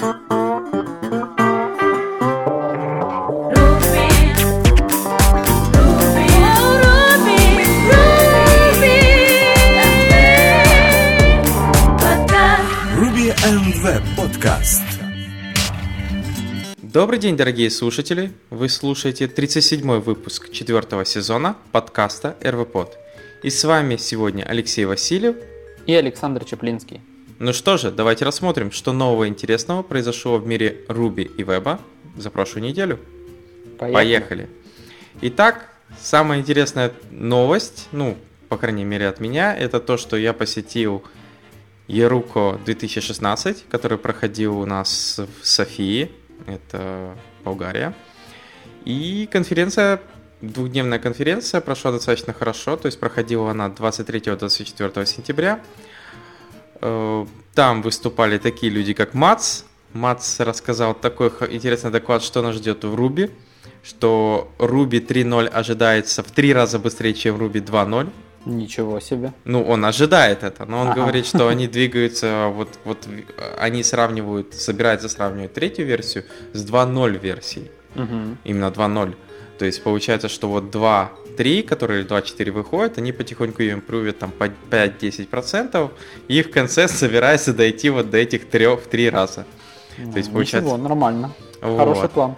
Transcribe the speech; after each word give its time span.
Ruby 0.00 0.12
and 13.44 13.74
Web 13.84 14.02
Podcast. 14.16 14.80
Добрый 16.80 17.18
день, 17.18 17.36
дорогие 17.36 17.68
слушатели! 17.68 18.32
Вы 18.48 18.70
слушаете 18.70 19.26
37-й 19.26 20.00
выпуск 20.00 20.50
четвертого 20.50 21.04
сезона 21.04 21.58
подкаста 21.72 22.38
РВПод. 22.42 22.96
И 23.42 23.50
с 23.50 23.62
вами 23.64 23.96
сегодня 23.96 24.44
Алексей 24.44 24.86
Васильев. 24.86 25.36
И 25.86 25.92
Александр 25.94 26.46
Чаплинский. 26.46 27.02
Ну 27.40 27.54
что 27.54 27.78
же, 27.78 27.90
давайте 27.90 28.26
рассмотрим, 28.26 28.70
что 28.70 28.92
нового 28.92 29.26
интересного 29.26 29.82
произошло 29.82 30.36
в 30.36 30.46
мире 30.46 30.84
Руби 30.88 31.22
и 31.22 31.42
Веба 31.42 31.80
за 32.14 32.28
прошлую 32.28 32.64
неделю. 32.64 33.00
Поехали. 33.78 33.94
Поехали. 33.94 34.50
Итак, 35.22 35.70
самая 35.98 36.40
интересная 36.40 36.92
новость, 37.10 37.88
ну, 37.92 38.18
по 38.50 38.58
крайней 38.58 38.84
мере 38.84 39.08
от 39.08 39.20
меня, 39.20 39.56
это 39.56 39.80
то, 39.80 39.96
что 39.96 40.18
я 40.18 40.34
посетил 40.34 41.02
Еруко 41.88 42.60
2016, 42.66 43.64
который 43.70 43.96
проходил 43.96 44.58
у 44.58 44.66
нас 44.66 45.18
в 45.18 45.46
Софии, 45.46 46.10
это 46.46 47.16
Болгария. 47.42 47.94
И 48.84 49.26
конференция, 49.32 50.02
двухдневная 50.42 50.98
конференция 50.98 51.62
прошла 51.62 51.90
достаточно 51.90 52.34
хорошо, 52.34 52.76
то 52.76 52.84
есть 52.84 53.00
проходила 53.00 53.50
она 53.50 53.68
23-24 53.68 55.06
сентября. 55.06 55.60
Э, 56.80 57.26
Там 57.54 57.82
выступали 57.82 58.38
такие 58.38 58.72
люди, 58.72 58.92
как 58.94 59.14
Мац. 59.14 59.62
Мац 59.92 60.40
рассказал 60.40 60.94
такой 60.94 61.30
интересный 61.50 61.90
доклад, 61.90 62.22
что 62.22 62.42
нас 62.42 62.54
ждет 62.56 62.84
в 62.84 62.94
Руби, 62.94 63.28
что 63.82 64.48
Руби 64.58 64.98
3.0 65.00 65.48
ожидается 65.48 66.22
в 66.22 66.30
три 66.30 66.52
раза 66.54 66.78
быстрее, 66.78 67.12
чем 67.14 67.38
Руби 67.38 67.60
2.0. 67.60 68.08
Ничего 68.46 69.00
себе. 69.00 69.32
Ну, 69.44 69.62
он 69.62 69.84
ожидает 69.84 70.44
это, 70.44 70.64
но 70.64 70.80
он 70.80 70.88
Ага. 70.88 71.00
говорит, 71.02 71.26
что 71.26 71.48
они 71.48 71.66
двигаются, 71.76 72.46
вот, 72.54 72.68
вот 72.84 73.06
э, 73.06 73.56
они 73.58 73.82
сравнивают, 73.82 74.54
собираются 74.54 75.08
сравнивать 75.08 75.52
третью 75.52 75.86
версию 75.86 76.24
с 76.54 76.64
2.0 76.64 77.18
версией, 77.18 77.70
Мгм. 77.96 78.38
именно 78.44 78.70
2.0. 78.70 79.14
То 79.60 79.66
есть 79.66 79.82
получается, 79.82 80.30
что 80.30 80.48
вот 80.48 80.74
2.3, 80.74 81.62
которые 81.64 82.06
2.4 82.06 82.50
выходят, 82.50 82.96
они 82.96 83.12
потихоньку 83.12 83.60
ее 83.60 83.74
импровят 83.74 84.18
там 84.18 84.30
по 84.30 84.44
5-10%, 84.70 85.90
и 86.28 86.42
в 86.42 86.50
конце 86.50 86.88
собирается 86.88 87.52
дойти 87.52 87.90
вот 87.90 88.08
до 88.08 88.16
этих 88.16 88.48
трех 88.48 88.80
в 88.80 88.86
три 88.86 89.10
раза. 89.10 89.44
То 89.96 90.16
есть 90.16 90.32
получается... 90.32 90.70
Ничего, 90.70 90.78
нормально. 90.78 91.34
Вот. 91.60 91.76
Хороший 91.76 92.08
план. 92.08 92.36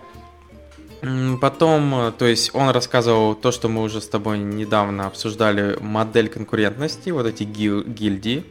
Потом, 1.41 1.95
э, 1.95 2.12
то 2.19 2.27
есть 2.27 2.53
он 2.56 2.70
рассказывал 2.70 3.37
то, 3.37 3.53
что 3.53 3.69
мы 3.69 3.83
уже 3.83 4.00
с 4.00 4.09
тобой 4.09 4.39
недавно 4.39 5.06
обсуждали, 5.06 5.77
модель 5.81 6.28
конкурентности, 6.28 7.11
вот 7.11 7.27
эти 7.27 7.45
гил- 7.45 7.84
гильдии, 7.84 8.43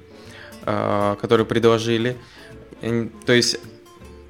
э, 0.66 1.18
которые 1.20 1.46
предложили. 1.46 2.16
То 3.26 3.34
есть, 3.34 3.60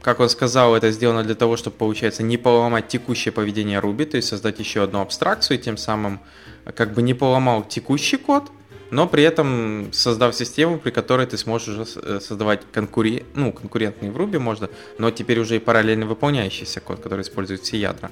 как 0.01 0.19
он 0.19 0.29
сказал, 0.29 0.75
это 0.75 0.91
сделано 0.91 1.23
для 1.23 1.35
того, 1.35 1.57
чтобы, 1.57 1.77
получается, 1.77 2.23
не 2.23 2.37
поломать 2.37 2.87
текущее 2.87 3.31
поведение 3.31 3.79
Ruby, 3.79 4.05
то 4.05 4.17
есть 4.17 4.29
создать 4.29 4.59
еще 4.59 4.83
одну 4.83 5.01
абстракцию, 5.01 5.57
и 5.59 5.61
тем 5.61 5.77
самым 5.77 6.19
э, 6.65 6.71
как 6.71 6.93
бы 6.93 7.01
не 7.01 7.13
поломал 7.13 7.63
текущий 7.63 8.17
код, 8.17 8.51
но 8.89 9.07
при 9.07 9.23
этом 9.23 9.93
создав 9.93 10.35
систему, 10.35 10.79
при 10.79 10.89
которой 10.89 11.27
ты 11.27 11.37
сможешь 11.37 11.67
уже 11.69 11.85
э, 12.01 12.19
создавать 12.19 12.61
конкури... 12.71 13.25
ну, 13.35 13.53
конкурентный 13.53 14.09
в 14.09 14.17
Ruby 14.17 14.39
можно, 14.39 14.69
но 14.97 15.11
теперь 15.11 15.39
уже 15.39 15.57
и 15.57 15.59
параллельно 15.59 16.07
выполняющийся 16.07 16.81
код, 16.81 16.99
который 16.99 17.21
использует 17.21 17.61
все 17.61 17.77
ядра 17.77 18.09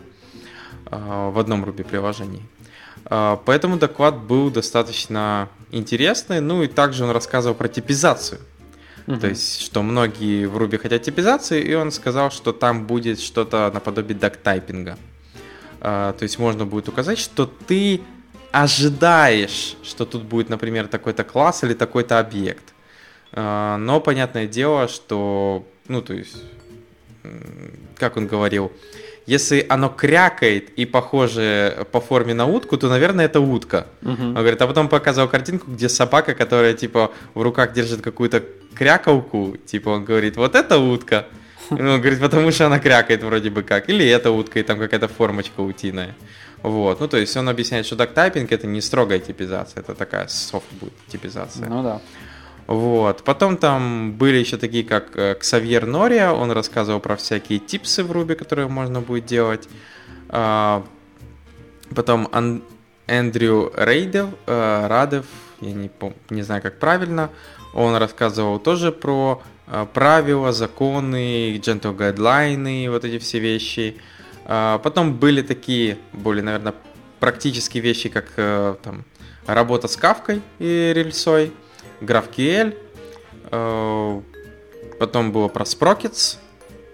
а, 0.86 1.32
в 1.32 1.40
одном 1.40 1.66
Ruby 1.66 1.84
приложении. 1.84 2.44
Поэтому 3.06 3.78
доклад 3.78 4.18
был 4.18 4.52
достаточно 4.52 5.50
интересный. 5.72 6.42
Ну 6.42 6.64
и 6.64 6.68
также 6.68 7.06
он 7.06 7.12
рассказывал 7.12 7.56
про 7.56 7.68
типизацию. 7.68 8.40
Мгм. 9.08 9.20
То 9.20 9.28
есть, 9.28 9.62
что 9.62 9.82
многие 9.84 10.46
в 10.46 10.58
Ruby 10.58 10.78
хотят 10.78 11.02
типизации, 11.04 11.62
и 11.62 11.74
он 11.74 11.92
сказал, 11.92 12.32
что 12.32 12.52
там 12.54 12.86
будет 12.86 13.20
что-то 13.20 13.72
наподобие 13.74 14.18
дактайпинга. 14.18 14.98
А, 15.82 16.14
То 16.14 16.24
есть 16.24 16.40
можно 16.40 16.66
будет 16.66 16.90
указать, 16.90 17.20
что 17.20 17.46
ты 17.46 18.02
ожидаешь, 18.52 19.76
что 19.84 20.06
тут 20.06 20.24
будет, 20.24 20.50
например, 20.50 20.88
такой-то 20.88 21.24
класс 21.24 21.64
или 21.64 21.74
такой-то 21.74 22.20
объект. 22.20 22.74
А, 23.32 23.78
Но 23.78 24.02
понятное 24.02 24.48
дело, 24.48 24.88
что, 24.88 25.66
ну, 25.88 26.02
то 26.02 26.14
есть, 26.14 26.38
как 27.98 28.18
он 28.18 28.28
говорил, 28.28 28.72
если 29.30 29.66
оно 29.70 29.90
крякает 29.90 30.70
и 30.80 30.86
похоже 30.86 31.86
по 31.92 32.02
форме 32.02 32.34
на 32.34 32.46
утку, 32.46 32.78
то, 32.78 32.90
наверное, 32.90 33.26
это 33.26 33.40
утка. 33.40 33.86
Мгм. 34.02 34.30
Он 34.30 34.34
говорит, 34.34 34.62
а 34.62 34.68
потом 34.68 34.90
показывал 34.90 35.30
картинку, 35.30 35.72
где 35.72 35.88
собака, 35.88 36.34
которая, 36.34 36.74
типа, 36.74 37.12
в 37.36 37.42
руках 37.42 37.74
держит 37.74 38.02
какую-то 38.02 38.44
крякалку, 38.74 39.56
типа, 39.66 39.90
он 39.90 40.06
говорит, 40.06 40.36
вот 40.38 40.56
это 40.56 40.78
утка. 40.80 41.26
И 41.70 41.74
Он 41.74 42.02
говорит, 42.02 42.20
потому 42.20 42.52
что 42.52 42.66
она 42.66 42.80
крякает 42.80 43.24
вроде 43.24 43.52
бы 43.52 43.62
как. 43.62 43.90
Или 43.90 44.08
это 44.08 44.32
утка, 44.32 44.60
и 44.60 44.64
там 44.64 44.80
какая-то 44.80 45.08
формочка 45.08 45.62
утиная. 45.62 46.16
Вот, 46.64 47.00
ну 47.00 47.08
то 47.08 47.18
есть 47.18 47.38
он 47.38 47.48
объясняет, 47.48 47.86
что 47.86 47.96
дактайпинг 47.96 48.52
это 48.52 48.68
не 48.68 48.82
строгая 48.82 49.20
типизация, 49.20 49.80
это 49.80 49.96
такая 49.96 50.28
софт 50.28 50.66
будет 50.82 50.94
типизация. 51.08 51.70
Ну 51.70 51.84
да. 51.84 52.02
Вот. 52.70 53.24
Потом 53.24 53.58
там 53.58 54.12
были 54.12 54.38
еще 54.38 54.58
такие, 54.58 54.84
как 54.84 55.18
э, 55.18 55.34
Ксавьер 55.34 55.88
Нория, 55.88 56.30
он 56.30 56.52
рассказывал 56.52 57.00
про 57.00 57.16
всякие 57.16 57.58
типсы 57.58 58.04
в 58.04 58.12
Руби, 58.12 58.36
которые 58.36 58.68
можно 58.68 59.02
будет 59.02 59.26
делать. 59.26 59.68
А, 60.30 60.86
Потом 61.96 62.30
Ан- 62.32 62.62
Эндрю 63.08 63.74
Рейдев, 63.76 64.28
э, 64.46 64.86
Радев, 64.88 65.26
я 65.62 65.72
не, 65.72 65.88
пом- 65.88 66.14
не 66.30 66.44
знаю, 66.44 66.62
как 66.62 66.78
правильно, 66.78 67.32
он 67.74 67.96
рассказывал 67.96 68.60
тоже 68.60 68.92
про 68.92 69.42
э, 69.66 69.88
правила, 69.92 70.54
законы, 70.54 71.56
gentle 71.56 71.98
guidelines, 71.98 72.88
вот 72.92 73.04
эти 73.04 73.18
все 73.18 73.40
вещи. 73.40 73.98
А, 74.46 74.78
Потом 74.78 75.16
были 75.16 75.42
такие 75.42 75.98
более, 76.14 76.44
наверное, 76.44 76.76
практические 77.20 77.82
вещи, 77.82 78.10
как 78.10 78.28
там, 78.84 79.06
работа 79.48 79.88
с 79.88 79.96
кавкой 79.98 80.44
и 80.60 80.94
рельсой, 80.96 81.52
GraphQL, 82.02 82.78
э, 83.52 84.22
потом 85.00 85.32
было 85.32 85.48
про 85.48 85.64
Sprockets, 85.64 86.38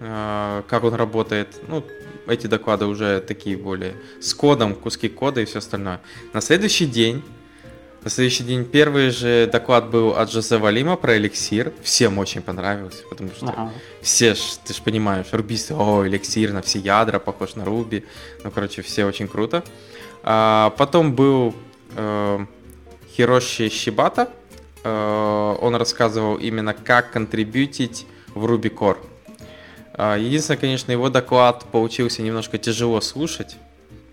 э, 0.00 0.62
как 0.68 0.84
он 0.84 0.94
работает. 0.94 1.48
Ну, 1.68 1.84
эти 2.26 2.46
доклады 2.46 2.86
уже 2.86 3.20
такие 3.20 3.56
более 3.56 3.94
с 4.20 4.34
кодом, 4.34 4.74
куски 4.74 5.08
кода 5.08 5.40
и 5.40 5.44
все 5.44 5.58
остальное. 5.58 6.00
На 6.32 6.40
следующий 6.40 6.86
день, 6.86 7.22
на 8.02 8.10
следующий 8.10 8.44
день 8.44 8.64
первый 8.64 9.10
же 9.10 9.48
доклад 9.50 9.90
был 9.90 10.10
от 10.16 10.30
Жозе 10.30 10.58
Валима 10.58 10.96
про 10.96 11.16
эликсир. 11.16 11.72
Всем 11.82 12.18
очень 12.18 12.42
понравился, 12.42 13.04
потому 13.08 13.30
что 13.30 13.48
Ага. 13.48 13.72
все 14.00 14.34
ж, 14.34 14.38
ты 14.64 14.74
же 14.74 14.82
понимаешь, 14.82 15.26
рубисты, 15.32 15.74
о, 15.74 16.06
эликсир 16.06 16.52
на 16.52 16.62
все 16.62 16.78
ядра, 16.78 17.18
похож 17.18 17.54
на 17.54 17.64
Руби. 17.64 18.04
Ну, 18.44 18.50
короче, 18.50 18.82
все 18.82 19.04
очень 19.04 19.28
круто. 19.28 19.64
А, 20.22 20.70
потом 20.76 21.14
был 21.14 21.54
э, 21.96 22.46
Хироши 23.16 23.70
Шибата. 23.70 24.30
Э, 24.86 25.56
он 25.60 25.74
рассказывал 25.74 26.36
именно, 26.36 26.72
как 26.74 27.10
контрибьютить 27.10 28.06
в 28.34 28.44
Ruby 28.46 28.72
Core. 28.72 28.98
А, 29.94 30.16
Единственное, 30.16 30.58
конечно, 30.60 30.92
его 30.92 31.08
доклад 31.10 31.64
получился 31.72 32.22
немножко 32.22 32.56
тяжело 32.58 33.00
слушать, 33.00 33.56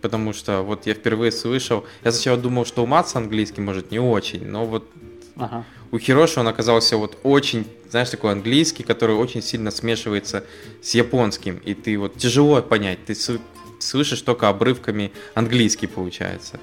потому 0.02 0.34
что 0.34 0.62
вот 0.64 0.88
я 0.88 0.94
впервые 0.96 1.32
слышал, 1.32 1.84
я 2.04 2.12
сначала 2.12 2.38
думал, 2.38 2.66
что 2.66 2.84
у 2.84 2.86
Матса 2.88 3.20
английский 3.20 3.62
может 3.62 3.92
не 3.92 4.00
очень, 4.00 4.46
но 4.48 4.66
вот 4.66 4.90
Ага. 5.36 5.64
у 5.92 6.00
Хироши 6.00 6.40
он 6.40 6.48
оказался 6.48 6.98
вот 6.98 7.18
очень, 7.24 7.66
знаешь, 7.90 8.10
такой 8.10 8.32
английский, 8.32 8.84
который 8.84 9.16
очень 9.16 9.42
сильно 9.44 9.70
смешивается 9.72 10.44
с 10.82 10.96
японским, 10.96 11.58
и 11.66 11.74
ты 11.76 11.98
вот 12.00 12.18
тяжело 12.18 12.62
понять, 12.62 13.06
ты 13.06 13.14
сл- 13.14 13.42
слышишь 13.80 14.22
только 14.22 14.48
обрывками 14.50 15.12
английский 15.36 15.88
получается. 15.88 16.60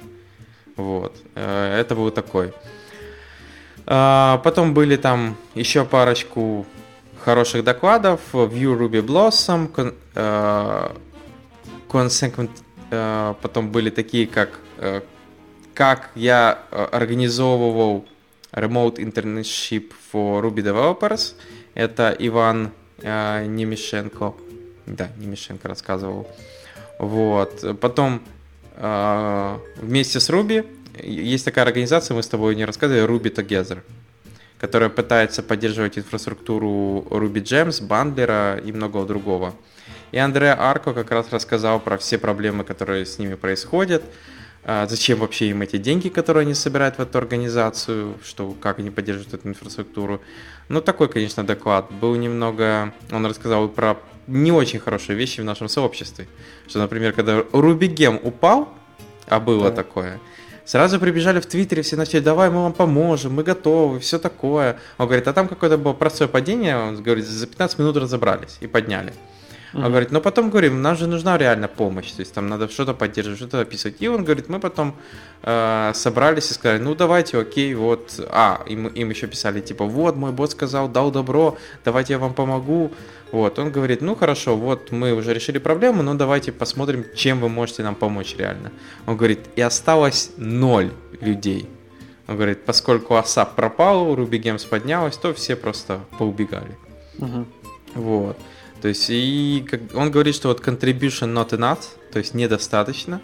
Вот, 0.77 1.13
Э, 1.35 1.79
это 1.81 1.95
был 1.95 2.11
такой. 2.11 2.53
А, 3.93 4.39
Потом 4.45 4.73
были 4.73 4.95
там 4.95 5.37
еще 5.57 5.85
парочку 5.85 6.65
хороших 7.25 7.65
докладов. 7.65 8.21
View 8.33 8.79
Ruby 8.79 9.05
Blossom, 9.05 9.95
э, 10.15 10.91
Consequent, 11.89 12.51
э, 12.93 13.35
потом 13.43 13.73
были 13.73 13.91
такие, 13.91 14.29
как 14.29 14.61
э, 14.79 15.01
как 15.75 16.11
я 16.15 16.63
организовывал 16.71 18.05
Remote 18.53 18.99
Internship 18.99 19.93
for 20.13 20.41
Ruby 20.41 20.63
Developers. 20.63 21.35
Это 21.75 22.15
Иван 22.17 22.71
э, 23.03 23.45
Немишенко. 23.45 24.35
Да, 24.87 25.09
Немишенко 25.19 25.67
рассказывал. 25.67 26.29
Вот. 27.01 27.65
Потом 27.81 28.23
вместе 28.77 30.21
с 30.21 30.31
Ruby 30.31 30.65
есть 31.03 31.45
такая 31.45 31.65
организация, 31.65 32.15
мы 32.15 32.23
с 32.23 32.29
тобой 32.29 32.55
не 32.57 32.65
рассказывали, 32.65 33.07
Ruby 33.07 33.35
Together, 33.35 33.79
которая 34.59 34.89
пытается 34.91 35.43
поддерживать 35.43 35.99
инфраструктуру 35.99 37.07
Ruby 37.11 37.43
Gems, 37.43 37.85
бандлера 37.85 38.59
и 38.59 38.73
многого 38.73 39.07
другого. 39.07 39.55
И 40.13 40.19
Андреа 40.19 40.57
Арко 40.59 40.93
как 40.93 41.11
раз 41.11 41.31
рассказал 41.31 41.81
про 41.81 41.97
все 41.97 42.19
проблемы, 42.19 42.65
которые 42.65 43.07
с 43.07 43.19
ними 43.19 43.35
происходят, 43.35 44.03
а, 44.63 44.87
зачем 44.87 45.21
вообще 45.21 45.49
им 45.51 45.63
эти 45.63 45.79
деньги, 45.79 46.09
которые 46.09 46.43
они 46.43 46.55
собирают 46.55 46.97
в 46.97 47.01
эту 47.01 47.19
организацию, 47.19 48.19
что, 48.23 48.53
как 48.61 48.79
они 48.79 48.91
поддерживают 48.91 49.35
эту 49.35 49.49
инфраструктуру. 49.49 50.21
Ну, 50.69 50.81
такой, 50.81 51.09
конечно, 51.09 51.45
доклад. 51.45 51.91
Был 51.91 52.15
немного... 52.17 52.93
Он 53.11 53.25
рассказал 53.25 53.69
про 53.69 53.99
не 54.27 54.53
очень 54.53 54.79
хорошие 54.79 55.17
вещи 55.17 55.41
в 55.41 55.45
нашем 55.45 55.69
сообществе. 55.69 56.29
Что, 56.69 56.79
например, 56.79 57.13
когда 57.13 57.43
Рубигем 57.53 58.21
упал, 58.23 58.69
а 59.27 59.41
было 59.41 59.71
да. 59.71 59.77
такое, 59.77 60.21
сразу 60.71 61.01
прибежали 61.01 61.41
в 61.41 61.47
Твиттере, 61.47 61.83
все 61.83 61.97
начали, 61.97 62.21
давай, 62.21 62.49
мы 62.49 62.63
вам 62.63 62.73
поможем, 62.73 63.35
мы 63.35 63.43
готовы, 63.43 63.99
все 63.99 64.21
такое. 64.21 64.79
Он 64.99 65.07
говорит, 65.07 65.27
а 65.27 65.33
там 65.33 65.49
какое-то 65.49 65.77
было 65.77 65.95
простое 65.95 66.29
падение, 66.29 66.77
он 66.77 67.03
говорит, 67.03 67.27
за 67.27 67.49
15 67.49 67.79
минут 67.81 67.97
разобрались 67.97 68.57
и 68.61 68.69
подняли. 68.69 69.13
Mm-hmm. 69.73 69.85
Он 69.85 69.91
говорит, 69.91 70.11
но 70.11 70.21
потом 70.21 70.51
говорим, 70.51 70.83
нам 70.83 70.97
же 70.97 71.07
нужна 71.07 71.39
реально 71.39 71.69
помощь, 71.69 72.11
то 72.13 72.21
есть 72.21 72.35
там 72.35 72.49
надо 72.49 72.69
что-то 72.69 72.93
поддерживать, 72.93 73.39
что-то 73.39 73.61
описывать. 73.61 73.97
И 74.01 74.09
он 74.09 74.25
говорит, 74.25 74.49
мы 74.49 74.59
потом 74.59 74.97
э, 75.43 75.93
собрались 75.95 76.51
и 76.51 76.55
сказали, 76.55 76.81
ну 76.81 76.95
давайте, 76.95 77.39
окей, 77.39 77.75
вот, 77.75 78.21
а, 78.31 78.63
им, 78.67 78.89
им 78.89 79.11
еще 79.11 79.27
писали, 79.27 79.61
типа, 79.61 79.85
вот, 79.85 80.17
мой 80.17 80.33
бот 80.33 80.51
сказал, 80.51 80.89
дал 80.89 81.11
добро, 81.11 81.57
давайте 81.85 82.15
я 82.15 82.19
вам 82.19 82.35
помогу. 82.35 82.91
Вот, 83.33 83.61
он 83.61 83.71
говорит, 83.71 84.01
ну 84.01 84.17
хорошо, 84.17 84.57
вот 84.57 84.91
мы 84.91 85.13
уже 85.13 85.33
решили 85.33 85.59
проблему, 85.59 86.03
но 86.03 86.15
давайте 86.15 86.51
посмотрим, 86.51 87.05
чем 87.15 87.41
вы 87.41 87.49
можете 87.49 87.85
нам 87.85 87.95
помочь 87.95 88.35
реально. 88.37 88.73
Он 89.07 89.17
говорит, 89.17 89.41
и 89.55 89.61
осталось 89.61 90.33
ноль 90.37 90.91
людей. 91.21 91.69
Он 92.27 92.37
говорит, 92.37 92.65
поскольку 92.65 93.15
ASAP 93.15 93.55
пропал, 93.55 94.15
Ruby 94.17 94.43
Games 94.43 94.67
поднялась, 94.69 95.17
то 95.17 95.33
все 95.33 95.55
просто 95.55 96.01
поубегали. 96.19 96.77
Угу. 97.19 97.45
Вот. 97.95 98.37
То 98.81 98.89
есть, 98.89 99.07
и 99.11 99.65
он 99.95 100.11
говорит, 100.11 100.35
что 100.35 100.49
вот 100.49 100.61
contribution 100.61 101.35
not 101.35 101.51
enough, 101.51 101.81
то 102.13 102.19
есть 102.19 102.35
недостаточно, 102.35 103.21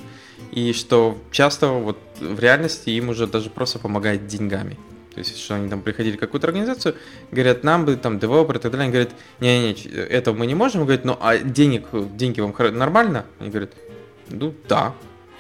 и 0.53 0.73
что 0.73 1.17
часто 1.31 1.69
вот 1.69 1.99
в 2.21 2.39
реальности 2.39 2.91
им 2.91 3.09
уже 3.09 3.27
даже 3.27 3.51
просто 3.51 3.79
помогает 3.79 4.27
деньгами. 4.27 4.77
То 5.15 5.21
есть, 5.21 5.39
что 5.39 5.55
они 5.55 5.71
там 5.71 5.81
приходили 5.81 6.17
в 6.17 6.21
какую-то 6.21 6.47
организацию, 6.47 6.95
говорят, 7.31 7.65
нам 7.65 7.87
бы 7.87 7.97
там 7.97 8.19
девелопер 8.19 8.57
и 8.57 8.59
так 8.59 8.71
далее, 8.71 8.85
они 8.85 8.93
говорят, 8.93 9.15
не-не-не, 9.41 9.91
этого 9.91 10.37
мы 10.37 10.47
не 10.47 10.55
можем, 10.55 10.83
он 10.83 10.87
говорит, 10.87 11.07
ну 11.07 11.17
а 11.21 11.39
денег, 11.39 11.87
деньги 12.17 12.43
вам 12.43 12.55
нормально? 12.77 13.25
Они 13.41 13.49
говорят, 13.49 13.73
ну 14.29 14.55
да. 14.69 14.95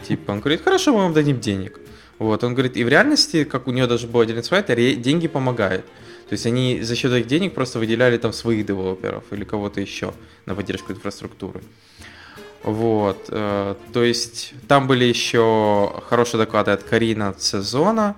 Типа, 0.08 0.30
он 0.30 0.40
говорит, 0.40 0.62
хорошо, 0.62 0.92
мы 0.92 1.00
вам 1.00 1.12
дадим 1.12 1.40
денег. 1.40 1.78
Вот, 2.19 2.42
он 2.42 2.54
говорит, 2.54 2.78
и 2.78 2.84
в 2.84 2.88
реальности, 2.88 3.44
как 3.44 3.69
у 3.69 3.72
него 3.72 3.86
даже 3.86 4.06
был 4.06 4.20
один 4.20 4.38
инсайт, 4.38 4.66
деньги 4.66 5.28
помогают. 5.28 5.84
То 6.28 6.32
есть 6.32 6.46
они 6.46 6.82
за 6.82 6.96
счет 6.96 7.12
этих 7.12 7.28
денег 7.28 7.55
просто 7.55 7.78
выделяли 7.78 8.19
там 8.19 8.32
своих 8.32 8.67
девелоперов 8.67 9.25
или 9.31 9.44
кого-то 9.44 9.81
еще 9.81 10.12
на 10.44 10.55
поддержку 10.55 10.93
инфраструктуры. 10.93 11.62
Вот, 12.64 13.26
э, 13.28 13.75
то 13.93 14.02
есть 14.02 14.55
там 14.67 14.88
были 14.88 15.05
еще 15.05 16.02
хорошие 16.08 16.40
доклады 16.40 16.73
от 16.73 16.82
Карина 16.82 17.32
Цезона, 17.32 18.17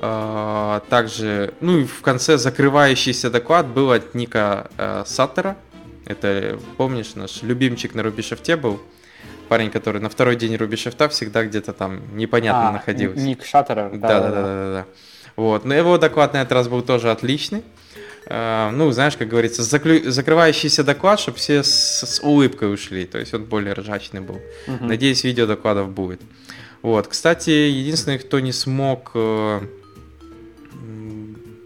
э, 0.00 0.80
также, 0.88 1.52
ну 1.60 1.80
и 1.80 1.84
в 1.84 2.00
конце 2.00 2.38
закрывающийся 2.38 3.28
доклад 3.28 3.66
был 3.66 3.92
от 3.92 4.14
Ника 4.14 4.70
э, 4.78 5.02
Саттера, 5.06 5.58
это, 6.06 6.58
помнишь, 6.78 7.16
наш 7.16 7.42
любимчик 7.42 7.94
на 7.94 8.02
Рубишефте 8.02 8.56
был, 8.56 8.80
парень, 9.48 9.70
который 9.70 10.00
на 10.00 10.08
второй 10.08 10.36
день 10.36 10.56
Рубишефта 10.56 11.10
всегда 11.10 11.44
где-то 11.44 11.74
там 11.74 12.16
непонятно 12.16 12.70
а, 12.70 12.72
находился. 12.72 13.20
Ник 13.20 13.44
Шаттера. 13.44 13.90
Да, 13.92 14.08
да, 14.08 14.20
да, 14.20 14.30
да, 14.30 14.72
да. 14.72 14.86
Вот. 15.36 15.64
Но 15.64 15.74
его 15.74 15.98
доклад 15.98 16.32
на 16.32 16.38
этот 16.42 16.52
раз 16.52 16.68
был 16.68 16.82
тоже 16.82 17.10
отличный. 17.10 17.62
Uh, 18.26 18.72
ну, 18.72 18.90
знаешь, 18.90 19.16
как 19.16 19.28
говорится, 19.28 19.62
заклю... 19.62 20.10
закрывающийся 20.10 20.82
доклад, 20.82 21.20
чтобы 21.20 21.38
все 21.38 21.62
с, 21.62 22.02
с 22.04 22.20
улыбкой 22.20 22.74
ушли. 22.74 23.06
То 23.06 23.18
есть 23.18 23.32
он 23.32 23.44
более 23.44 23.74
ржачный 23.74 24.20
был. 24.20 24.40
Uh-huh. 24.66 24.82
Надеюсь, 24.84 25.22
видео 25.22 25.46
докладов 25.46 25.90
будет. 25.90 26.20
Вот. 26.82 27.06
Кстати, 27.06 27.50
единственный, 27.50 28.18
кто 28.18 28.40
не 28.40 28.50
смог 28.50 29.12
uh, 29.14 29.64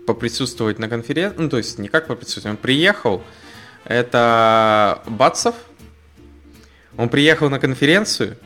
поприсутствовать 0.07 0.79
на 0.79 0.89
конференции, 0.89 1.41
ну, 1.41 1.49
то 1.49 1.57
есть 1.57 1.79
не 1.79 1.89
как 1.89 2.09
поприсутствовать, 2.09 2.59
он 2.59 2.63
приехал, 2.63 3.23
это 3.85 5.03
Батсов. 5.07 5.55
Он 6.97 7.09
приехал 7.09 7.49
на 7.49 7.59
конференцию 7.59 8.37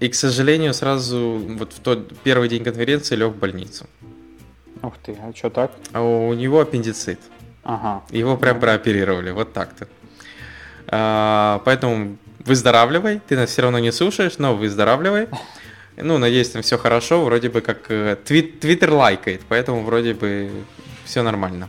и, 0.00 0.08
к 0.08 0.14
сожалению, 0.14 0.74
сразу 0.74 1.40
вот 1.58 1.72
в 1.74 1.80
тот 1.80 2.18
первый 2.24 2.48
день 2.48 2.64
конференции 2.64 3.14
лег 3.14 3.32
в 3.32 3.36
больницу. 3.36 3.86
Ух 4.82 4.94
ты, 5.02 5.16
а 5.22 5.34
что 5.36 5.50
так? 5.50 5.72
А 5.92 6.02
у 6.02 6.32
него 6.34 6.60
аппендицит. 6.60 7.20
Ага. 7.62 8.02
Его 8.10 8.36
прям 8.36 8.60
прооперировали, 8.60 9.30
вот 9.30 9.52
так-то. 9.52 9.86
А, 10.88 11.60
поэтому 11.64 12.16
выздоравливай, 12.44 13.20
ты 13.26 13.36
нас 13.36 13.50
все 13.50 13.62
равно 13.62 13.78
не 13.78 13.92
слушаешь, 13.92 14.38
но 14.38 14.56
выздоравливай. 14.56 15.28
Ну, 16.02 16.16
надеюсь, 16.16 16.48
там 16.48 16.62
все 16.62 16.78
хорошо, 16.78 17.24
вроде 17.24 17.50
бы 17.50 17.60
как 17.60 17.90
э, 17.90 18.16
твит, 18.24 18.60
Твиттер 18.60 18.90
лайкает, 18.92 19.42
поэтому 19.48 19.82
вроде 19.82 20.14
бы 20.14 20.50
все 21.04 21.22
нормально. 21.22 21.68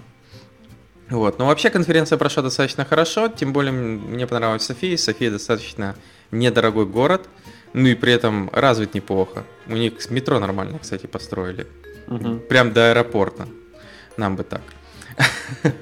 Вот, 1.09 1.37
но 1.37 1.47
вообще 1.47 1.69
конференция 1.69 2.17
прошла 2.17 2.41
достаточно 2.41 2.85
хорошо, 2.85 3.27
тем 3.27 3.51
более 3.51 3.73
мне 3.73 4.25
понравилась 4.27 4.63
София. 4.63 4.95
София 4.95 5.31
достаточно 5.31 5.95
недорогой 6.31 6.85
город, 6.85 7.27
ну 7.73 7.87
и 7.87 7.95
при 7.95 8.13
этом 8.13 8.49
развит 8.53 8.93
неплохо. 8.93 9.43
У 9.67 9.73
них 9.73 10.09
метро 10.09 10.39
нормально, 10.39 10.79
кстати, 10.79 11.07
построили. 11.07 11.67
Угу. 12.07 12.39
Прям 12.49 12.73
до 12.73 12.91
аэропорта. 12.91 13.47
Нам 14.17 14.35
бы 14.35 14.43
так. 14.43 14.61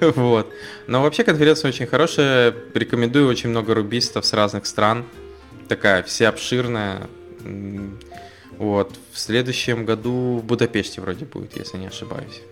вот. 0.00 0.52
Но 0.86 1.02
вообще 1.02 1.24
конференция 1.24 1.68
очень 1.68 1.86
хорошая. 1.86 2.54
Рекомендую 2.74 3.28
очень 3.28 3.50
много 3.50 3.74
рубистов 3.74 4.24
с 4.24 4.32
разных 4.32 4.66
стран. 4.66 5.04
Такая 5.68 6.02
вся 6.02 6.28
обширная. 6.28 7.08
Вот. 8.58 8.98
В 9.12 9.18
следующем 9.18 9.84
году 9.84 10.38
в 10.38 10.44
Будапеште 10.44 11.00
вроде 11.00 11.24
будет, 11.24 11.56
если 11.56 11.78
не 11.78 11.86
ошибаюсь. 11.86 12.42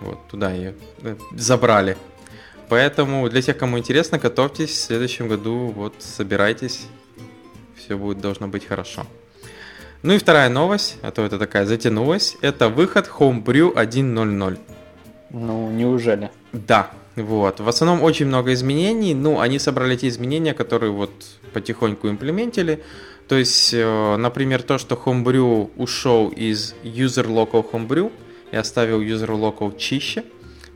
Вот, 0.00 0.28
туда 0.28 0.52
ее 0.52 0.74
э, 1.02 1.16
забрали. 1.32 1.96
Поэтому 2.68 3.28
для 3.28 3.42
тех, 3.42 3.56
кому 3.56 3.78
интересно, 3.78 4.18
готовьтесь. 4.18 4.70
В 4.70 4.80
следующем 4.80 5.28
году 5.28 5.68
вот 5.68 5.94
собирайтесь. 6.00 6.86
Все 7.76 7.96
будет 7.96 8.20
должно 8.20 8.48
быть 8.48 8.66
хорошо. 8.66 9.06
Ну 10.06 10.12
и 10.12 10.18
вторая 10.18 10.48
новость, 10.48 10.98
а 11.02 11.10
то 11.10 11.22
это 11.22 11.36
такая 11.36 11.66
затянулась, 11.66 12.36
это 12.40 12.68
выход 12.68 13.10
Homebrew 13.18 13.74
1.0.0. 13.74 14.56
Ну, 15.30 15.70
неужели? 15.72 16.30
Да, 16.52 16.92
вот. 17.16 17.58
В 17.58 17.68
основном 17.68 18.04
очень 18.04 18.26
много 18.26 18.52
изменений. 18.52 19.14
Ну, 19.14 19.40
они 19.40 19.58
собрали 19.58 19.96
те 19.96 20.06
изменения, 20.06 20.54
которые 20.54 20.92
вот 20.92 21.10
потихоньку 21.52 22.08
имплементили. 22.08 22.84
То 23.26 23.34
есть, 23.34 23.74
э, 23.74 24.16
например, 24.16 24.62
то, 24.62 24.78
что 24.78 24.94
Homebrew 24.94 25.72
ушел 25.76 26.28
из 26.28 26.76
User 26.84 27.26
Local 27.26 27.68
Homebrew 27.72 28.12
и 28.52 28.56
оставил 28.56 29.00
User 29.02 29.30
Local 29.30 29.76
чище. 29.76 30.22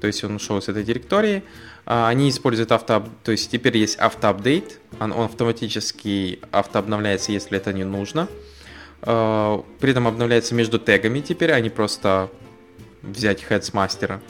То 0.01 0.09
есть 0.09 0.25
он 0.25 0.35
ушел 0.35 0.61
с 0.61 0.69
этой 0.69 0.83
директории. 0.83 1.45
А, 1.87 2.09
они 2.09 2.31
используют 2.31 2.73
авто... 2.73 3.05
То 3.23 3.31
есть 3.31 3.49
теперь 3.53 3.77
есть 3.77 3.97
автоапдейт. 3.97 4.81
Он, 4.99 5.13
он 5.13 5.27
автоматически 5.27 6.41
автообновляется, 6.51 7.31
если 7.31 7.57
это 7.57 7.73
не 7.73 7.85
нужно. 7.85 8.27
При 9.03 9.91
этом 9.91 10.07
обновляется 10.07 10.55
между 10.55 10.79
тегами 10.79 11.21
теперь, 11.21 11.53
а 11.53 11.61
не 11.61 11.71
просто 11.71 12.29
взять 13.03 13.45
heads 13.49 13.71
мастера. 13.73 14.21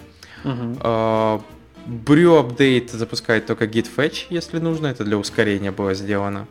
Uh-huh. 0.45 1.43
Brew 1.87 2.47
Update 2.47 2.97
запускает 2.97 3.47
только 3.47 3.65
git 3.65 3.89
fetch, 3.95 4.27
если 4.31 4.59
нужно, 4.59 4.89
это 4.89 5.05
для 5.05 5.17
ускорения 5.17 5.71
было 5.71 5.95
сделано. 5.95 6.47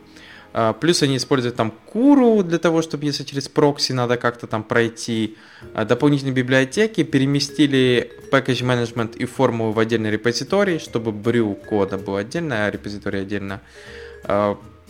Uh, 0.52 0.74
плюс 0.74 1.00
они 1.04 1.16
используют 1.16 1.54
там 1.54 1.70
куру 1.70 2.42
для 2.42 2.58
того, 2.58 2.82
чтобы 2.82 3.04
если 3.04 3.22
через 3.22 3.48
прокси 3.48 3.92
надо 3.92 4.16
как-то 4.16 4.48
там 4.48 4.64
пройти 4.64 5.36
uh, 5.74 5.84
дополнительные 5.84 6.34
библиотеки, 6.34 7.04
переместили 7.04 8.10
package 8.32 8.64
management 8.64 9.16
и 9.16 9.26
формулу 9.26 9.70
в 9.70 9.78
отдельный 9.78 10.10
репозиторий, 10.10 10.80
чтобы 10.80 11.12
brew 11.12 11.54
кода 11.54 11.98
был 11.98 12.16
отдельно, 12.16 12.66
а 12.66 12.70
репозиторий 12.70 13.22
отдельно. 13.22 13.60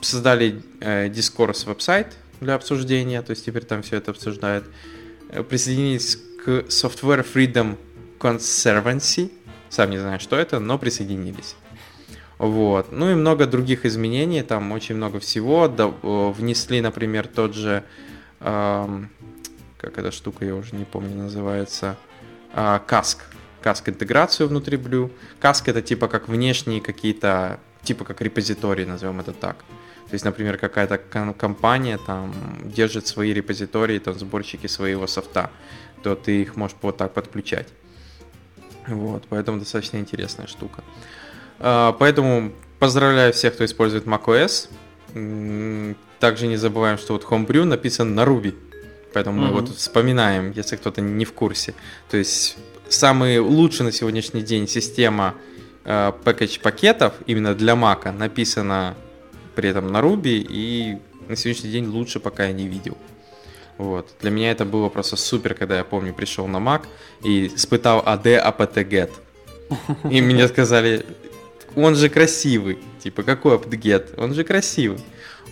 Создали 0.01 0.63
Discourse 0.81 1.67
веб-сайт, 1.67 2.17
для 2.41 2.55
обсуждения, 2.55 3.23
то 3.23 3.31
есть 3.31 3.45
теперь 3.45 3.65
там 3.65 3.83
все 3.83 3.97
это 3.97 4.11
обсуждают. 4.11 4.65
Э, 5.29 5.43
присоединились 5.43 6.19
к 6.45 6.49
Software 6.69 7.25
Freedom 7.25 7.77
Conservancy, 8.19 9.31
сам 9.69 9.91
не 9.91 9.99
знаю, 9.99 10.21
что 10.21 10.37
это, 10.37 10.59
но 10.59 10.79
присоединились. 10.79 11.57
Вот. 12.39 12.91
Ну 12.91 13.11
и 13.11 13.15
много 13.15 13.47
других 13.47 13.85
изменений, 13.85 14.43
там 14.43 14.73
очень 14.73 14.97
много 14.97 15.21
всего. 15.21 15.69
внесли, 15.69 16.81
например, 16.81 17.29
тот 17.29 17.55
же, 17.55 17.85
эм, 18.41 19.11
как 19.77 19.99
эта 19.99 20.11
штука, 20.11 20.47
я 20.47 20.55
уже 20.55 20.75
не 20.75 20.85
помню, 20.85 21.15
называется, 21.15 21.97
э, 22.55 22.81
каск. 22.87 23.25
Каск 23.61 23.91
интеграцию 23.91 24.49
внутри 24.49 24.79
Blue. 24.79 25.11
Каск 25.39 25.69
это 25.69 25.83
типа 25.83 26.09
как 26.09 26.29
внешние 26.29 26.81
какие-то, 26.81 27.61
типа 27.83 28.07
как 28.07 28.23
репозитории, 28.23 28.87
назовем 28.87 29.21
это 29.21 29.35
так. 29.35 29.57
То 30.11 30.15
есть, 30.15 30.25
например, 30.25 30.59
какая-то 30.59 30.99
компания 30.99 31.97
там 32.05 32.35
держит 32.65 33.07
свои 33.07 33.33
репозитории, 33.33 34.01
там 34.01 34.19
сборщики 34.19 34.67
своего 34.67 35.07
софта, 35.07 35.51
то 36.03 36.17
ты 36.17 36.43
их 36.43 36.57
можешь 36.57 36.77
вот 36.83 36.97
так 36.97 37.15
подключать. 37.15 37.69
Вот, 38.89 39.23
поэтому 39.29 39.61
достаточно 39.61 39.99
интересная 39.99 40.49
штука. 40.49 40.83
А, 41.61 41.93
поэтому 41.93 42.53
поздравляю 42.81 43.33
всех, 43.33 43.55
кто 43.55 43.65
использует 43.65 44.05
macOS. 44.07 44.69
Также 46.19 46.49
не 46.49 46.57
забываем, 46.57 46.99
что 46.99 47.13
вот 47.13 47.25
Homebrew 47.25 47.65
написан 47.65 48.17
на 48.17 48.25
Ruby. 48.25 48.55
Поэтому 49.13 49.41
мы 49.41 49.47
mm-hmm. 49.47 49.51
его 49.51 49.61
тут 49.61 49.77
вспоминаем, 49.77 50.53
если 50.57 50.75
кто-то 50.75 51.01
не 51.01 51.25
в 51.25 51.33
курсе. 51.35 51.75
То 52.11 52.17
есть 52.17 52.57
самый 52.89 53.39
лучший 53.39 53.85
на 53.85 53.93
сегодняшний 53.93 54.43
день 54.43 54.67
система 54.67 55.35
э, 55.85 56.13
package 56.25 56.61
пакетов 56.61 57.15
именно 57.27 57.55
для 57.55 57.75
Mac 57.75 58.11
написана 58.11 58.97
при 59.55 59.69
этом 59.69 59.93
на 59.93 59.99
Ruby 59.99 60.45
и 60.49 60.99
на 61.29 61.37
сегодняшний 61.37 61.71
день 61.71 61.87
лучше 61.87 62.21
пока 62.21 62.47
я 62.47 62.53
не 62.53 62.67
видел. 62.69 62.97
Вот. 63.79 64.09
Для 64.21 64.31
меня 64.31 64.51
это 64.51 64.65
было 64.65 64.89
просто 64.89 65.17
супер, 65.17 65.55
когда 65.55 65.79
я 65.79 65.85
помню, 65.85 66.13
пришел 66.13 66.47
на 66.47 66.59
Mac 66.59 66.83
и 67.23 67.47
испытал 67.47 68.01
AD 68.01 68.25
apt-get. 68.25 69.11
И 70.11 70.21
мне 70.21 70.49
сказали, 70.49 71.07
он 71.77 71.95
же 71.95 72.09
красивый. 72.09 72.79
Типа, 73.03 73.23
какой 73.23 73.57
apt-get? 73.57 74.15
Он 74.19 74.35
же 74.35 74.45
красивый. 74.45 75.01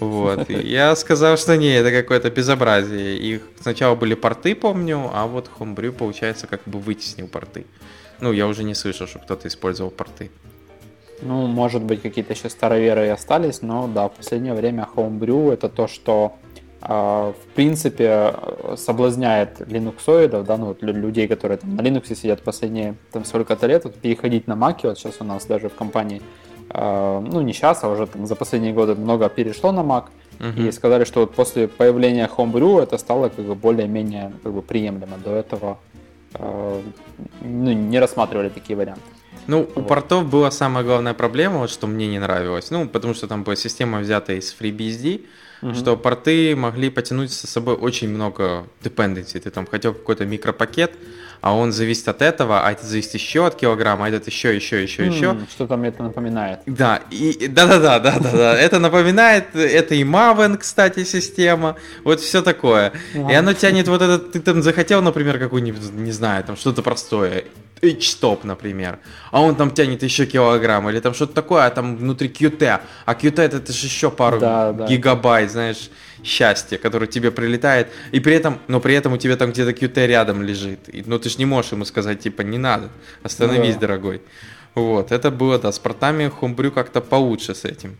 Вот. 0.00 0.50
И 0.50 0.54
я 0.54 0.94
сказал, 0.96 1.36
что 1.36 1.56
не, 1.56 1.74
это 1.74 1.90
какое-то 1.90 2.30
безобразие. 2.30 3.16
Их 3.18 3.42
сначала 3.60 3.94
были 3.94 4.14
порты, 4.14 4.54
помню, 4.54 5.10
а 5.12 5.26
вот 5.26 5.50
Homebrew, 5.58 5.92
получается, 5.92 6.46
как 6.46 6.60
бы 6.66 6.78
вытеснил 6.78 7.28
порты. 7.28 7.66
Ну, 8.20 8.32
я 8.32 8.46
уже 8.46 8.62
не 8.64 8.74
слышал, 8.74 9.06
что 9.06 9.18
кто-то 9.18 9.48
использовал 9.48 9.90
порты. 9.90 10.30
Ну, 11.22 11.46
может 11.46 11.82
быть, 11.82 12.02
какие-то 12.02 12.32
еще 12.32 12.48
староверы 12.48 13.06
и 13.06 13.08
остались, 13.08 13.62
но 13.62 13.88
да, 13.88 14.08
в 14.08 14.12
последнее 14.12 14.54
время 14.54 14.88
Homebrew 14.94 15.52
это 15.52 15.68
то, 15.68 15.88
что 15.88 16.37
э, 16.82 16.88
в 16.88 17.54
принципе 17.54 18.34
соблазняет 18.76 19.60
линуксоидов, 19.66 20.46
да, 20.46 20.56
ну 20.56 20.66
вот 20.66 20.82
людей, 20.82 21.26
которые 21.26 21.58
там 21.58 21.75
на 21.75 21.80
Linux 21.80 22.14
сидят 22.14 22.42
последние 22.42 22.94
там 23.12 23.25
сколько-то 23.25 23.66
лет, 23.66 23.84
вот, 23.84 23.94
переходить 23.94 24.46
на 24.46 24.52
Mac, 24.52 24.80
вот 24.84 24.98
сейчас 24.98 25.16
у 25.20 25.25
нас 25.25 25.44
даже 25.46 25.68
в 25.68 25.75
компании 25.75 26.22
Э, 26.70 27.20
ну 27.20 27.40
не 27.40 27.52
сейчас, 27.52 27.82
а 27.84 27.88
уже 27.88 28.06
там, 28.06 28.26
за 28.26 28.34
последние 28.34 28.72
годы 28.72 28.94
много 28.94 29.28
перешло 29.28 29.72
на 29.72 29.80
Mac, 29.80 30.04
uh-huh. 30.38 30.68
и 30.68 30.72
сказали, 30.72 31.04
что 31.04 31.20
вот 31.20 31.34
после 31.34 31.68
появления 31.68 32.28
Homebrew 32.37 32.82
это 32.82 32.98
стало 32.98 33.28
как 33.28 33.44
бы 33.44 33.54
более-менее 33.54 34.32
как 34.42 34.52
бы 34.52 34.62
приемлемо. 34.62 35.16
До 35.25 35.30
этого 35.30 35.78
э, 36.34 36.82
ну, 37.40 37.72
не 37.72 37.98
рассматривали 37.98 38.48
такие 38.48 38.76
варианты. 38.76 39.02
Ну, 39.48 39.60
вот. 39.62 39.76
у 39.76 39.82
портов 39.82 40.28
была 40.28 40.50
самая 40.50 40.84
главная 40.84 41.14
проблема, 41.14 41.58
вот, 41.58 41.70
что 41.70 41.86
мне 41.86 42.06
не 42.06 42.18
нравилось. 42.18 42.70
Ну, 42.70 42.86
потому 42.86 43.14
что 43.14 43.26
там 43.26 43.44
была 43.44 43.56
система 43.56 44.00
взята 44.00 44.34
из 44.34 44.54
FreeBSD, 44.54 45.24
угу. 45.62 45.74
что 45.74 45.96
порты 45.96 46.54
могли 46.54 46.90
потянуть 46.90 47.32
со 47.32 47.46
собой 47.46 47.74
очень 47.74 48.10
много 48.10 48.66
dependency. 48.82 49.40
Ты 49.40 49.50
там 49.50 49.66
хотел 49.66 49.94
какой-то 49.94 50.26
микропакет, 50.26 50.92
а 51.40 51.54
он 51.54 51.72
зависит 51.72 52.08
от 52.08 52.20
этого, 52.20 52.66
а 52.66 52.72
это 52.72 52.84
зависит 52.86 53.14
еще 53.14 53.46
от 53.46 53.54
килограмма, 53.54 54.06
а 54.06 54.08
этот 54.08 54.26
еще, 54.26 54.54
еще, 54.54 54.82
еще, 54.82 55.04
mm, 55.04 55.14
еще. 55.14 55.36
Что-то 55.50 55.76
мне 55.76 55.88
это 55.88 56.02
напоминает. 56.02 56.60
Да, 56.66 57.00
и 57.10 57.48
да-да-да, 57.48 58.00
да-да-да. 58.00 58.58
Это 58.58 58.78
напоминает, 58.78 59.54
это 59.54 59.94
и 59.94 60.02
Maven, 60.02 60.58
кстати, 60.58 61.04
система, 61.04 61.76
вот 62.04 62.20
все 62.20 62.42
такое. 62.42 62.92
И 63.14 63.32
оно 63.32 63.52
тянет 63.54 63.88
вот 63.88 64.02
этот, 64.02 64.32
ты 64.32 64.40
там 64.40 64.62
захотел, 64.62 65.00
например, 65.00 65.38
какую-нибудь, 65.38 65.92
не 65.92 66.12
знаю, 66.12 66.44
там 66.44 66.56
что-то 66.56 66.82
простое, 66.82 67.44
H-Stop, 67.82 68.40
например, 68.44 68.99
а 69.30 69.40
он 69.40 69.54
там 69.54 69.70
тянет 69.70 70.02
еще 70.02 70.26
килограмм, 70.26 70.88
или 70.90 71.00
там 71.00 71.14
что-то 71.14 71.35
такое, 71.35 71.66
а 71.66 71.70
там 71.70 71.97
внутри 71.97 72.28
QT, 72.28 72.80
а 73.04 73.14
QT 73.14 73.40
это, 73.40 73.56
это 73.58 73.73
же 73.73 73.87
еще 73.87 74.11
пару 74.11 74.40
да, 74.40 74.73
гигабайт, 74.88 75.50
знаешь, 75.50 75.90
счастья, 76.25 76.78
которое 76.78 77.06
тебе 77.06 77.30
прилетает, 77.30 77.88
и 78.11 78.20
при 78.20 78.35
этом, 78.35 78.58
но 78.68 78.80
при 78.80 78.94
этом 78.94 79.12
у 79.12 79.16
тебя 79.16 79.37
там 79.37 79.52
где-то 79.52 79.70
QT 79.70 80.06
рядом 80.06 80.42
лежит, 80.42 80.88
и, 80.88 81.02
ну 81.06 81.18
ты 81.18 81.28
же 81.28 81.38
не 81.38 81.47
можешь 81.47 81.73
ему 81.73 81.85
сказать, 81.85 82.20
типа, 82.20 82.42
не 82.42 82.58
надо, 82.58 82.88
остановись, 83.23 83.75
да. 83.75 83.80
дорогой. 83.82 84.23
Вот, 84.75 85.12
это 85.12 85.30
было, 85.30 85.58
да, 85.58 85.73
с 85.73 85.78
портами 85.78 86.30
Homebrew 86.40 86.70
как-то 86.70 87.00
получше 87.00 87.54
с 87.54 87.64
этим. 87.64 87.97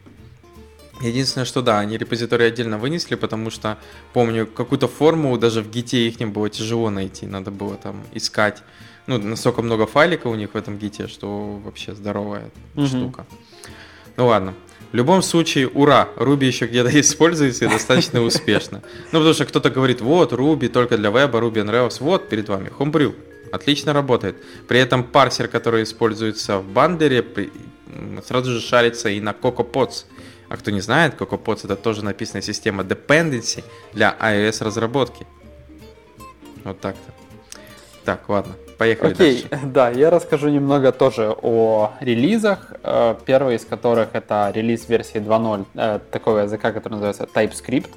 Единственное, 1.01 1.45
что 1.45 1.63
да, 1.63 1.79
они 1.79 1.97
репозитории 1.97 2.47
отдельно 2.47 2.77
вынесли, 2.77 3.15
потому 3.15 3.51
что, 3.51 3.79
помню, 4.13 4.47
какую-то 4.47 4.89
форму 4.89 5.39
даже 5.39 5.63
в 5.63 5.71
гите 5.71 6.09
их 6.09 6.19
было 6.33 6.51
тяжело 6.51 6.91
найти, 6.91 7.27
надо 7.27 7.53
было 7.53 7.77
там 7.77 8.03
искать 8.15 8.63
ну, 9.09 9.19
настолько 9.19 9.63
много 9.63 9.87
файликов 9.87 10.33
у 10.33 10.35
них 10.35 10.51
в 10.53 10.57
этом 10.57 10.79
гите, 10.79 11.09
что 11.09 11.61
вообще 11.65 11.95
здоровая 11.95 12.51
угу. 12.77 12.87
штука. 12.87 13.27
Ну 14.17 14.27
ладно. 14.27 14.55
В 14.93 14.95
любом 14.95 15.23
случае, 15.23 15.69
ура, 15.69 16.09
Ruby 16.17 16.45
еще 16.45 16.67
где-то 16.67 16.89
используется 17.01 17.65
и 17.65 17.69
достаточно 17.69 18.21
успешно. 18.23 18.83
Ну, 19.13 19.19
потому 19.19 19.33
что 19.33 19.47
кто-то 19.47 19.71
говорит, 19.71 20.03
вот, 20.03 20.33
Ruby 20.33 20.69
только 20.69 20.99
для 20.99 21.11
веба, 21.11 21.39
Ruby 21.39 21.65
Rails, 21.65 21.97
вот, 22.01 22.29
перед 22.29 22.49
вами, 22.49 22.71
Homebrew. 22.79 23.15
Отлично 23.51 23.95
работает. 23.95 24.37
При 24.69 24.79
этом 24.79 25.05
парсер, 25.05 25.49
который 25.49 25.85
используется 25.85 26.59
в 26.59 26.67
бандере, 26.67 27.25
сразу 28.27 28.51
же 28.51 28.61
шарится 28.61 29.09
и 29.09 29.21
на 29.21 29.31
CocoaPods. 29.31 30.05
А 30.51 30.57
кто 30.59 30.71
не 30.71 30.83
знает, 30.83 31.19
CocoaPods 31.19 31.61
это 31.65 31.77
тоже 31.77 32.05
написанная 32.05 32.43
система 32.43 32.83
dependency 32.83 33.65
для 33.95 34.15
iOS 34.21 34.65
разработки. 34.65 35.27
Вот 36.65 36.79
так-то. 36.81 37.13
Так, 38.05 38.29
ладно. 38.29 38.55
Поехали 38.79 39.13
Окей, 39.13 39.47
дальше. 39.51 39.67
да, 39.75 39.91
я 39.91 40.09
расскажу 40.09 40.49
немного 40.49 40.93
тоже 40.93 41.35
о 41.43 41.91
релизах. 42.01 42.75
Э, 42.85 43.17
первый 43.27 43.57
из 43.57 43.65
которых 43.65 44.11
это 44.13 44.53
релиз 44.55 44.89
версии 44.89 45.21
2.0 45.21 45.65
э, 45.75 45.99
такого 46.13 46.39
языка, 46.39 46.71
который 46.71 46.95
называется 46.95 47.25
TypeScript. 47.25 47.91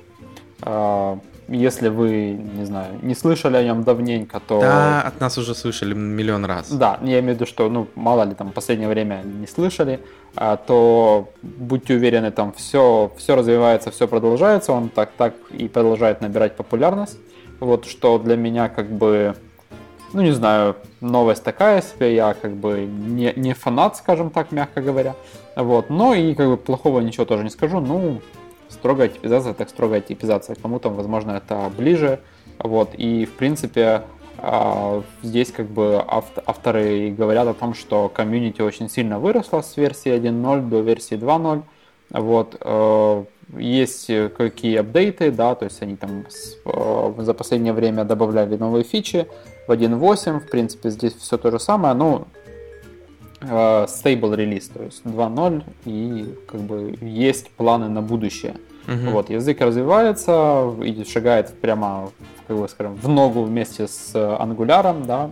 Э, 0.64 1.18
если 1.48 1.90
вы, 1.90 2.32
не 2.32 2.66
знаю, 2.66 2.98
не 3.04 3.14
слышали 3.14 3.58
о 3.58 3.64
нем 3.64 3.84
давненько, 3.84 4.40
то... 4.40 4.62
Да, 4.62 5.02
от 5.02 5.20
нас 5.20 5.38
уже 5.38 5.54
слышали 5.54 5.94
миллион 5.94 6.46
раз. 6.46 6.72
Да, 6.72 6.98
я 7.04 7.20
имею 7.20 7.34
в 7.34 7.36
виду, 7.36 7.46
что, 7.46 7.70
ну, 7.70 7.88
мало 7.96 8.24
ли, 8.24 8.34
там, 8.34 8.52
в 8.52 8.54
последнее 8.54 8.88
время 8.88 9.22
не 9.24 9.48
слышали, 9.48 10.00
то 10.34 11.30
будьте 11.42 11.96
уверены, 11.96 12.32
там 12.32 12.54
все, 12.54 13.12
все 13.18 13.36
развивается, 13.36 13.92
все 13.92 14.08
продолжается, 14.08 14.72
он 14.72 14.88
так, 14.88 15.10
так 15.18 15.34
и 15.50 15.68
продолжает 15.68 16.22
набирать 16.22 16.56
популярность. 16.56 17.18
Вот, 17.60 17.86
что 17.86 18.18
для 18.18 18.38
меня, 18.38 18.70
как 18.70 18.90
бы, 18.90 19.36
ну 20.14 20.22
не 20.22 20.32
знаю, 20.32 20.76
новость 21.00 21.44
такая 21.44 21.82
себе, 21.82 22.16
я 22.16 22.34
как 22.34 22.54
бы 22.54 22.82
не, 22.82 23.34
не 23.36 23.54
фанат, 23.54 23.98
скажем 23.98 24.30
так, 24.30 24.52
мягко 24.52 24.82
говоря. 24.82 25.16
Вот, 25.56 25.90
но 25.90 26.14
и 26.14 26.34
как 26.36 26.48
бы 26.48 26.58
плохого 26.58 27.02
ничего 27.02 27.26
тоже 27.26 27.44
не 27.44 27.50
скажу, 27.50 27.80
ну, 27.80 28.22
строгая 28.70 29.10
типизация, 29.10 29.54
так 29.54 29.70
строгая 29.70 30.02
типизация, 30.02 30.56
кому-то, 30.56 30.90
возможно, 30.90 31.32
это 31.32 31.72
ближе, 31.76 32.20
вот, 32.58 32.92
и, 32.96 33.26
в 33.26 33.34
принципе, 33.34 34.04
а, 34.38 35.04
здесь 35.22 35.52
как 35.52 35.68
бы 35.68 36.04
авторы 36.08 37.12
говорят 37.12 37.48
о 37.48 37.54
том, 37.54 37.74
что 37.74 38.10
комьюнити 38.10 38.62
очень 38.62 38.90
сильно 38.90 39.20
выросло 39.20 39.62
с 39.62 39.78
версии 39.78 40.12
1.0 40.12 40.70
до 40.70 40.80
версии 40.80 41.16
2.0, 41.16 41.64
вот, 42.12 42.58
э, 42.60 43.24
есть 43.58 44.12
какие 44.38 44.78
апдейты, 44.78 45.32
да, 45.32 45.56
то 45.56 45.66
есть 45.66 45.82
они 45.82 45.96
там 45.96 46.26
э, 46.66 47.14
за 47.18 47.34
последнее 47.34 47.74
время 47.74 48.06
добавляли 48.06 48.58
новые 48.58 48.84
фичи, 48.84 49.28
в 49.68 49.72
1.8, 49.72 50.40
в 50.40 50.50
принципе, 50.50 50.90
здесь 50.90 51.16
все 51.16 51.38
то 51.38 51.52
же 51.52 51.60
самое, 51.60 51.94
ну, 51.94 52.28
stable 53.42 54.36
релиз, 54.36 54.70
то 54.70 54.84
есть 54.84 55.02
2.0, 55.04 55.64
и 55.86 56.36
как 56.48 56.62
бы 56.62 56.96
есть 57.02 57.50
планы 57.52 57.90
на 57.90 58.02
будущее. 58.02 58.56
Угу. 58.88 59.12
Вот, 59.12 59.30
язык 59.30 59.62
развивается 59.62 60.74
и 60.84 61.04
шагает 61.06 61.54
прямо, 61.62 62.12
как 62.48 62.58
бы 62.58 62.68
скажем, 62.68 62.96
в 62.96 63.08
ногу 63.08 63.44
вместе 63.44 63.88
с 63.88 64.14
Angular, 64.16 65.06
да. 65.06 65.30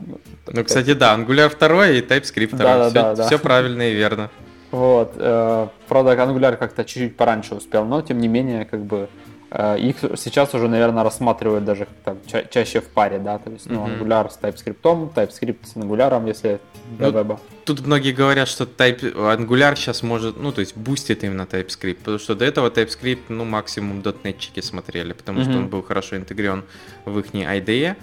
Ну, 0.48 0.64
кстати, 0.64 0.94
да, 0.94 1.16
Angular 1.16 1.52
2 1.58 1.88
и 1.90 2.02
TypeScript 2.02 2.56
2. 2.56 2.58
Да, 2.58 2.78
да, 2.78 2.90
все, 2.90 2.94
да, 2.94 3.16
да. 3.16 3.26
все 3.26 3.40
правильно 3.40 3.90
и 3.90 3.94
верно. 3.94 4.30
Вот, 4.72 5.14
э, 5.16 5.68
правда, 5.88 6.14
Angular 6.14 6.56
как-то 6.58 6.86
чуть-чуть 6.86 7.18
пораньше 7.18 7.56
успел, 7.56 7.86
но 7.86 8.02
тем 8.02 8.20
не 8.20 8.28
менее, 8.28 8.66
как 8.66 8.82
бы 8.82 9.10
Э, 9.52 9.78
их 9.80 9.98
сейчас 10.16 10.54
уже, 10.54 10.68
наверное, 10.68 11.04
рассматривают 11.04 11.66
даже 11.66 11.88
там, 12.04 12.18
ча- 12.28 12.44
чаще 12.44 12.82
в 12.82 12.88
паре, 12.90 13.18
да, 13.18 13.40
то 13.40 13.50
есть, 13.50 13.66
ну, 13.68 13.86
mm-hmm. 13.86 14.00
Angular 14.00 14.30
с 14.30 14.40
TypeScript, 14.40 15.14
TypeScript 15.14 15.66
с 15.66 15.76
Angular, 15.76 16.28
если 16.28 16.60
для 16.98 17.08
ну, 17.08 17.18
веба. 17.18 17.40
Тут 17.66 17.86
многие 17.86 18.12
говорят, 18.12 18.48
что 18.48 18.66
type, 18.66 19.14
Angular 19.16 19.76
сейчас 19.76 20.04
может, 20.04 20.40
ну, 20.40 20.52
то 20.52 20.62
есть, 20.62 20.78
бустит 20.78 21.24
именно 21.24 21.48
TypeScript, 21.52 21.96
потому 21.96 22.20
что 22.20 22.36
до 22.36 22.46
этого 22.46 22.70
TypeScript, 22.70 23.24
ну, 23.30 23.44
максимум 23.44 24.04
дотнетчики 24.04 24.60
смотрели, 24.62 25.14
потому 25.14 25.40
mm-hmm. 25.40 25.50
что 25.50 25.58
он 25.58 25.68
был 25.68 25.82
хорошо 25.82 26.18
интегрирован 26.18 26.64
в 27.06 27.18
их 27.18 27.34
IDE, 27.34 27.96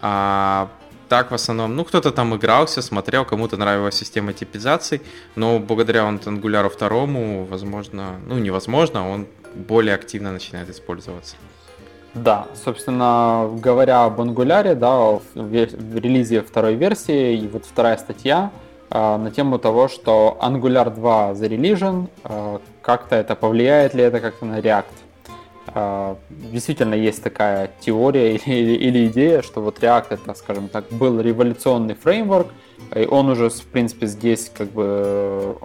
а 0.00 0.70
так 1.10 1.32
в 1.32 1.34
основном, 1.34 1.74
ну, 1.74 1.84
кто-то 1.84 2.12
там 2.12 2.36
игрался, 2.36 2.82
смотрел, 2.82 3.24
кому-то 3.24 3.56
нравилась 3.56 3.96
система 3.96 4.32
типизации, 4.32 5.00
но 5.34 5.58
благодаря 5.58 6.04
он 6.04 6.18
Angular 6.18 6.70
2, 6.78 7.46
возможно, 7.50 8.20
ну, 8.28 8.38
невозможно, 8.38 9.10
он 9.10 9.26
более 9.54 9.96
активно 9.96 10.30
начинает 10.30 10.70
использоваться. 10.70 11.34
Да, 12.14 12.46
собственно, 12.64 13.50
говоря 13.60 14.04
об 14.04 14.20
Angular, 14.20 14.74
да, 14.76 14.94
в, 14.94 15.20
в 15.34 15.96
релизе 15.96 16.42
второй 16.42 16.76
версии, 16.76 17.36
и 17.38 17.48
вот 17.48 17.64
вторая 17.64 17.96
статья 17.96 18.52
э, 18.90 19.16
на 19.16 19.32
тему 19.32 19.58
того, 19.58 19.88
что 19.88 20.38
Angular 20.40 20.94
2 20.94 21.34
зарелижен, 21.34 22.06
э, 22.22 22.58
как-то 22.82 23.16
это 23.16 23.34
повлияет 23.34 23.94
ли 23.94 24.04
это 24.04 24.20
как-то 24.20 24.46
на 24.46 24.60
React. 24.60 24.99
А, 25.74 26.16
действительно 26.28 26.94
есть 26.94 27.22
такая 27.22 27.70
теория 27.80 28.36
или, 28.46 28.72
или 28.72 29.06
идея, 29.06 29.42
что 29.42 29.60
вот 29.60 29.78
React 29.78 30.06
это, 30.10 30.34
скажем 30.34 30.68
так, 30.68 30.86
был 30.90 31.20
революционный 31.20 31.94
фреймворк, 31.94 32.48
и 32.94 33.06
он 33.06 33.28
уже, 33.28 33.50
в 33.50 33.66
принципе, 33.66 34.06
здесь 34.06 34.50
как 34.52 34.70
бы 34.70 35.56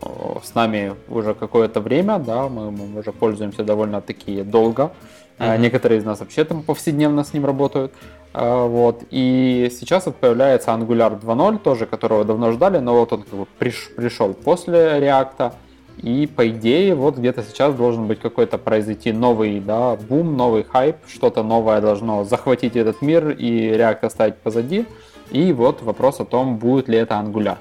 с 0.43 0.53
нами 0.53 0.95
уже 1.07 1.33
какое-то 1.33 1.79
время, 1.79 2.19
да, 2.19 2.47
мы, 2.49 2.71
мы 2.71 2.99
уже 2.99 3.11
пользуемся 3.11 3.63
довольно-таки 3.63 4.43
долго. 4.43 4.91
Mm-hmm. 5.37 5.57
Некоторые 5.57 5.99
из 5.99 6.05
нас 6.05 6.19
вообще 6.19 6.45
там 6.45 6.61
повседневно 6.63 7.23
с 7.23 7.33
ним 7.33 7.45
работают. 7.45 7.93
А, 8.33 8.67
вот. 8.67 9.03
И 9.11 9.69
сейчас 9.77 10.05
вот 10.05 10.15
появляется 10.17 10.71
Angular 10.71 11.19
2.0, 11.19 11.59
тоже 11.59 11.85
которого 11.85 12.23
давно 12.23 12.51
ждали, 12.51 12.77
но 12.77 12.99
вот 12.99 13.11
он 13.11 13.23
как 13.23 13.39
бы 13.39 13.45
приш, 13.57 13.91
пришел 13.95 14.33
после 14.33 14.99
React. 14.99 15.53
И 16.01 16.27
по 16.27 16.47
идее, 16.49 16.93
вот 16.93 17.17
где-то 17.17 17.41
сейчас 17.43 17.73
должен 17.73 18.07
быть 18.07 18.19
какой-то 18.19 18.57
произойти 18.57 19.11
новый 19.11 19.59
да, 19.59 19.95
бум, 19.95 20.35
новый 20.35 20.63
хайп, 20.63 20.97
что-то 21.07 21.41
новое 21.41 21.81
должно 21.81 22.25
захватить 22.25 22.75
этот 22.75 23.01
мир 23.01 23.29
и 23.29 23.69
React 23.69 24.05
оставить 24.05 24.35
позади. 24.35 24.85
И 25.31 25.53
вот 25.53 25.81
вопрос 25.81 26.19
о 26.19 26.25
том, 26.25 26.57
будет 26.57 26.87
ли 26.87 26.97
это 26.97 27.15
Angular 27.15 27.57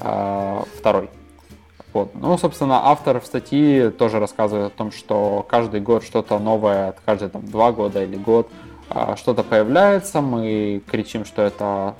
э, 0.00 0.62
второй. 0.78 1.10
Вот. 1.92 2.14
Ну, 2.14 2.36
собственно, 2.38 2.86
автор 2.86 3.20
в 3.20 3.26
статье 3.26 3.90
тоже 3.90 4.18
рассказывает 4.18 4.72
о 4.72 4.76
том, 4.76 4.92
что 4.92 5.44
каждый 5.48 5.80
год 5.80 6.04
что-то 6.04 6.38
новое, 6.38 6.94
каждые 7.04 7.28
там 7.28 7.46
два 7.46 7.72
года 7.72 8.02
или 8.02 8.16
год 8.16 8.48
э, 8.90 9.14
что-то 9.16 9.42
появляется, 9.42 10.20
мы 10.20 10.82
кричим, 10.90 11.24
что 11.24 11.42
это 11.42 11.94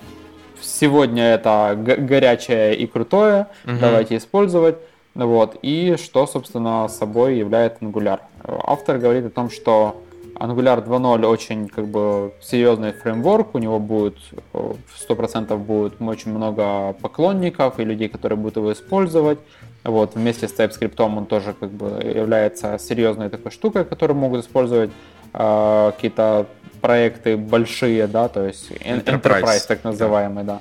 сегодня 0.61 1.25
это 1.35 1.77
горячее 1.77 2.77
и 2.77 2.87
крутое, 2.87 3.47
угу. 3.65 3.77
давайте 3.81 4.17
использовать. 4.17 4.77
Вот, 5.15 5.57
и 5.63 5.97
что, 5.97 6.27
собственно, 6.27 6.89
собой 6.89 7.39
является 7.39 7.85
Angular. 7.85 8.21
Автор 8.45 8.99
говорит 8.99 9.27
о 9.27 9.31
том, 9.31 9.51
что 9.51 10.03
Angular 10.39 10.85
2.0 10.87 11.27
очень 11.27 11.69
как 11.69 11.89
бы 11.89 12.33
серьезный 12.41 12.93
фреймворк, 12.93 13.55
у 13.55 13.59
него 13.59 13.81
будет 13.81 14.17
100% 14.53 15.57
будет 15.57 16.01
очень 16.01 16.33
много 16.33 16.93
поклонников 17.01 17.81
и 17.81 17.85
людей, 17.85 18.09
которые 18.09 18.39
будут 18.39 18.57
его 18.57 18.73
использовать. 18.73 19.39
Вот, 19.85 20.15
вместе 20.15 20.47
с 20.49 20.53
TypeScript 20.53 21.01
он 21.01 21.27
тоже 21.27 21.55
как 21.59 21.71
бы 21.71 22.01
является 22.05 22.79
серьезной 22.79 23.31
такой 23.31 23.51
штукой, 23.51 23.85
которую 23.85 24.17
могут 24.17 24.45
использовать 24.45 24.91
э, 25.35 25.93
какие-то 25.95 26.47
проекты 26.81 27.37
большие, 27.37 28.07
да, 28.07 28.29
то 28.29 28.47
есть 28.47 28.71
enterprise, 28.71 29.23
enterprise 29.23 29.67
так 29.67 29.85
называемый, 29.85 30.45
да. 30.45 30.55
да. 30.55 30.61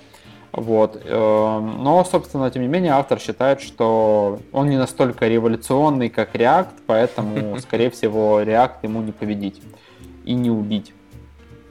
Вот. 0.58 1.00
Эм, 1.06 1.84
но, 1.84 2.04
собственно, 2.04 2.50
тем 2.50 2.64
не 2.64 2.68
менее, 2.68 2.94
автор 2.94 3.20
считает, 3.20 3.62
что 3.62 4.40
он 4.52 4.70
не 4.70 4.78
настолько 4.78 5.28
революционный, 5.28 6.10
как 6.10 6.34
React, 6.34 6.70
поэтому, 6.88 7.60
скорее 7.62 7.92
всего, 7.92 8.42
React 8.42 8.78
ему 8.82 9.04
не 9.04 9.12
победить 9.12 9.62
и 10.26 10.34
не 10.34 10.50
убить. 10.50 10.94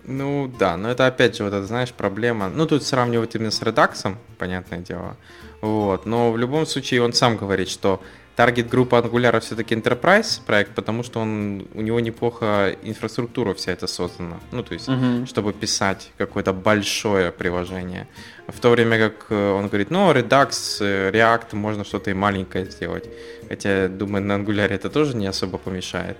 Ну 0.04 0.48
да, 0.56 0.76
но 0.76 0.88
это 0.88 1.08
опять 1.08 1.36
же, 1.36 1.42
вот 1.42 1.52
это, 1.52 1.66
знаешь, 1.66 1.92
проблема. 1.92 2.48
Ну, 2.48 2.64
тут 2.64 2.84
сравнивать 2.84 3.34
именно 3.34 3.50
с 3.50 3.60
Redux, 3.60 4.14
понятное 4.38 4.78
дело. 4.78 5.16
Вот. 5.60 6.06
Но 6.06 6.30
в 6.30 6.38
любом 6.38 6.64
случае 6.64 7.02
он 7.02 7.12
сам 7.12 7.36
говорит, 7.36 7.68
что 7.68 8.00
таргет 8.36 8.68
группа 8.68 8.96
Angular 8.96 9.40
все-таки 9.40 9.74
Enterprise 9.74 10.40
проект, 10.46 10.74
потому 10.74 11.02
что 11.02 11.20
он, 11.20 11.66
у 11.74 11.80
него 11.80 12.00
неплохо 12.00 12.76
инфраструктура 12.82 13.54
вся 13.54 13.72
эта 13.72 13.86
создана. 13.86 14.38
Ну, 14.52 14.62
то 14.62 14.74
есть, 14.74 14.88
uh-huh. 14.88 15.26
чтобы 15.26 15.54
писать 15.54 16.12
какое-то 16.18 16.52
большое 16.52 17.32
приложение. 17.32 18.06
В 18.46 18.60
то 18.60 18.70
время 18.70 18.98
как 18.98 19.26
э, 19.30 19.52
он 19.52 19.68
говорит, 19.68 19.90
ну, 19.90 20.12
Redux, 20.12 20.78
э, 20.80 21.10
React, 21.10 21.56
можно 21.56 21.84
что-то 21.84 22.10
и 22.10 22.14
маленькое 22.14 22.66
сделать. 22.66 23.08
Хотя, 23.48 23.88
думаю, 23.88 24.22
на 24.22 24.34
Angular 24.34 24.68
это 24.68 24.90
тоже 24.90 25.16
не 25.16 25.26
особо 25.26 25.56
помешает. 25.56 26.18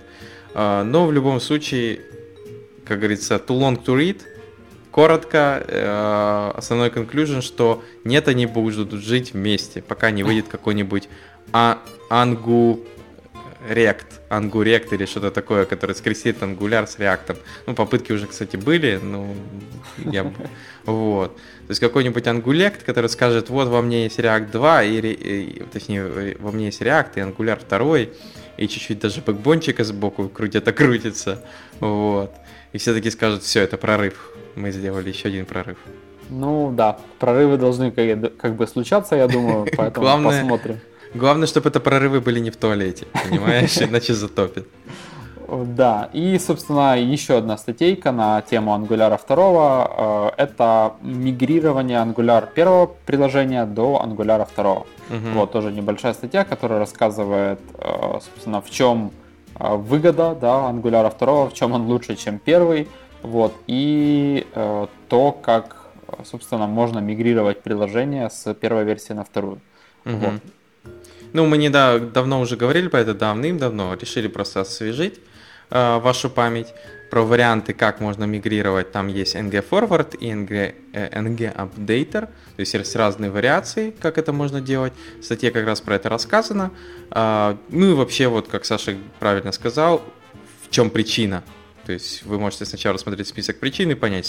А, 0.55 0.83
но 0.83 1.05
в 1.05 1.13
любом 1.13 1.39
случае, 1.39 1.99
как 2.83 2.97
говорится, 2.97 3.35
too 3.35 3.59
long 3.59 3.83
to 3.83 3.95
read. 3.95 4.21
Коротко, 4.91 5.63
э, 5.67 6.51
основной 6.55 6.89
conclusion, 6.89 7.41
что 7.41 7.83
нет, 8.03 8.27
они 8.27 8.47
будут 8.47 8.91
жить 8.93 9.33
вместе, 9.33 9.83
пока 9.83 10.09
не 10.09 10.23
выйдет 10.23 10.47
какой-нибудь 10.51 11.07
а 11.53 11.79
Ангу 12.09 12.79
Рект, 13.67 14.21
Ангурект 14.29 14.93
или 14.93 15.05
что-то 15.05 15.31
такое, 15.31 15.65
которое 15.65 15.93
скрестит 15.93 16.41
ангуляр 16.41 16.87
с 16.87 16.99
реактом. 16.99 17.37
Ну, 17.65 17.73
попытки 17.73 18.11
уже, 18.11 18.27
кстати, 18.27 18.55
были, 18.55 18.99
ну, 19.01 19.35
я... 20.05 20.31
Вот. 20.85 21.35
То 21.35 21.71
есть 21.71 21.81
какой-нибудь 21.81 22.25
ангулект, 22.27 22.83
который 22.83 23.09
скажет, 23.09 23.49
вот 23.49 23.67
во 23.67 23.81
мне 23.81 24.05
есть 24.05 24.19
React 24.19 24.51
2, 24.51 24.83
и, 24.83 24.99
и, 24.99 25.63
точнее, 25.63 26.37
во 26.39 26.51
мне 26.51 26.67
есть 26.67 26.81
React 26.81 27.09
и 27.15 27.19
ангуляр 27.19 27.59
2, 27.67 27.99
и 28.57 28.67
чуть-чуть 28.67 28.99
даже 28.99 29.21
бэкбончика 29.21 29.83
сбоку 29.83 30.31
где-то 30.33 30.71
крутится, 30.71 31.43
вот. 31.81 32.33
И 32.71 32.77
все 32.77 32.93
таки 32.93 33.09
скажут, 33.11 33.43
все, 33.43 33.61
это 33.61 33.75
прорыв, 33.75 34.31
мы 34.55 34.71
сделали 34.71 35.09
еще 35.09 35.27
один 35.27 35.45
прорыв. 35.45 35.77
Ну 36.29 36.71
да, 36.71 36.99
прорывы 37.19 37.57
должны 37.57 37.91
как, 37.91 38.37
как 38.37 38.55
бы 38.55 38.65
случаться, 38.65 39.15
я 39.15 39.27
думаю, 39.27 39.67
поэтому 39.75 40.05
Главное, 40.05 40.41
посмотрим. 40.41 40.79
Главное, 41.17 41.47
чтобы 41.47 41.69
это 41.69 41.79
прорывы 41.79 42.21
были 42.21 42.39
не 42.39 42.51
в 42.51 42.57
туалете, 42.57 43.07
понимаешь, 43.29 43.77
иначе 43.81 44.13
затопит. 44.13 44.67
Да, 45.47 46.09
и, 46.11 46.37
собственно, 46.39 46.99
еще 46.99 47.37
одна 47.37 47.57
статейка 47.57 48.11
на 48.11 48.41
тему 48.41 48.75
Angular 48.75 49.17
2. 49.27 49.91
Э, 49.97 50.29
это 50.35 50.93
мигрирование 51.01 51.99
Angular 51.99 52.53
первого 52.53 52.87
приложения 53.05 53.65
до 53.65 54.01
Angular 54.03 54.45
2. 54.55 54.71
Угу. 54.73 54.85
Вот 55.35 55.51
тоже 55.53 55.71
небольшая 55.71 56.13
статья, 56.13 56.43
которая 56.43 56.79
рассказывает, 56.79 57.61
э, 57.75 58.19
собственно, 58.21 58.61
в 58.61 58.69
чем 58.69 59.11
э, 59.57 59.75
выгода 59.75 60.35
да, 60.35 60.69
Angular 60.69 61.13
2, 61.17 61.49
в 61.49 61.53
чем 61.53 61.71
он 61.71 61.83
лучше, 61.83 62.17
чем 62.17 62.39
первый. 62.39 62.87
Вот, 63.23 63.53
и 63.65 64.45
то, 65.09 65.31
как, 65.31 65.87
собственно, 66.23 66.67
можно 66.67 66.99
мигрировать 66.99 67.63
приложение 67.63 68.29
с 68.29 68.53
первой 68.53 68.83
версии 68.83 69.13
на 69.13 69.23
вторую. 69.23 69.59
Угу. 70.05 70.15
Вот. 70.15 70.41
Ну, 71.33 71.45
мы 71.45 71.57
не 71.57 71.69
да, 71.69 71.99
давно 71.99 72.41
уже 72.41 72.55
говорили 72.55 72.87
про 72.87 73.01
это, 73.01 73.13
давным-давно, 73.13 73.95
решили 73.99 74.27
просто 74.27 74.61
освежить 74.61 75.19
э, 75.69 75.99
вашу 75.99 76.29
память 76.29 76.73
про 77.09 77.21
варианты, 77.21 77.73
как 77.73 77.99
можно 77.99 78.25
мигрировать. 78.25 78.91
Там 78.91 79.07
есть 79.07 79.35
NG 79.35 79.63
Forward 79.69 80.17
и 80.17 80.27
NG, 80.27 80.75
э, 80.93 81.21
NG 81.21 81.53
Updater, 81.55 82.21
то 82.21 82.59
есть 82.59 82.73
есть 82.73 82.95
разные 82.95 83.31
вариации, 83.31 83.91
как 83.91 84.17
это 84.17 84.33
можно 84.33 84.61
делать. 84.61 84.93
В 85.19 85.23
статье 85.23 85.51
как 85.51 85.65
раз 85.65 85.81
про 85.81 85.95
это 85.95 86.09
рассказано. 86.09 86.71
Э, 87.11 87.55
ну 87.69 87.91
и 87.91 87.93
вообще, 87.93 88.27
вот 88.27 88.47
как 88.47 88.65
Саша 88.65 88.97
правильно 89.19 89.51
сказал, 89.51 90.01
в 90.63 90.71
чем 90.71 90.89
причина 90.89 91.43
то 91.87 91.93
есть 91.93 92.23
вы 92.25 92.37
можете 92.37 92.65
сначала 92.65 92.95
рассмотреть 92.95 93.29
список 93.29 93.61
причин 93.61 93.89
и 93.89 93.95
понять, 93.95 94.25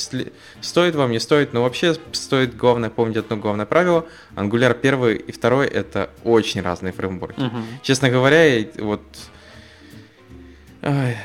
стоит 0.60 0.94
вам, 0.94 1.10
не 1.10 1.18
стоит. 1.18 1.52
Но 1.52 1.64
вообще 1.64 1.96
стоит 2.12 2.56
главное 2.56 2.88
помнить 2.88 3.16
одно 3.16 3.36
главное 3.36 3.66
правило. 3.66 4.06
Angular 4.36 4.78
1 4.80 5.16
и 5.26 5.32
2 5.32 5.66
это 5.66 6.08
очень 6.22 6.62
разные 6.62 6.92
фреймворки. 6.92 7.40
Угу. 7.40 7.56
Честно 7.82 8.10
говоря, 8.10 8.64
вот... 8.78 9.02
Ой, 10.82 11.16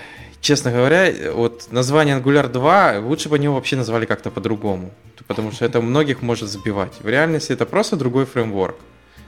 честно 0.42 0.72
говоря, 0.72 1.14
вот 1.34 1.68
название 1.70 2.18
Angular 2.18 2.52
2 2.52 3.02
лучше 3.02 3.30
бы 3.30 3.38
его 3.38 3.54
вообще 3.54 3.76
назвали 3.76 4.08
как-то 4.08 4.32
по-другому. 4.32 4.92
Потому 5.28 5.52
что 5.52 5.66
это 5.66 5.82
многих 5.82 6.24
может 6.24 6.50
сбивать. 6.50 6.94
В 7.00 7.08
реальности 7.08 7.52
это 7.54 7.68
просто 7.68 7.96
другой 7.96 8.26
фреймворк. 8.26 8.78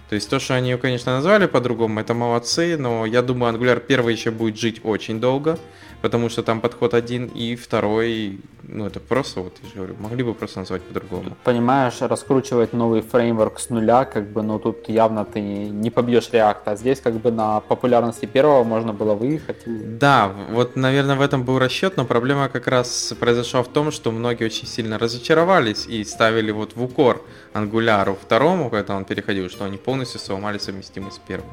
То 0.10 0.16
есть 0.16 0.28
то, 0.28 0.40
что 0.40 0.56
они 0.56 0.72
ее, 0.72 0.80
конечно, 0.80 1.14
назвали 1.14 1.46
по-другому, 1.46 2.00
это 2.00 2.16
молодцы, 2.16 2.78
но 2.78 3.06
я 3.06 3.22
думаю, 3.22 3.54
Angular 3.54 3.80
1 3.88 4.10
еще 4.10 4.32
будет 4.32 4.58
жить 4.58 4.82
очень 4.84 5.20
долго 5.20 5.60
потому 6.06 6.30
что 6.30 6.44
там 6.44 6.62
подход 6.62 6.94
один, 6.94 7.26
и 7.26 7.56
второй, 7.56 8.40
ну, 8.62 8.86
это 8.86 9.00
просто, 9.00 9.42
вот 9.42 9.58
я 9.64 9.70
же 9.70 9.76
говорю, 9.76 9.96
могли 10.00 10.24
бы 10.24 10.36
просто 10.36 10.60
назвать 10.60 10.84
по-другому. 10.84 11.36
Понимаешь, 11.44 12.00
раскручивать 12.00 12.74
новый 12.74 13.02
фреймворк 13.02 13.60
с 13.60 13.72
нуля, 13.72 14.06
как 14.06 14.28
бы, 14.28 14.44
ну, 14.44 14.60
тут 14.60 14.88
явно 14.88 15.26
ты 15.26 15.42
не 15.42 15.90
побьешь 15.90 16.30
React, 16.32 16.58
а 16.66 16.76
здесь, 16.76 17.00
как 17.00 17.16
бы, 17.16 17.32
на 17.32 17.60
популярности 17.60 18.28
первого 18.28 18.64
можно 18.64 18.94
было 18.94 19.16
выехать. 19.16 19.64
Да, 19.66 20.32
вот, 20.52 20.76
наверное, 20.76 21.16
в 21.16 21.22
этом 21.22 21.44
был 21.44 21.58
расчет, 21.58 21.98
но 21.98 22.06
проблема 22.06 22.50
как 22.50 22.68
раз 22.68 23.12
произошла 23.20 23.64
в 23.64 23.68
том, 23.68 23.92
что 23.92 24.12
многие 24.12 24.46
очень 24.46 24.68
сильно 24.68 25.00
разочаровались 25.00 25.88
и 25.88 26.04
ставили 26.04 26.52
вот 26.52 26.76
в 26.76 26.84
укор 26.84 27.24
Angular 27.56 28.16
второму, 28.22 28.70
когда 28.70 28.96
он 28.96 29.06
переходил, 29.06 29.50
что 29.50 29.66
они 29.66 29.78
полностью 29.78 30.20
сломали 30.20 30.60
совместимость 30.60 31.16
с 31.16 31.22
первым. 31.28 31.50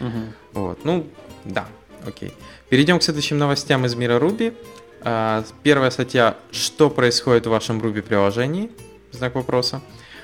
Угу. 0.00 0.20
Вот, 0.52 0.84
ну, 0.84 1.06
да, 1.44 1.66
окей. 2.06 2.32
Перейдем 2.68 2.98
к 2.98 3.04
следующим 3.04 3.38
новостям 3.38 3.86
из 3.86 3.94
мира 3.94 4.18
Ruby. 4.18 4.52
А, 5.02 5.44
первая 5.62 5.90
статья 5.90 6.36
«Что 6.50 6.90
происходит 6.90 7.46
в 7.46 7.50
вашем 7.50 7.78
Ruby 7.78 8.02
приложении?» 8.02 8.72
Знак 9.12 9.36
вопроса. 9.36 9.82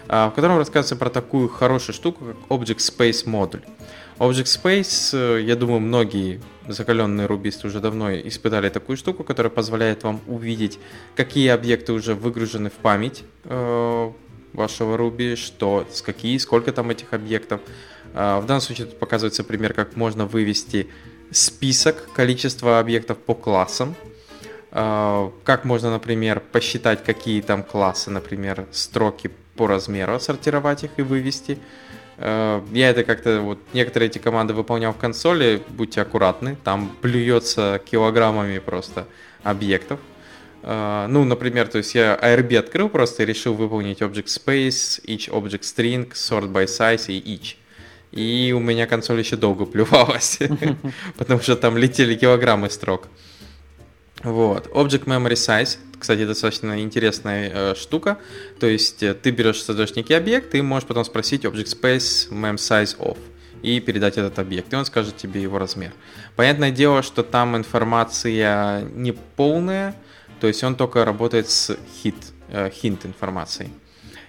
А, 0.08 0.28
в 0.28 0.34
котором 0.34 0.58
рассказывается 0.58 0.96
про 0.96 1.08
такую 1.08 1.48
хорошую 1.48 1.94
штуку, 1.94 2.24
как 2.24 2.36
Object 2.48 2.78
Space 2.78 3.28
модуль. 3.28 3.60
Object 4.18 4.46
Space, 4.46 5.10
э, 5.12 5.42
я 5.42 5.54
думаю, 5.54 5.78
многие 5.78 6.40
закаленные 6.66 7.26
рубисты 7.28 7.68
уже 7.68 7.78
давно 7.78 8.12
испытали 8.12 8.70
такую 8.70 8.96
штуку, 8.96 9.22
которая 9.22 9.50
позволяет 9.50 10.02
вам 10.02 10.20
увидеть, 10.26 10.80
какие 11.14 11.48
объекты 11.48 11.92
уже 11.92 12.16
выгружены 12.16 12.70
в 12.70 12.74
память 12.74 13.22
э, 13.44 14.12
вашего 14.52 14.96
Ruby, 14.96 15.36
что, 15.36 15.86
с 15.92 16.02
какие, 16.02 16.36
сколько 16.38 16.72
там 16.72 16.90
этих 16.90 17.12
объектов. 17.12 17.60
Э, 18.14 18.40
в 18.40 18.46
данном 18.46 18.62
случае 18.62 18.88
тут 18.88 18.98
показывается 18.98 19.44
пример, 19.44 19.74
как 19.74 19.94
можно 19.94 20.26
вывести 20.26 20.88
список 21.32 22.12
количества 22.12 22.78
объектов 22.78 23.18
по 23.18 23.34
классам. 23.34 23.94
Э, 24.70 25.30
как 25.44 25.64
можно, 25.64 25.90
например, 25.90 26.40
посчитать, 26.40 27.04
какие 27.04 27.40
там 27.40 27.62
классы, 27.62 28.10
например, 28.10 28.66
строки 28.70 29.30
по 29.56 29.66
размеру, 29.66 30.14
отсортировать 30.14 30.84
их 30.84 30.90
и 30.96 31.02
вывести. 31.02 31.58
Э, 32.18 32.62
я 32.72 32.90
это 32.90 33.04
как-то, 33.04 33.40
вот 33.40 33.58
некоторые 33.72 34.08
эти 34.08 34.18
команды 34.18 34.54
выполнял 34.54 34.92
в 34.92 34.98
консоли, 34.98 35.62
будьте 35.68 36.00
аккуратны, 36.00 36.56
там 36.64 36.94
плюется 37.00 37.80
килограммами 37.84 38.58
просто 38.58 39.06
объектов. 39.42 40.00
Uh, 40.62 41.08
ну, 41.08 41.24
например, 41.24 41.66
то 41.66 41.78
есть 41.78 41.92
я 41.96 42.16
ARB 42.22 42.56
открыл 42.56 42.88
просто 42.88 43.24
и 43.24 43.26
решил 43.26 43.54
выполнить 43.54 44.00
object 44.00 44.26
space, 44.26 45.04
each 45.04 45.28
object 45.28 45.62
string, 45.62 46.12
sort 46.12 46.52
by 46.52 46.66
size 46.66 47.06
и 47.08 47.18
each. 47.18 47.56
И 48.12 48.52
у 48.54 48.60
меня 48.60 48.86
консоль 48.86 49.20
еще 49.20 49.36
долго 49.36 49.64
плювалась, 49.64 50.38
потому 51.16 51.40
что 51.40 51.56
там 51.56 51.78
летели 51.78 52.14
килограммы 52.14 52.68
строк. 52.70 53.08
Вот. 54.22 54.68
Object 54.68 55.04
Memory 55.04 55.32
Size, 55.32 55.78
кстати, 55.98 56.26
достаточно 56.26 56.80
интересная 56.80 57.50
э, 57.52 57.74
штука. 57.74 58.18
То 58.60 58.66
есть 58.66 59.02
э, 59.02 59.14
ты 59.14 59.30
берешь 59.30 59.62
создаешь 59.62 59.96
некий 59.96 60.14
объект, 60.14 60.54
и 60.54 60.60
можешь 60.62 60.86
потом 60.86 61.04
спросить 61.04 61.44
Object 61.44 61.80
Space 61.80 62.30
Mem 62.30 62.56
Size 62.56 62.98
of 62.98 63.16
и 63.62 63.80
передать 63.80 64.18
этот 64.18 64.38
объект, 64.38 64.72
и 64.72 64.76
он 64.76 64.84
скажет 64.84 65.16
тебе 65.16 65.40
его 65.40 65.58
размер. 65.58 65.92
Понятное 66.36 66.72
дело, 66.72 67.02
что 67.02 67.22
там 67.22 67.56
информация 67.56 68.82
не 68.82 69.12
полная, 69.12 69.94
то 70.40 70.48
есть 70.48 70.62
он 70.64 70.74
только 70.74 71.04
работает 71.04 71.48
с 71.48 71.70
hit, 72.02 72.16
э, 72.48 72.70
hint 72.70 73.06
информацией. 73.06 73.70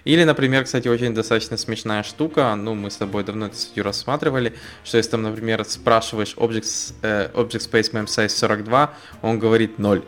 Или, 0.04 0.24
например, 0.24 0.64
кстати, 0.64 0.86
очень 0.88 1.14
достаточно 1.14 1.56
смешная 1.56 2.02
штука, 2.02 2.54
ну, 2.56 2.74
мы 2.74 2.90
с 2.90 2.96
тобой 2.96 3.24
давно 3.24 3.46
это 3.46 3.56
статью 3.56 3.84
рассматривали, 3.84 4.54
что 4.84 4.98
если 4.98 5.12
там, 5.12 5.22
например, 5.22 5.64
спрашиваешь 5.64 6.34
object, 6.36 6.94
э, 7.02 7.30
object 7.32 7.70
space 7.70 7.92
mem 7.92 8.04
size 8.04 8.28
42, 8.28 8.94
он 9.22 9.38
говорит 9.38 9.78
0. 9.78 10.02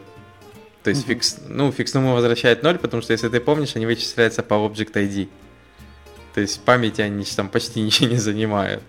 То 0.82 0.90
есть 0.90 1.04
mm-hmm. 1.04 1.08
фикс, 1.08 1.38
ну, 1.48 1.72
фиксному 1.72 2.14
возвращает 2.14 2.62
0, 2.62 2.78
потому 2.78 3.02
что, 3.02 3.12
если 3.12 3.28
ты 3.28 3.40
помнишь, 3.40 3.74
они 3.74 3.86
вычисляются 3.86 4.42
по 4.42 4.54
object 4.54 4.92
ID. 4.92 5.28
То 6.34 6.42
есть 6.42 6.60
памяти 6.60 7.00
они 7.00 7.24
там 7.24 7.48
почти 7.48 7.80
ничего 7.82 8.10
не 8.10 8.18
занимают. 8.18 8.82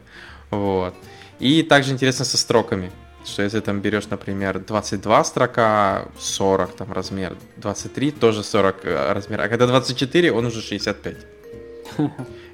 Вот. 0.49 0.93
И 1.39 1.63
также 1.63 1.93
интересно 1.93 2.25
со 2.25 2.37
строками 2.37 2.91
что 3.27 3.43
если 3.43 3.59
там 3.59 3.81
берешь, 3.81 4.07
например, 4.09 4.59
22 4.59 5.23
строка, 5.23 6.05
40 6.17 6.75
там 6.75 6.91
размер, 6.93 7.35
23 7.57 8.11
тоже 8.11 8.43
40 8.43 8.85
э, 8.85 9.13
размер, 9.13 9.41
а 9.41 9.47
когда 9.49 9.67
24, 9.67 10.31
он 10.31 10.45
уже 10.45 10.61
65. 10.61 11.15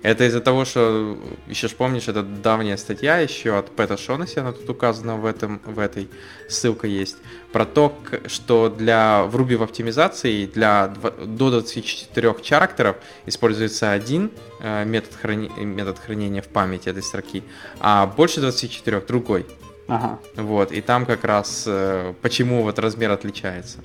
Это 0.03 0.25
из-за 0.25 0.41
того, 0.41 0.65
что, 0.65 1.17
еще 1.47 1.69
ж 1.69 1.71
помнишь, 1.71 2.09
это 2.09 2.23
давняя 2.23 2.75
статья 2.75 3.19
еще 3.19 3.57
от 3.57 3.71
Пэта 3.71 3.95
Шонаси, 3.95 4.39
она 4.39 4.51
тут 4.51 4.69
указана 4.69 5.15
в, 5.15 5.25
этом, 5.25 5.61
в 5.65 5.79
этой, 5.79 6.09
ссылка 6.49 6.87
есть, 6.87 7.15
про 7.53 7.65
то, 7.65 7.97
что 8.27 8.67
для, 8.67 9.23
в 9.23 9.35
Ruby 9.37 9.55
в 9.55 9.63
оптимизации 9.63 10.45
для 10.45 10.87
до 10.87 11.51
24 11.51 12.33
характеров 12.33 12.97
используется 13.25 13.93
один 13.93 14.31
э, 14.59 14.83
метод, 14.83 15.13
храни, 15.15 15.49
метод 15.63 15.97
хранения 15.99 16.41
в 16.41 16.49
памяти 16.49 16.89
этой 16.89 17.01
строки, 17.01 17.41
а 17.79 18.05
больше 18.05 18.41
24 18.41 18.99
другой. 19.07 19.45
Ага. 19.87 20.19
Вот, 20.35 20.71
и 20.71 20.81
там 20.81 21.05
как 21.05 21.23
раз 21.23 21.65
э, 21.67 22.13
почему 22.21 22.63
вот 22.63 22.79
размер 22.79 23.11
отличается. 23.11 23.79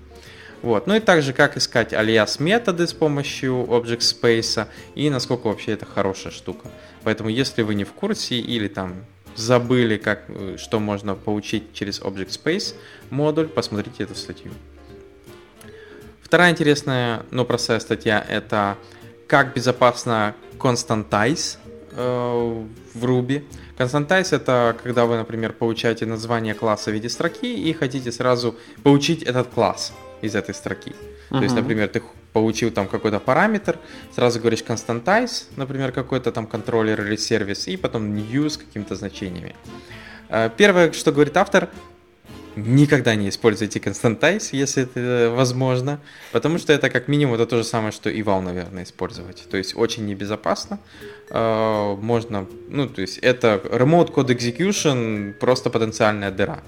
Вот. 0.62 0.86
Ну 0.86 0.96
и 0.96 1.00
также 1.00 1.32
как 1.32 1.56
искать 1.56 1.92
alias 1.92 2.42
методы 2.42 2.86
с 2.86 2.92
помощью 2.92 3.64
Object 3.68 4.00
Space 4.00 4.66
и 4.94 5.08
насколько 5.10 5.46
вообще 5.46 5.72
это 5.72 5.86
хорошая 5.86 6.32
штука. 6.32 6.68
Поэтому 7.04 7.28
если 7.28 7.62
вы 7.62 7.74
не 7.74 7.84
в 7.84 7.92
курсе 7.92 8.36
или 8.36 8.68
там 8.68 9.04
забыли, 9.36 9.98
как, 9.98 10.24
э, 10.28 10.56
что 10.58 10.80
можно 10.80 11.14
получить 11.14 11.72
через 11.72 12.00
Object 12.00 12.30
Space 12.42 12.74
модуль, 13.10 13.48
посмотрите 13.48 14.02
эту 14.02 14.14
статью. 14.14 14.50
Вторая 16.22 16.50
интересная, 16.50 17.22
но 17.30 17.44
простая 17.44 17.78
статья 17.78 18.24
это 18.28 18.76
как 19.26 19.54
безопасно 19.54 20.34
constantize 20.58 21.58
в 21.92 23.04
Ruby. 23.04 23.44
Константайз 23.76 24.32
это 24.32 24.76
когда 24.82 25.06
вы, 25.06 25.16
например, 25.16 25.52
получаете 25.52 26.06
название 26.06 26.54
класса 26.54 26.90
в 26.90 26.94
виде 26.94 27.08
строки 27.08 27.46
и 27.46 27.72
хотите 27.72 28.12
сразу 28.12 28.54
получить 28.82 29.22
этот 29.22 29.48
класс 29.48 29.92
из 30.20 30.34
этой 30.34 30.54
строки. 30.54 30.90
Uh-huh. 31.30 31.38
То 31.38 31.42
есть, 31.44 31.54
например, 31.54 31.88
ты 31.88 32.02
получил 32.32 32.70
там 32.70 32.88
какой-то 32.88 33.20
параметр, 33.20 33.78
сразу 34.14 34.40
говоришь 34.40 34.62
constantize, 34.66 35.44
например, 35.56 35.92
какой-то 35.92 36.32
там 36.32 36.46
контроллер 36.46 37.00
или 37.00 37.16
сервис, 37.16 37.68
и 37.68 37.76
потом 37.76 38.14
new 38.14 38.48
с 38.48 38.56
какими-то 38.56 38.94
значениями. 38.94 39.54
Э, 40.28 40.50
первое, 40.56 40.92
что 40.92 41.12
говорит 41.12 41.36
автор, 41.36 41.68
никогда 42.66 43.14
не 43.14 43.28
используйте 43.28 43.78
Constantize, 43.78 44.48
если 44.52 44.84
это 44.84 45.32
возможно, 45.34 46.00
потому 46.32 46.58
что 46.58 46.72
это 46.72 46.90
как 46.90 47.08
минимум 47.08 47.34
это 47.34 47.46
то 47.46 47.56
же 47.56 47.64
самое, 47.64 47.92
что 47.92 48.10
и 48.10 48.22
вал, 48.22 48.42
наверное, 48.42 48.82
использовать. 48.82 49.48
То 49.50 49.56
есть 49.56 49.76
очень 49.76 50.06
небезопасно. 50.06 50.78
А, 51.30 51.96
можно, 51.96 52.46
ну, 52.68 52.88
то 52.88 53.00
есть 53.00 53.18
это 53.18 53.60
Remote 53.64 54.12
Code 54.12 54.36
Execution 54.36 55.32
просто 55.32 55.70
потенциальная 55.70 56.30
дыра. 56.30 56.62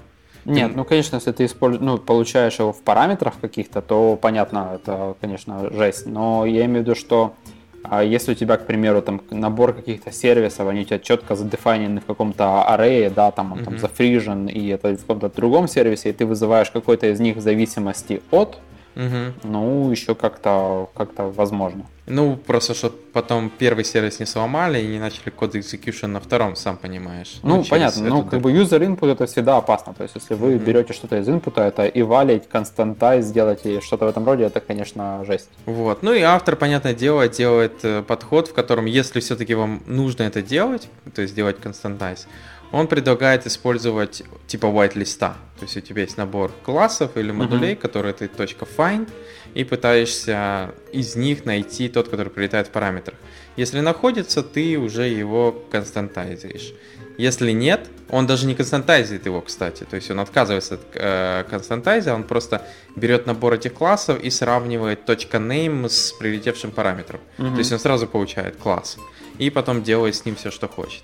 Нет, 0.45 0.75
ну, 0.75 0.85
конечно, 0.85 1.17
если 1.17 1.31
ты 1.31 1.45
использ... 1.45 1.79
ну, 1.79 1.97
получаешь 1.97 2.59
его 2.59 2.73
в 2.73 2.81
параметрах 2.81 3.39
каких-то, 3.39 3.81
то 3.81 4.17
понятно, 4.19 4.71
это, 4.75 5.15
конечно, 5.21 5.69
жесть. 5.71 6.07
Но 6.07 6.45
я 6.45 6.65
имею 6.65 6.83
в 6.83 6.87
виду, 6.87 6.95
что 6.95 7.35
а 7.83 8.03
если 8.03 8.33
у 8.33 8.35
тебя, 8.35 8.57
к 8.57 8.65
примеру, 8.65 9.01
там 9.01 9.21
набор 9.31 9.73
каких-то 9.73 10.11
сервисов, 10.11 10.67
они 10.67 10.81
у 10.81 10.83
тебя 10.83 10.99
четко 10.99 11.35
задефайнены 11.35 12.01
в 12.01 12.05
каком-то 12.05 12.63
арее, 12.63 13.09
да, 13.09 13.31
там 13.31 13.53
он 13.53 13.59
mm-hmm. 13.59 13.65
там 13.65 13.79
зафрижен, 13.79 14.47
и 14.47 14.67
это 14.67 14.95
в 14.95 15.01
каком-то 15.01 15.29
другом 15.29 15.67
сервисе, 15.67 16.09
и 16.09 16.13
ты 16.13 16.25
вызываешь 16.25 16.69
какой-то 16.69 17.07
из 17.07 17.19
них 17.19 17.37
в 17.37 17.41
зависимости 17.41 18.21
от, 18.31 18.59
Угу. 18.95 19.49
Ну, 19.49 19.91
еще 19.91 20.15
как-то 20.15 20.89
как 20.95 21.09
возможно. 21.17 21.85
Ну, 22.07 22.35
просто, 22.35 22.73
что 22.73 22.89
потом 23.13 23.49
первый 23.49 23.85
сервис 23.85 24.19
не 24.19 24.25
сломали 24.25 24.81
и 24.81 24.87
не 24.87 24.99
начали 24.99 25.29
код 25.29 25.55
execution 25.55 26.07
на 26.07 26.19
втором, 26.19 26.55
сам 26.55 26.77
понимаешь. 26.77 27.39
Ну, 27.43 27.57
ну 27.57 27.63
понятно, 27.63 28.03
ну, 28.03 28.23
как 28.25 28.41
бы 28.41 28.51
user 28.51 28.79
input 28.79 29.11
это 29.11 29.25
всегда 29.27 29.57
опасно. 29.57 29.93
То 29.93 30.03
есть, 30.03 30.15
если 30.15 30.33
вы 30.33 30.55
mm 30.55 30.65
берете 30.65 30.93
что-то 30.93 31.17
из 31.17 31.29
инпута, 31.29 31.61
это 31.61 31.85
и 31.85 32.01
валить, 32.01 32.49
константай 32.49 33.21
сделать 33.21 33.65
и 33.65 33.79
что-то 33.79 34.05
в 34.05 34.09
этом 34.09 34.25
роде, 34.25 34.43
это, 34.43 34.59
конечно, 34.59 35.23
жесть. 35.25 35.49
Вот. 35.65 36.03
Ну 36.03 36.13
и 36.13 36.21
автор, 36.21 36.55
понятное 36.55 36.93
дело, 36.93 37.27
делает 37.27 37.83
э, 37.83 38.03
подход, 38.03 38.49
в 38.49 38.53
котором, 38.53 38.85
если 38.85 39.19
все-таки 39.19 39.55
вам 39.55 39.81
нужно 39.85 40.23
это 40.23 40.41
делать, 40.41 40.89
то 41.15 41.21
есть 41.21 41.33
делать 41.35 41.59
константайз, 41.61 42.27
он 42.71 42.87
предлагает 42.87 43.45
использовать 43.45 44.23
типа 44.47 44.67
white 44.67 44.97
листа. 44.97 45.37
То 45.59 45.65
есть 45.65 45.77
у 45.77 45.81
тебя 45.81 46.01
есть 46.01 46.17
набор 46.17 46.51
классов 46.63 47.17
или 47.17 47.31
модулей, 47.31 47.73
uh-huh. 47.73 47.77
которые 47.81 48.13
ты 48.13 48.27
точка 48.27 48.65
.find, 48.65 49.09
и 49.53 49.63
пытаешься 49.63 50.73
из 50.91 51.15
них 51.15 51.45
найти 51.45 51.89
тот, 51.89 52.07
который 52.07 52.29
прилетает 52.29 52.67
в 52.67 52.71
параметрах. 52.71 53.17
Если 53.57 53.81
находится, 53.81 54.43
ты 54.43 54.77
уже 54.77 55.07
его 55.07 55.51
константайзишь. 55.71 56.73
Если 57.17 57.51
нет, 57.51 57.89
он 58.09 58.25
даже 58.25 58.47
не 58.47 58.55
константайзит 58.55 59.25
его, 59.25 59.41
кстати. 59.41 59.83
То 59.83 59.97
есть 59.97 60.09
он 60.09 60.21
отказывается 60.21 60.75
от 60.75 60.81
э, 60.93 61.43
константайза, 61.49 62.15
он 62.15 62.23
просто 62.23 62.65
берет 62.95 63.27
набор 63.27 63.53
этих 63.53 63.73
классов 63.73 64.19
и 64.23 64.29
сравнивает 64.29 65.07
.name 65.07 65.89
с 65.89 66.13
прилетевшим 66.13 66.71
параметром. 66.71 67.19
Uh-huh. 67.37 67.51
То 67.51 67.59
есть 67.59 67.71
он 67.73 67.79
сразу 67.79 68.07
получает 68.07 68.55
класс. 68.55 68.97
И 69.37 69.49
потом 69.49 69.83
делает 69.83 70.15
с 70.15 70.25
ним 70.25 70.35
все, 70.35 70.51
что 70.51 70.67
хочет. 70.67 71.03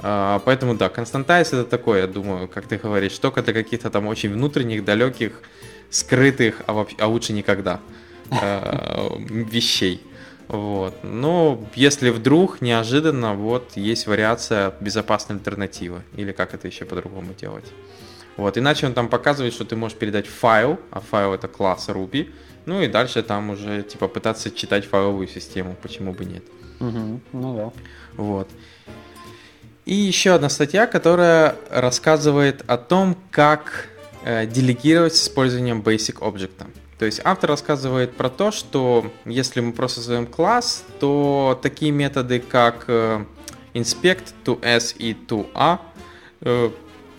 А, 0.00 0.40
поэтому 0.44 0.74
да, 0.74 0.88
Константайз 0.88 1.48
это 1.48 1.64
такое, 1.64 2.02
я 2.02 2.06
думаю, 2.06 2.48
как 2.48 2.66
ты 2.66 2.76
говоришь, 2.76 3.18
только 3.18 3.42
для 3.42 3.52
каких-то 3.52 3.90
там 3.90 4.06
очень 4.06 4.32
внутренних, 4.32 4.84
далеких, 4.84 5.40
скрытых, 5.90 6.62
а, 6.66 6.72
вообще, 6.72 6.96
а 6.98 7.06
лучше 7.06 7.32
никогда 7.32 7.80
э, 8.30 9.08
вещей. 9.28 10.02
Вот. 10.48 10.94
Но 11.02 11.64
если 11.74 12.10
вдруг 12.10 12.60
неожиданно 12.60 13.34
вот 13.34 13.72
есть 13.76 14.06
вариация 14.06 14.74
безопасной 14.80 15.36
альтернативы, 15.36 16.02
или 16.14 16.32
как 16.32 16.54
это 16.54 16.68
еще 16.68 16.84
по-другому 16.84 17.34
делать. 17.34 17.64
Вот. 18.36 18.58
Иначе 18.58 18.86
он 18.86 18.94
там 18.94 19.08
показывает, 19.08 19.54
что 19.54 19.64
ты 19.64 19.76
можешь 19.76 19.96
передать 19.96 20.26
файл, 20.26 20.78
а 20.90 21.00
файл 21.00 21.34
это 21.34 21.48
класс 21.48 21.88
Ruby, 21.88 22.30
ну 22.66 22.80
и 22.80 22.88
дальше 22.88 23.22
там 23.22 23.50
уже 23.50 23.82
типа 23.82 24.08
пытаться 24.08 24.50
читать 24.50 24.84
файловую 24.84 25.28
систему, 25.28 25.76
почему 25.82 26.12
бы 26.12 26.24
нет. 26.24 26.42
Угу, 26.80 27.20
ну 27.32 27.56
да. 27.56 27.72
Вот. 28.16 28.48
И 29.84 29.94
еще 29.94 30.32
одна 30.32 30.48
статья, 30.48 30.86
которая 30.86 31.56
рассказывает 31.68 32.62
о 32.68 32.76
том, 32.76 33.16
как 33.32 33.88
э, 34.24 34.46
делегировать 34.46 35.16
с 35.16 35.24
использованием 35.24 35.80
Basic 35.80 36.18
Object. 36.20 36.66
То 36.98 37.04
есть 37.04 37.20
автор 37.24 37.50
рассказывает 37.50 38.14
про 38.14 38.30
то, 38.30 38.52
что 38.52 39.10
если 39.24 39.60
мы 39.60 39.72
просто 39.72 39.98
создаем 40.00 40.26
класс, 40.26 40.84
то 41.00 41.58
такие 41.60 41.90
методы, 41.90 42.38
как 42.38 42.84
э, 42.86 43.24
inspect 43.74 44.34
to 44.44 44.62
s 44.62 44.94
и 44.96 45.14
to 45.14 45.48
a, 45.52 45.80
э, 46.42 46.70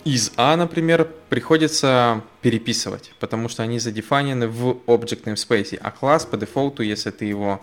из 0.06 0.32
a, 0.38 0.56
например, 0.56 1.10
приходится 1.28 2.22
переписывать, 2.40 3.12
потому 3.20 3.50
что 3.50 3.62
они 3.62 3.78
задефанены 3.78 4.48
в 4.48 4.78
Object 4.86 5.24
Namespace, 5.24 5.78
а 5.82 5.90
класс 5.90 6.24
по 6.24 6.38
дефолту, 6.38 6.82
если 6.82 7.10
ты 7.10 7.26
его 7.26 7.60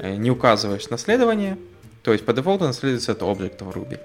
не 0.00 0.32
указываешь 0.32 0.88
наследование, 0.90 1.56
то 2.02 2.12
есть 2.12 2.24
по 2.24 2.32
дефолту 2.32 2.64
наследуется 2.64 3.12
это 3.12 3.30
объект 3.30 3.62
в 3.62 3.70
Ruby. 3.70 4.00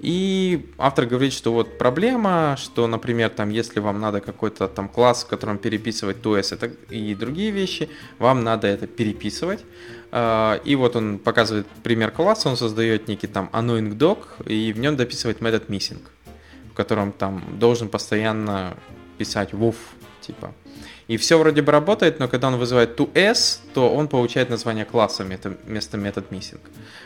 И 0.00 0.66
автор 0.78 1.06
говорит, 1.06 1.32
что 1.32 1.52
вот 1.52 1.78
проблема, 1.78 2.56
что, 2.58 2.86
например, 2.86 3.30
там, 3.30 3.50
если 3.50 3.80
вам 3.80 4.00
надо 4.00 4.20
какой-то 4.20 4.68
там 4.68 4.88
класс, 4.88 5.24
в 5.24 5.28
котором 5.28 5.58
переписывать 5.58 6.18
TOS 6.18 6.76
и 6.90 7.14
другие 7.14 7.50
вещи, 7.50 7.88
вам 8.18 8.44
надо 8.44 8.66
это 8.66 8.86
переписывать. 8.86 9.64
А, 10.10 10.60
и 10.64 10.76
вот 10.76 10.96
он 10.96 11.18
показывает 11.18 11.66
пример 11.82 12.10
класса, 12.10 12.48
он 12.48 12.56
создает 12.56 13.08
некий 13.08 13.26
там 13.26 13.48
annoying 13.52 13.96
dog, 13.96 14.18
и 14.46 14.72
в 14.72 14.78
нем 14.78 14.96
дописывает 14.96 15.40
метод 15.40 15.68
missing, 15.68 16.02
в 16.70 16.74
котором 16.74 17.12
там 17.12 17.42
должен 17.58 17.88
постоянно 17.88 18.76
писать 19.18 19.52
woof, 19.52 19.76
типа. 20.26 20.54
И 21.08 21.16
все 21.16 21.38
вроде 21.38 21.62
бы 21.62 21.72
работает, 21.72 22.18
но 22.18 22.28
когда 22.28 22.48
он 22.48 22.56
вызывает 22.56 22.98
toS, 22.98 23.58
то 23.74 23.94
он 23.94 24.08
получает 24.08 24.50
название 24.50 24.84
класса 24.84 25.24
вместо 25.24 25.96
метод 25.96 26.24
missing. 26.30 26.60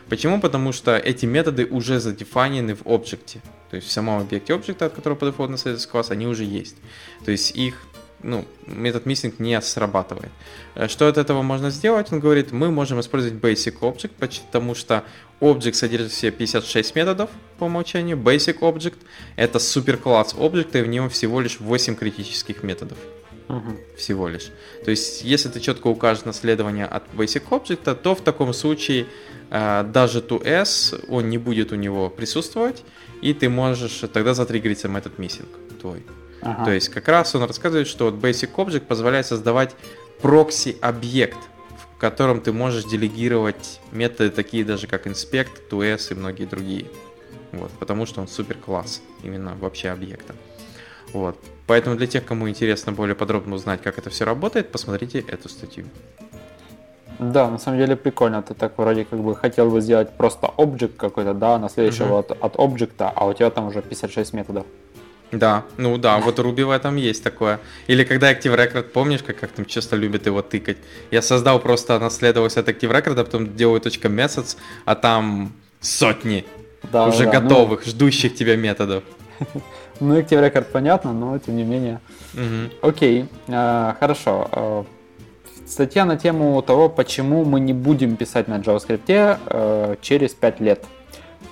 Почему? 0.09 0.41
Потому 0.41 0.73
что 0.73 0.97
эти 0.97 1.27
методы 1.27 1.67
уже 1.67 2.01
задефанены 2.01 2.75
в 2.75 2.87
объекте. 2.87 3.41
То 3.71 3.77
есть 3.77 3.89
в 3.89 3.93
самом 3.93 4.21
объекте 4.21 4.55
объекта, 4.55 4.87
от 4.87 4.95
которого 4.95 5.19
по 5.19 5.27
дефолту 5.27 5.53
наследуется 5.53 5.89
класс, 5.89 6.11
они 6.11 6.27
уже 6.27 6.45
есть. 6.45 6.77
То 7.25 7.31
есть 7.31 7.57
их 7.57 7.75
ну, 8.23 8.45
метод 8.67 9.07
missing 9.07 9.35
не 9.39 9.61
срабатывает. 9.61 10.31
Э, 10.75 10.89
что 10.89 11.09
от 11.09 11.19
этого 11.19 11.43
можно 11.43 11.71
сделать? 11.71 12.13
Он 12.13 12.21
говорит, 12.21 12.53
мы 12.53 12.71
можем 12.71 13.01
использовать 13.01 13.41
basic 13.41 13.79
object, 13.81 14.11
потому 14.19 14.75
что 14.75 15.05
object 15.41 15.75
содержит 15.75 16.11
в 16.11 16.15
себе 16.15 16.33
56 16.33 16.95
методов 16.95 17.31
по 17.59 17.65
умолчанию. 17.65 18.17
Basic 18.17 18.59
object 18.61 18.97
это 19.37 19.59
суперкласс 19.59 20.35
объекта, 20.35 20.79
и 20.79 20.83
в 20.83 20.89
нем 20.89 21.09
всего 21.09 21.41
лишь 21.41 21.61
8 21.61 21.95
критических 21.95 22.63
методов. 22.63 22.99
Угу. 23.49 23.77
Всего 23.97 24.29
лишь. 24.29 24.51
То 24.85 24.91
есть, 24.91 25.25
если 25.25 25.49
ты 25.49 25.61
четко 25.61 25.87
укажешь 25.87 26.25
наследование 26.25 26.85
от 26.85 27.05
basic 27.15 27.49
object, 27.51 27.95
то 27.95 28.15
в 28.15 28.21
таком 28.21 28.53
случае 28.53 29.07
э, 29.51 29.85
даже 29.85 30.21
toS, 30.21 31.07
он 31.09 31.31
не 31.31 31.39
будет 31.39 31.73
у 31.73 31.77
него 31.77 32.11
присутствовать, 32.11 32.85
и 33.23 33.33
ты 33.33 33.49
можешь 33.49 34.03
тогда 34.13 34.35
затриггериться 34.35 34.89
метод 34.89 35.15
missing 35.19 35.49
твой. 35.81 36.05
Ага. 36.43 36.65
То 36.67 36.73
есть 36.73 36.89
как 36.89 37.09
раз 37.09 37.35
он 37.35 37.45
рассказывает, 37.45 37.89
что 37.89 38.05
вот 38.07 38.15
Basic 38.15 38.55
Object 38.55 38.81
позволяет 38.81 39.27
создавать 39.27 39.75
прокси-объект, 40.23 41.39
в 41.99 42.01
котором 42.01 42.41
ты 42.41 42.53
можешь 42.53 42.85
делегировать 42.85 43.81
методы 43.91 44.31
такие 44.31 44.65
даже 44.65 44.87
как 44.87 45.09
inspect, 45.09 45.69
toS 45.69 46.13
и 46.13 46.15
многие 46.15 46.45
другие. 46.45 46.87
Вот, 47.51 47.73
потому 47.73 48.07
что 48.07 48.21
он 48.21 48.29
супер 48.29 48.57
класс 48.57 49.03
именно 49.25 49.57
вообще 49.57 49.89
объекта. 49.89 50.37
Вот. 51.13 51.37
Поэтому 51.67 51.97
для 51.97 52.07
тех, 52.07 52.25
кому 52.25 52.49
интересно 52.49 52.93
более 52.93 53.17
подробно 53.17 53.57
узнать, 53.57 53.83
как 53.83 53.99
это 53.99 54.11
все 54.11 54.25
работает, 54.25 54.71
посмотрите 54.71 55.19
эту 55.19 55.49
статью. 55.49 55.87
Да, 57.19 57.51
на 57.51 57.59
самом 57.59 57.81
деле 57.81 57.97
прикольно. 57.97 58.43
Ты 58.43 58.55
так 58.55 58.79
вроде 58.79 59.05
как 59.05 59.19
бы 59.19 59.35
хотел 59.35 59.69
бы 59.69 59.81
сделать 59.81 60.17
просто 60.17 60.47
объект 60.57 60.97
какой-то, 60.97 61.35
да, 61.35 61.59
на 61.59 61.69
следующего 61.69 62.21
uh-huh. 62.21 62.31
от, 62.31 62.45
от 62.45 62.57
объекта, 62.61 63.11
а 63.13 63.27
у 63.27 63.33
тебя 63.33 63.51
там 63.51 63.67
уже 63.67 63.83
56 63.83 64.35
методов. 64.35 64.67
Да, 65.31 65.65
ну 65.77 65.99
да, 65.99 66.19
вот 66.19 66.39
Ruby 66.39 66.65
в 66.65 66.71
этом 66.71 66.97
есть 66.97 67.23
такое. 67.23 67.61
Или 67.87 68.05
когда 68.05 68.33
Active 68.33 68.57
Record, 68.57 68.85
помнишь, 68.85 69.23
как, 69.23 69.39
как 69.39 69.51
там 69.53 69.67
часто 69.67 69.97
любят 69.97 70.27
его 70.27 70.41
тыкать? 70.41 70.79
Я 71.11 71.21
создал 71.21 71.61
просто, 71.61 71.99
наследовался 71.99 72.61
от 72.61 72.69
Active 72.69 72.91
Record, 72.91 73.21
а 73.21 73.25
потом 73.25 73.55
делаю 73.55 73.81
точка 73.81 74.09
.methods, 74.09 74.57
а 74.87 74.95
там 74.95 75.53
сотни 75.81 76.45
да, 76.93 77.07
уже 77.07 77.25
да, 77.25 77.41
готовых, 77.41 77.85
ну... 77.85 77.91
ждущих 77.91 78.35
тебя 78.35 78.57
методов. 78.57 79.05
Ну, 80.01 80.17
Active 80.17 80.41
Record 80.41 80.67
понятно, 80.73 81.13
но 81.13 81.37
тем 81.41 81.57
не 81.57 81.65
менее. 81.65 82.01
Угу. 82.35 82.89
Окей, 82.89 83.27
э, 83.49 83.95
хорошо. 83.99 84.49
Э, 84.53 84.85
статья 85.67 86.05
на 86.05 86.17
тему 86.17 86.63
того, 86.63 86.89
почему 86.89 87.45
мы 87.45 87.59
не 87.59 87.73
будем 87.73 88.15
писать 88.17 88.47
на 88.47 88.59
JavaScript 88.59 89.39
э, 89.47 89.97
через 90.01 90.35
5 90.35 90.61
лет. 90.61 90.85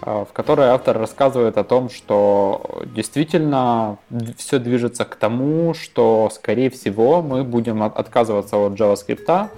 А, 0.03 0.25
в 0.25 0.33
которой 0.33 0.69
автор 0.69 0.99
рассказывает 0.99 1.57
о 1.59 1.65
том, 1.65 1.89
что 1.89 2.83
действительно 2.95 3.99
все 4.37 4.59
движется 4.59 5.05
к 5.05 5.17
тому, 5.17 5.75
что, 5.75 6.31
скорее 6.33 6.71
всего, 6.71 7.23
мы 7.23 7.45
будем 7.45 7.83
отказываться 7.83 8.57
от 8.57 8.75
JavaScript. 8.75 9.49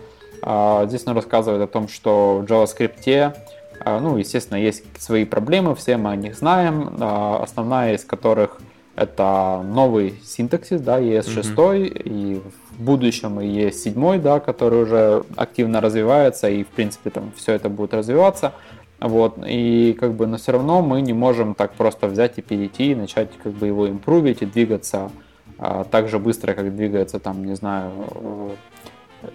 А, 0.42 0.86
здесь 0.86 1.02
он 1.06 1.14
рассказывает 1.14 1.62
о 1.62 1.66
том, 1.66 1.88
что 1.88 2.44
в 2.46 2.50
JavaScript, 2.50 3.36
а, 3.80 4.00
ну, 4.00 4.16
естественно, 4.16 4.58
есть 4.58 4.84
свои 4.98 5.24
проблемы, 5.24 5.74
все 5.74 5.96
мы 5.96 6.10
о 6.10 6.16
них 6.16 6.36
знаем, 6.36 6.96
основная 7.00 7.94
из 7.94 8.04
которых 8.04 8.60
это 8.98 9.62
новый 9.64 10.14
синтаксис, 10.24 10.80
да, 10.80 11.00
ES6, 11.00 11.54
mm-hmm. 11.54 12.02
и 12.04 12.42
в 12.70 12.82
будущем 12.82 13.40
и 13.40 13.46
ES7, 13.46 14.20
да, 14.20 14.40
который 14.40 14.82
уже 14.82 15.24
активно 15.36 15.80
развивается, 15.80 16.48
и, 16.48 16.64
в 16.64 16.68
принципе, 16.68 17.10
там 17.10 17.32
все 17.36 17.52
это 17.52 17.68
будет 17.68 17.94
развиваться. 17.94 18.52
Вот, 19.00 19.38
и 19.46 19.96
как 19.98 20.14
бы, 20.14 20.26
но 20.26 20.38
все 20.38 20.52
равно 20.52 20.82
мы 20.82 21.00
не 21.02 21.12
можем 21.12 21.54
так 21.54 21.72
просто 21.74 22.08
взять 22.08 22.38
и 22.38 22.42
перейти 22.42 22.92
и 22.92 22.94
начать 22.96 23.30
как 23.40 23.52
бы 23.52 23.68
его 23.68 23.88
импровить 23.88 24.42
и 24.42 24.46
двигаться 24.46 25.10
а, 25.56 25.84
так 25.84 26.08
же 26.08 26.18
быстро, 26.18 26.54
как 26.54 26.74
двигаются 26.74 27.20
там, 27.20 27.44
не 27.44 27.54
знаю, 27.54 27.92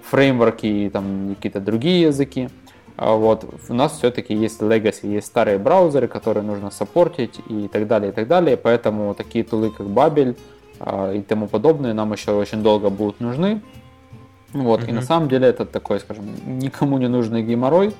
фреймворки 0.09 0.65
и 0.65 0.89
там 0.89 1.35
какие-то 1.35 1.61
другие 1.61 2.01
языки. 2.01 2.49
А 2.95 3.15
вот, 3.15 3.45
у 3.69 3.73
нас 3.73 3.97
все-таки 3.97 4.33
есть 4.33 4.61
legacy, 4.61 5.07
есть 5.07 5.27
старые 5.27 5.57
браузеры, 5.57 6.07
которые 6.07 6.43
нужно 6.43 6.69
саппортить 6.69 7.39
и 7.49 7.67
так 7.67 7.87
далее, 7.87 8.11
и 8.11 8.13
так 8.13 8.27
далее. 8.27 8.57
Поэтому 8.57 9.13
такие 9.15 9.43
тулы, 9.43 9.71
как 9.71 9.87
Babel 9.87 10.37
а, 10.79 11.13
и 11.13 11.21
тому 11.21 11.47
подобное, 11.47 11.93
нам 11.93 12.11
еще 12.11 12.31
очень 12.31 12.61
долго 12.61 12.89
будут 12.89 13.19
нужны. 13.19 13.61
Вот, 14.51 14.81
mm-hmm. 14.81 14.89
и 14.89 14.93
на 14.93 15.01
самом 15.01 15.29
деле 15.29 15.47
это 15.47 15.65
такой, 15.65 15.99
скажем, 15.99 16.25
никому 16.59 16.99
не 16.99 17.07
нужный 17.07 17.41
геморрой, 17.41 17.93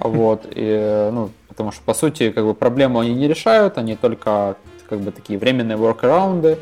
вот, 0.00 0.46
и, 0.50 1.10
ну, 1.12 1.30
потому 1.48 1.72
что, 1.72 1.82
по 1.84 1.94
сути, 1.94 2.30
как 2.30 2.44
бы 2.44 2.54
проблему 2.54 3.00
они 3.00 3.14
не 3.14 3.28
решают, 3.28 3.78
они 3.78 3.96
только 3.96 4.56
как 4.88 5.00
бы 5.00 5.10
такие 5.10 5.38
временные 5.38 5.76
workarounds, 5.76 6.58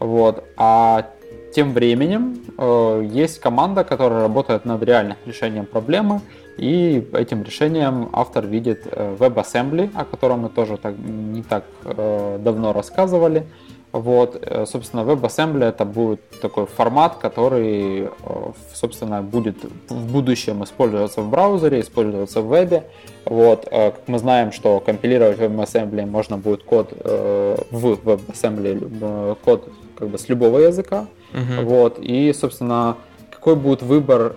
вот, 0.00 0.44
а 0.56 1.06
тем 1.54 1.72
временем 1.72 2.38
э, 2.56 3.08
есть 3.10 3.40
команда, 3.40 3.84
которая 3.84 4.20
работает 4.20 4.64
над 4.64 4.82
реальным 4.82 5.16
решением 5.26 5.66
проблемы, 5.66 6.20
и 6.56 7.08
этим 7.12 7.42
решением 7.42 8.08
автор 8.12 8.46
видит 8.46 8.86
э, 8.90 9.16
WebAssembly, 9.18 9.90
о 9.94 10.04
котором 10.04 10.40
мы 10.40 10.48
тоже 10.48 10.76
так, 10.76 10.94
не 10.98 11.42
так 11.42 11.64
э, 11.84 12.38
давно 12.40 12.72
рассказывали. 12.72 13.46
Вот, 13.92 14.38
э, 14.42 14.66
собственно, 14.66 15.00
WebAssembly 15.00 15.64
это 15.64 15.84
будет 15.86 16.20
такой 16.42 16.66
формат, 16.66 17.16
который, 17.16 18.02
э, 18.02 18.08
собственно, 18.74 19.22
будет 19.22 19.56
в 19.88 20.12
будущем 20.12 20.62
использоваться 20.62 21.22
в 21.22 21.30
браузере, 21.30 21.80
использоваться 21.80 22.42
в 22.42 22.48
вебе. 22.48 22.84
Вот, 23.24 23.66
э, 23.70 23.92
как 23.92 24.02
мы 24.06 24.18
знаем, 24.18 24.52
что 24.52 24.80
компилировать 24.80 25.38
WebAssembly 25.38 26.04
можно 26.04 26.36
будет 26.36 26.64
код 26.64 26.92
в 27.02 27.86
WebAssembly, 27.86 29.36
код 29.44 29.68
как 29.96 30.08
бы 30.08 30.18
с 30.18 30.28
любого 30.28 30.58
языка. 30.58 31.06
Uh-huh. 31.32 31.64
Вот, 31.64 31.98
и, 31.98 32.32
собственно, 32.32 32.96
какой 33.30 33.56
будет 33.56 33.82
выбор 33.82 34.34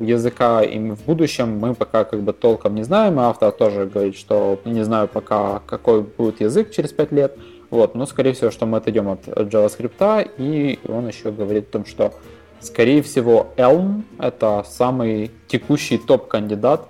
языка 0.00 0.62
им 0.62 0.96
в 0.96 1.04
будущем, 1.04 1.58
мы 1.58 1.74
пока 1.74 2.04
как 2.04 2.20
бы 2.20 2.32
толком 2.32 2.74
не 2.74 2.82
знаем. 2.82 3.18
И 3.18 3.22
автор 3.22 3.52
тоже 3.52 3.86
говорит, 3.86 4.16
что 4.16 4.58
не 4.64 4.84
знаю 4.84 5.08
пока, 5.08 5.60
какой 5.66 6.02
будет 6.02 6.40
язык 6.40 6.70
через 6.70 6.92
5 6.92 7.12
лет. 7.12 7.38
Вот, 7.70 7.94
но 7.94 8.06
скорее 8.06 8.32
всего, 8.32 8.50
что 8.50 8.66
мы 8.66 8.78
отойдем 8.78 9.08
от 9.08 9.26
JavaScript, 9.26 10.32
и 10.38 10.78
он 10.88 11.08
еще 11.08 11.30
говорит 11.30 11.68
о 11.68 11.72
том, 11.72 11.84
что 11.84 12.14
скорее 12.60 13.02
всего 13.02 13.52
Elm 13.56 14.04
это 14.18 14.64
самый 14.68 15.30
текущий 15.48 15.98
топ-кандидат. 15.98 16.88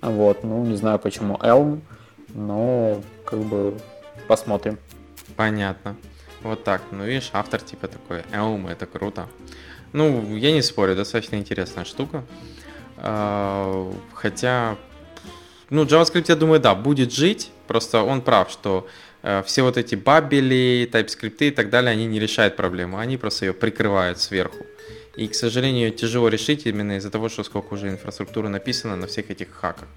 Вот, 0.00 0.44
ну 0.44 0.64
не 0.64 0.76
знаю 0.76 0.98
почему 0.98 1.34
Elm, 1.36 1.80
но 2.34 3.00
как 3.24 3.40
бы 3.40 3.74
посмотрим. 4.28 4.78
Понятно. 5.36 5.96
Вот 6.42 6.64
так. 6.64 6.82
Ну, 6.90 7.04
видишь, 7.04 7.30
автор 7.32 7.60
типа 7.60 7.88
такой, 7.88 8.22
Elm, 8.32 8.70
это 8.70 8.86
круто. 8.86 9.28
Ну, 9.92 10.36
я 10.36 10.52
не 10.52 10.62
спорю, 10.62 10.96
достаточно 10.96 11.36
интересная 11.36 11.84
штука. 11.84 12.24
А, 12.96 13.92
хотя, 14.12 14.76
ну, 15.70 15.84
JavaScript, 15.84 16.26
я 16.28 16.36
думаю, 16.36 16.60
да, 16.60 16.74
будет 16.74 17.12
жить. 17.12 17.50
Просто 17.66 18.02
он 18.02 18.22
прав, 18.22 18.50
что 18.50 18.86
все 19.44 19.62
вот 19.62 19.76
эти 19.76 19.94
бабели, 19.94 20.88
TypeScript 20.92 21.46
и 21.46 21.50
так 21.50 21.70
далее, 21.70 21.92
они 21.92 22.06
не 22.06 22.18
решают 22.18 22.56
проблему, 22.56 22.98
они 22.98 23.16
просто 23.16 23.46
ее 23.46 23.52
прикрывают 23.52 24.18
сверху. 24.18 24.64
И, 25.16 25.28
к 25.28 25.34
сожалению, 25.34 25.92
тяжело 25.92 26.28
решить 26.28 26.66
именно 26.66 26.96
из-за 26.96 27.10
того, 27.10 27.28
что 27.28 27.44
сколько 27.44 27.74
уже 27.74 27.88
инфраструктуры 27.88 28.48
написано 28.48 28.96
на 28.96 29.06
всех 29.06 29.30
этих 29.30 29.52
хаках. 29.52 29.88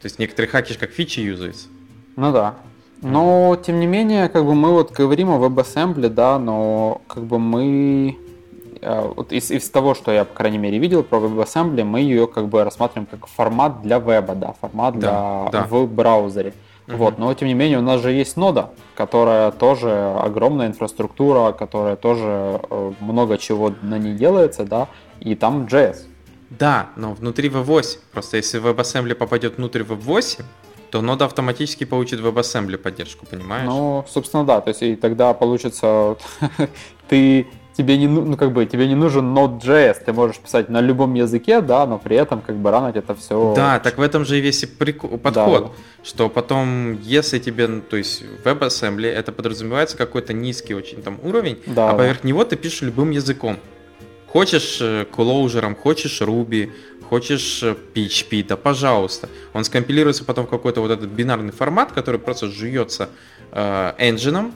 То 0.00 0.06
есть 0.06 0.18
некоторые 0.18 0.50
хаки 0.50 0.74
как 0.74 0.90
фичи 0.90 1.20
юзаются. 1.20 1.68
Ну 2.16 2.32
да. 2.32 2.54
Но, 3.02 3.56
тем 3.56 3.80
не 3.80 3.86
менее, 3.86 4.28
как 4.28 4.44
бы 4.44 4.54
мы 4.54 4.70
вот 4.70 4.92
говорим 4.92 5.30
о 5.30 5.38
WebAssembly, 5.38 6.08
да, 6.08 6.38
но 6.38 7.02
как 7.08 7.24
бы 7.24 7.40
мы 7.40 8.16
э, 8.80 9.12
вот 9.16 9.32
из, 9.32 9.50
из 9.50 9.68
того, 9.70 9.94
что 9.94 10.12
я, 10.12 10.24
по 10.24 10.34
крайней 10.34 10.58
мере, 10.58 10.78
видел 10.78 11.02
про 11.02 11.18
WebAssembly, 11.18 11.82
мы 11.82 12.00
ее 12.00 12.28
как 12.28 12.46
бы 12.46 12.62
рассматриваем 12.62 13.06
как 13.06 13.26
формат 13.26 13.82
для 13.82 13.98
веба, 13.98 14.36
да, 14.36 14.54
формат 14.60 15.00
да, 15.00 15.48
для 15.50 15.60
да. 15.62 15.66
в 15.68 15.86
браузере. 15.88 16.54
Uh-huh. 16.92 16.96
Вот, 16.98 17.18
но 17.18 17.32
тем 17.34 17.48
не 17.48 17.54
менее 17.54 17.78
у 17.78 17.82
нас 17.82 18.00
же 18.00 18.12
есть 18.12 18.36
нода, 18.36 18.70
которая 18.94 19.50
тоже 19.50 19.90
огромная 20.18 20.66
инфраструктура, 20.66 21.52
которая 21.52 21.96
тоже 21.96 22.60
э, 22.70 22.92
много 23.00 23.38
чего 23.38 23.72
на 23.82 23.98
ней 23.98 24.14
делается, 24.14 24.64
да, 24.64 24.88
и 25.20 25.34
там 25.34 25.64
JS. 25.64 26.06
Да, 26.50 26.90
но 26.96 27.14
внутри 27.14 27.48
V8, 27.48 27.98
просто 28.12 28.36
если 28.36 28.60
WebAssembly 28.60 29.14
попадет 29.14 29.56
внутрь 29.56 29.82
V8, 29.82 30.42
то 30.90 31.00
нода 31.00 31.24
автоматически 31.24 31.84
получит 31.84 32.20
WebAssembly 32.20 32.76
поддержку, 32.76 33.24
понимаешь? 33.24 33.66
Ну, 33.66 34.04
собственно, 34.06 34.44
да. 34.44 34.60
То 34.60 34.68
есть, 34.68 34.82
и 34.82 34.94
тогда 34.94 35.32
получится, 35.32 36.18
ты 37.08 37.46
тебе 37.76 37.96
не, 37.96 38.06
ну, 38.06 38.36
как 38.36 38.52
бы, 38.52 38.66
тебе 38.66 38.86
не 38.86 38.94
нужен 38.94 39.36
Node.js, 39.36 40.04
ты 40.04 40.12
можешь 40.12 40.38
писать 40.38 40.68
на 40.68 40.80
любом 40.80 41.14
языке, 41.14 41.60
да, 41.60 41.86
но 41.86 41.98
при 41.98 42.16
этом 42.16 42.40
как 42.40 42.56
бы 42.56 42.70
ранить 42.70 42.96
это 42.96 43.14
все. 43.14 43.54
Да, 43.54 43.78
так 43.78 43.98
в 43.98 44.02
этом 44.02 44.24
же 44.24 44.38
и 44.38 44.40
весь 44.40 44.64
прикол, 44.64 45.18
подход, 45.18 45.62
да. 45.64 45.70
что 46.04 46.28
потом, 46.28 47.00
если 47.00 47.38
тебе, 47.38 47.66
ну, 47.66 47.80
то 47.80 47.96
есть 47.96 48.24
WebAssembly, 48.44 49.08
это 49.08 49.32
подразумевается 49.32 49.96
какой-то 49.96 50.32
низкий 50.32 50.74
очень 50.74 51.02
там 51.02 51.18
уровень, 51.22 51.58
да, 51.66 51.90
а 51.90 51.94
поверх 51.94 52.22
да. 52.22 52.28
него 52.28 52.44
ты 52.44 52.56
пишешь 52.56 52.82
любым 52.82 53.10
языком. 53.10 53.58
Хочешь 54.28 54.80
Clojure, 54.80 55.74
хочешь 55.74 56.22
Ruby, 56.22 56.72
хочешь 57.06 57.62
PHP, 57.62 58.46
да 58.46 58.56
пожалуйста. 58.56 59.28
Он 59.52 59.64
скомпилируется 59.64 60.24
потом 60.24 60.46
в 60.46 60.48
какой-то 60.48 60.80
вот 60.80 60.90
этот 60.90 61.10
бинарный 61.10 61.52
формат, 61.52 61.92
который 61.92 62.18
просто 62.18 62.46
жуется 62.46 63.10
э, 63.50 63.92
engine, 63.98 64.52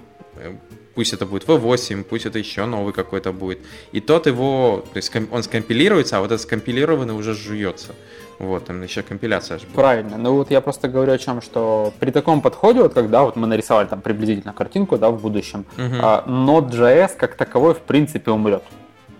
пусть 0.96 1.12
это 1.12 1.26
будет 1.26 1.44
V8, 1.44 2.04
пусть 2.04 2.26
это 2.26 2.38
еще 2.38 2.64
новый 2.64 2.92
какой-то 2.92 3.32
будет. 3.32 3.58
И 3.92 4.00
тот 4.00 4.26
его, 4.26 4.82
то 4.92 4.96
есть 4.96 5.12
он 5.30 5.42
скомпилируется, 5.42 6.16
а 6.16 6.20
вот 6.20 6.32
этот 6.32 6.40
скомпилированный 6.40 7.14
уже 7.14 7.34
жуется. 7.34 7.94
Вот, 8.38 8.64
там 8.64 8.82
еще 8.82 9.02
компиляция 9.02 9.58
же 9.58 9.66
Правильно. 9.74 10.18
Ну 10.18 10.34
вот 10.34 10.50
я 10.50 10.60
просто 10.60 10.88
говорю 10.88 11.12
о 11.12 11.18
чем, 11.18 11.40
что 11.40 11.92
при 12.00 12.10
таком 12.10 12.40
подходе, 12.40 12.82
вот 12.82 12.94
когда 12.94 13.22
вот 13.22 13.36
мы 13.36 13.46
нарисовали 13.46 13.86
там 13.86 14.00
приблизительно 14.00 14.52
картинку, 14.52 14.98
да, 14.98 15.10
в 15.10 15.20
будущем, 15.20 15.64
uh-huh. 15.76 16.00
а, 16.02 16.24
Node.js 16.26 17.12
как 17.16 17.36
таковой 17.36 17.74
в 17.74 17.80
принципе 17.80 18.30
умрет. 18.30 18.62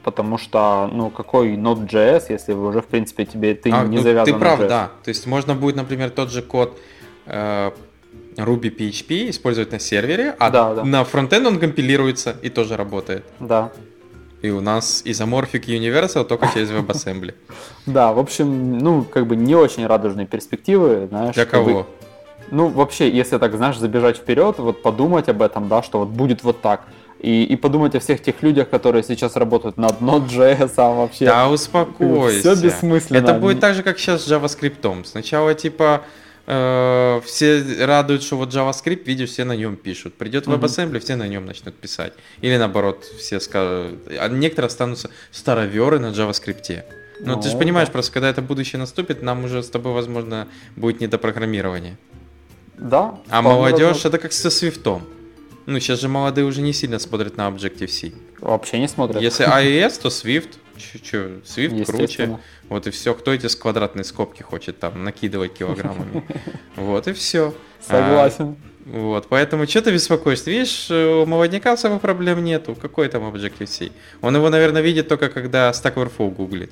Потому 0.02 0.38
что, 0.38 0.88
ну, 0.92 1.10
какой 1.10 1.56
Node.js, 1.56 2.26
если 2.28 2.52
вы 2.52 2.68
уже, 2.68 2.80
в 2.80 2.86
принципе, 2.86 3.24
тебе 3.24 3.54
ты 3.54 3.70
а, 3.70 3.84
не 3.84 3.96
ну, 3.96 4.02
завязан 4.02 4.34
Ты 4.34 4.38
прав, 4.38 4.60
да. 4.60 4.90
То 5.02 5.08
есть 5.08 5.26
можно 5.26 5.54
будет, 5.54 5.76
например, 5.76 6.10
тот 6.10 6.30
же 6.30 6.42
код 6.42 6.78
э, 7.26 7.70
Ruby 8.36 8.74
PHP 8.76 9.30
использовать 9.30 9.72
на 9.72 9.78
сервере, 9.78 10.34
а 10.38 10.50
да, 10.50 10.74
да. 10.74 10.84
на 10.84 11.04
фронтенд 11.04 11.46
он 11.46 11.58
компилируется 11.58 12.36
и 12.42 12.50
тоже 12.50 12.76
работает. 12.76 13.24
Да. 13.40 13.72
И 14.42 14.50
у 14.50 14.60
нас 14.60 15.02
Isomorphic 15.04 15.64
Universal 15.66 16.24
только 16.24 16.48
через 16.52 16.70
WebAssembly. 16.70 17.34
Да, 17.86 18.12
в 18.12 18.18
общем, 18.18 18.78
ну, 18.78 19.04
как 19.04 19.26
бы 19.26 19.36
не 19.36 19.54
очень 19.54 19.86
радужные 19.86 20.26
перспективы, 20.26 21.06
знаешь. 21.08 21.34
Для 21.34 21.46
кого? 21.46 21.86
Ну, 22.50 22.68
вообще, 22.68 23.10
если 23.10 23.38
так, 23.38 23.56
знаешь, 23.56 23.78
забежать 23.78 24.16
вперед, 24.18 24.58
вот 24.58 24.82
подумать 24.82 25.28
об 25.28 25.42
этом, 25.42 25.68
да, 25.68 25.82
что 25.82 26.00
вот 26.00 26.08
будет 26.08 26.42
вот 26.42 26.60
так. 26.60 26.82
И, 27.20 27.44
и 27.44 27.56
подумать 27.56 27.94
о 27.94 28.00
всех 28.00 28.22
тех 28.22 28.42
людях, 28.42 28.68
которые 28.68 29.02
сейчас 29.02 29.36
работают 29.36 29.78
над 29.78 30.00
Node.js, 30.00 30.72
а 30.76 30.94
вообще... 30.94 31.24
Да, 31.24 31.48
успокойся. 31.48 32.54
Все 32.54 32.62
бессмысленно. 32.62 33.18
Это 33.18 33.34
будет 33.34 33.60
так 33.60 33.74
же, 33.74 33.82
как 33.82 33.98
сейчас 33.98 34.24
с 34.24 34.30
JavaScript. 34.30 35.04
Сначала, 35.04 35.54
типа, 35.54 36.02
Э, 36.46 37.20
все 37.24 37.84
радуют, 37.84 38.22
что 38.22 38.36
вот 38.36 38.54
JavaScript, 38.54 39.04
видишь, 39.04 39.30
все 39.30 39.44
на 39.44 39.56
нем 39.56 39.76
пишут. 39.76 40.14
Придет 40.14 40.46
WebAssembly, 40.46 41.00
все 41.00 41.16
на 41.16 41.26
нем 41.26 41.44
начнут 41.44 41.74
писать. 41.74 42.12
Или 42.40 42.56
наоборот, 42.56 43.04
все 43.18 43.40
скажут... 43.40 43.98
А 44.08 44.28
некоторые 44.28 44.68
останутся 44.68 45.10
староверы 45.32 45.98
на 45.98 46.06
JavaScript. 46.06 46.84
Но 47.20 47.36
ну, 47.36 47.42
ты 47.42 47.48
же 47.48 47.56
понимаешь, 47.56 47.88
да. 47.88 47.92
просто 47.92 48.12
когда 48.12 48.28
это 48.28 48.42
будущее 48.42 48.78
наступит, 48.78 49.22
нам 49.22 49.44
уже 49.44 49.62
с 49.62 49.70
тобой, 49.70 49.92
возможно, 49.92 50.48
будет 50.76 51.00
не 51.00 51.06
до 51.08 51.18
программирования. 51.18 51.96
Да. 52.78 53.18
А 53.28 53.42
молодежь, 53.42 53.80
возможно. 53.80 54.08
это 54.08 54.18
как 54.18 54.32
со 54.32 54.50
свифтом. 54.50 55.02
Ну, 55.64 55.80
сейчас 55.80 56.00
же 56.00 56.08
молодые 56.08 56.44
уже 56.44 56.60
не 56.60 56.72
сильно 56.72 56.98
смотрят 57.00 57.36
на 57.36 57.48
Objective-C. 57.48 58.12
Вообще 58.40 58.78
не 58.78 58.86
смотрят. 58.86 59.20
Если 59.20 59.46
iOS, 59.62 60.00
то 60.00 60.08
Swift. 60.08 60.50
Че, 60.76 61.40
Swift 61.44 61.84
круче. 61.84 62.38
Вот 62.68 62.86
и 62.86 62.90
все. 62.90 63.14
Кто 63.14 63.32
эти 63.32 63.46
с 63.46 63.56
квадратной 63.56 64.04
скобки 64.04 64.42
хочет 64.42 64.78
там 64.78 65.02
накидывать 65.04 65.54
килограммами? 65.54 66.24
Вот 66.76 67.08
и 67.08 67.12
все. 67.12 67.54
Согласен. 67.80 68.56
А, 68.84 68.98
вот, 68.98 69.26
поэтому 69.28 69.66
что 69.66 69.82
ты 69.82 69.92
беспокоишься? 69.92 70.50
Видишь, 70.50 70.90
у 70.90 71.26
молодняка 71.26 71.72
особых 71.72 72.00
проблем 72.00 72.44
нету. 72.44 72.74
Какой 72.74 73.08
там 73.08 73.24
Objective-C? 73.24 73.90
Он 74.20 74.36
его, 74.36 74.48
наверное, 74.50 74.82
видит 74.82 75.08
только 75.08 75.28
когда 75.28 75.70
Stack 75.70 75.94
Overflow 75.94 76.30
гуглит. 76.30 76.70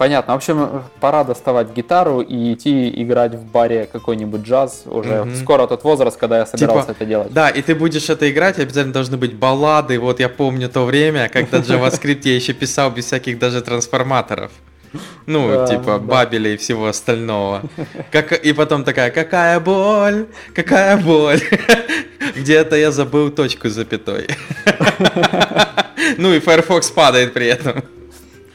Понятно. 0.00 0.32
В 0.32 0.36
общем, 0.36 0.82
пора 0.98 1.24
доставать 1.24 1.74
гитару 1.74 2.22
и 2.22 2.54
идти 2.54 2.88
играть 3.02 3.34
в 3.34 3.44
баре 3.44 3.86
какой-нибудь 3.92 4.40
джаз. 4.40 4.84
Уже 4.86 5.10
mm 5.10 5.36
скоро 5.42 5.66
тот 5.66 5.84
возраст, 5.84 6.16
когда 6.16 6.38
я 6.38 6.46
собирался 6.46 6.86
типа, 6.86 6.96
это 6.96 7.04
делать. 7.04 7.32
Да, 7.34 7.50
и 7.50 7.60
ты 7.60 7.74
будешь 7.74 8.08
это 8.08 8.30
играть, 8.30 8.58
обязательно 8.58 8.94
должны 8.94 9.18
быть 9.18 9.34
баллады. 9.34 9.98
Вот 9.98 10.18
я 10.18 10.30
помню 10.30 10.70
то 10.70 10.86
время, 10.86 11.28
когда 11.28 11.58
JavaScript 11.58 12.22
я 12.24 12.34
еще 12.34 12.54
писал 12.54 12.90
без 12.90 13.04
всяких 13.04 13.38
даже 13.38 13.60
трансформаторов. 13.60 14.50
Ну, 15.26 15.48
да, 15.48 15.66
типа 15.66 15.84
да. 15.84 15.98
Бабеля 15.98 16.54
и 16.54 16.56
всего 16.56 16.86
остального. 16.86 17.60
Как, 18.10 18.32
и 18.32 18.54
потом 18.54 18.84
такая, 18.84 19.10
какая 19.10 19.60
боль, 19.60 20.28
какая 20.54 20.96
боль. 20.96 21.42
Где-то 22.36 22.74
я 22.74 22.90
забыл 22.90 23.30
точку 23.30 23.68
с 23.68 23.72
запятой. 23.72 24.28
Ну 26.16 26.32
и 26.32 26.40
Firefox 26.40 26.90
падает 26.90 27.34
при 27.34 27.46
этом. 27.46 27.84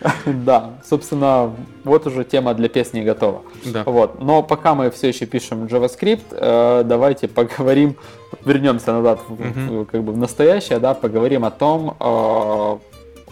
Да, 0.25 0.71
собственно, 0.87 1.51
вот 1.83 2.07
уже 2.07 2.23
тема 2.23 2.53
для 2.53 2.69
песни 2.69 3.01
готова. 3.01 3.41
Да. 3.65 3.83
Вот. 3.85 4.21
Но 4.21 4.43
пока 4.43 4.75
мы 4.75 4.89
все 4.91 5.09
еще 5.09 5.25
пишем 5.25 5.65
JavaScript, 5.65 6.23
э, 6.31 6.83
давайте 6.85 7.27
поговорим, 7.27 7.95
вернемся 8.43 8.93
назад 8.93 9.19
в, 9.27 9.35
в, 9.35 9.85
как 9.85 10.03
бы 10.03 10.13
в 10.13 10.17
настоящее, 10.17 10.79
да, 10.79 10.93
поговорим 10.93 11.45
о 11.45 11.51
том, 11.51 11.95
э, 11.99 12.77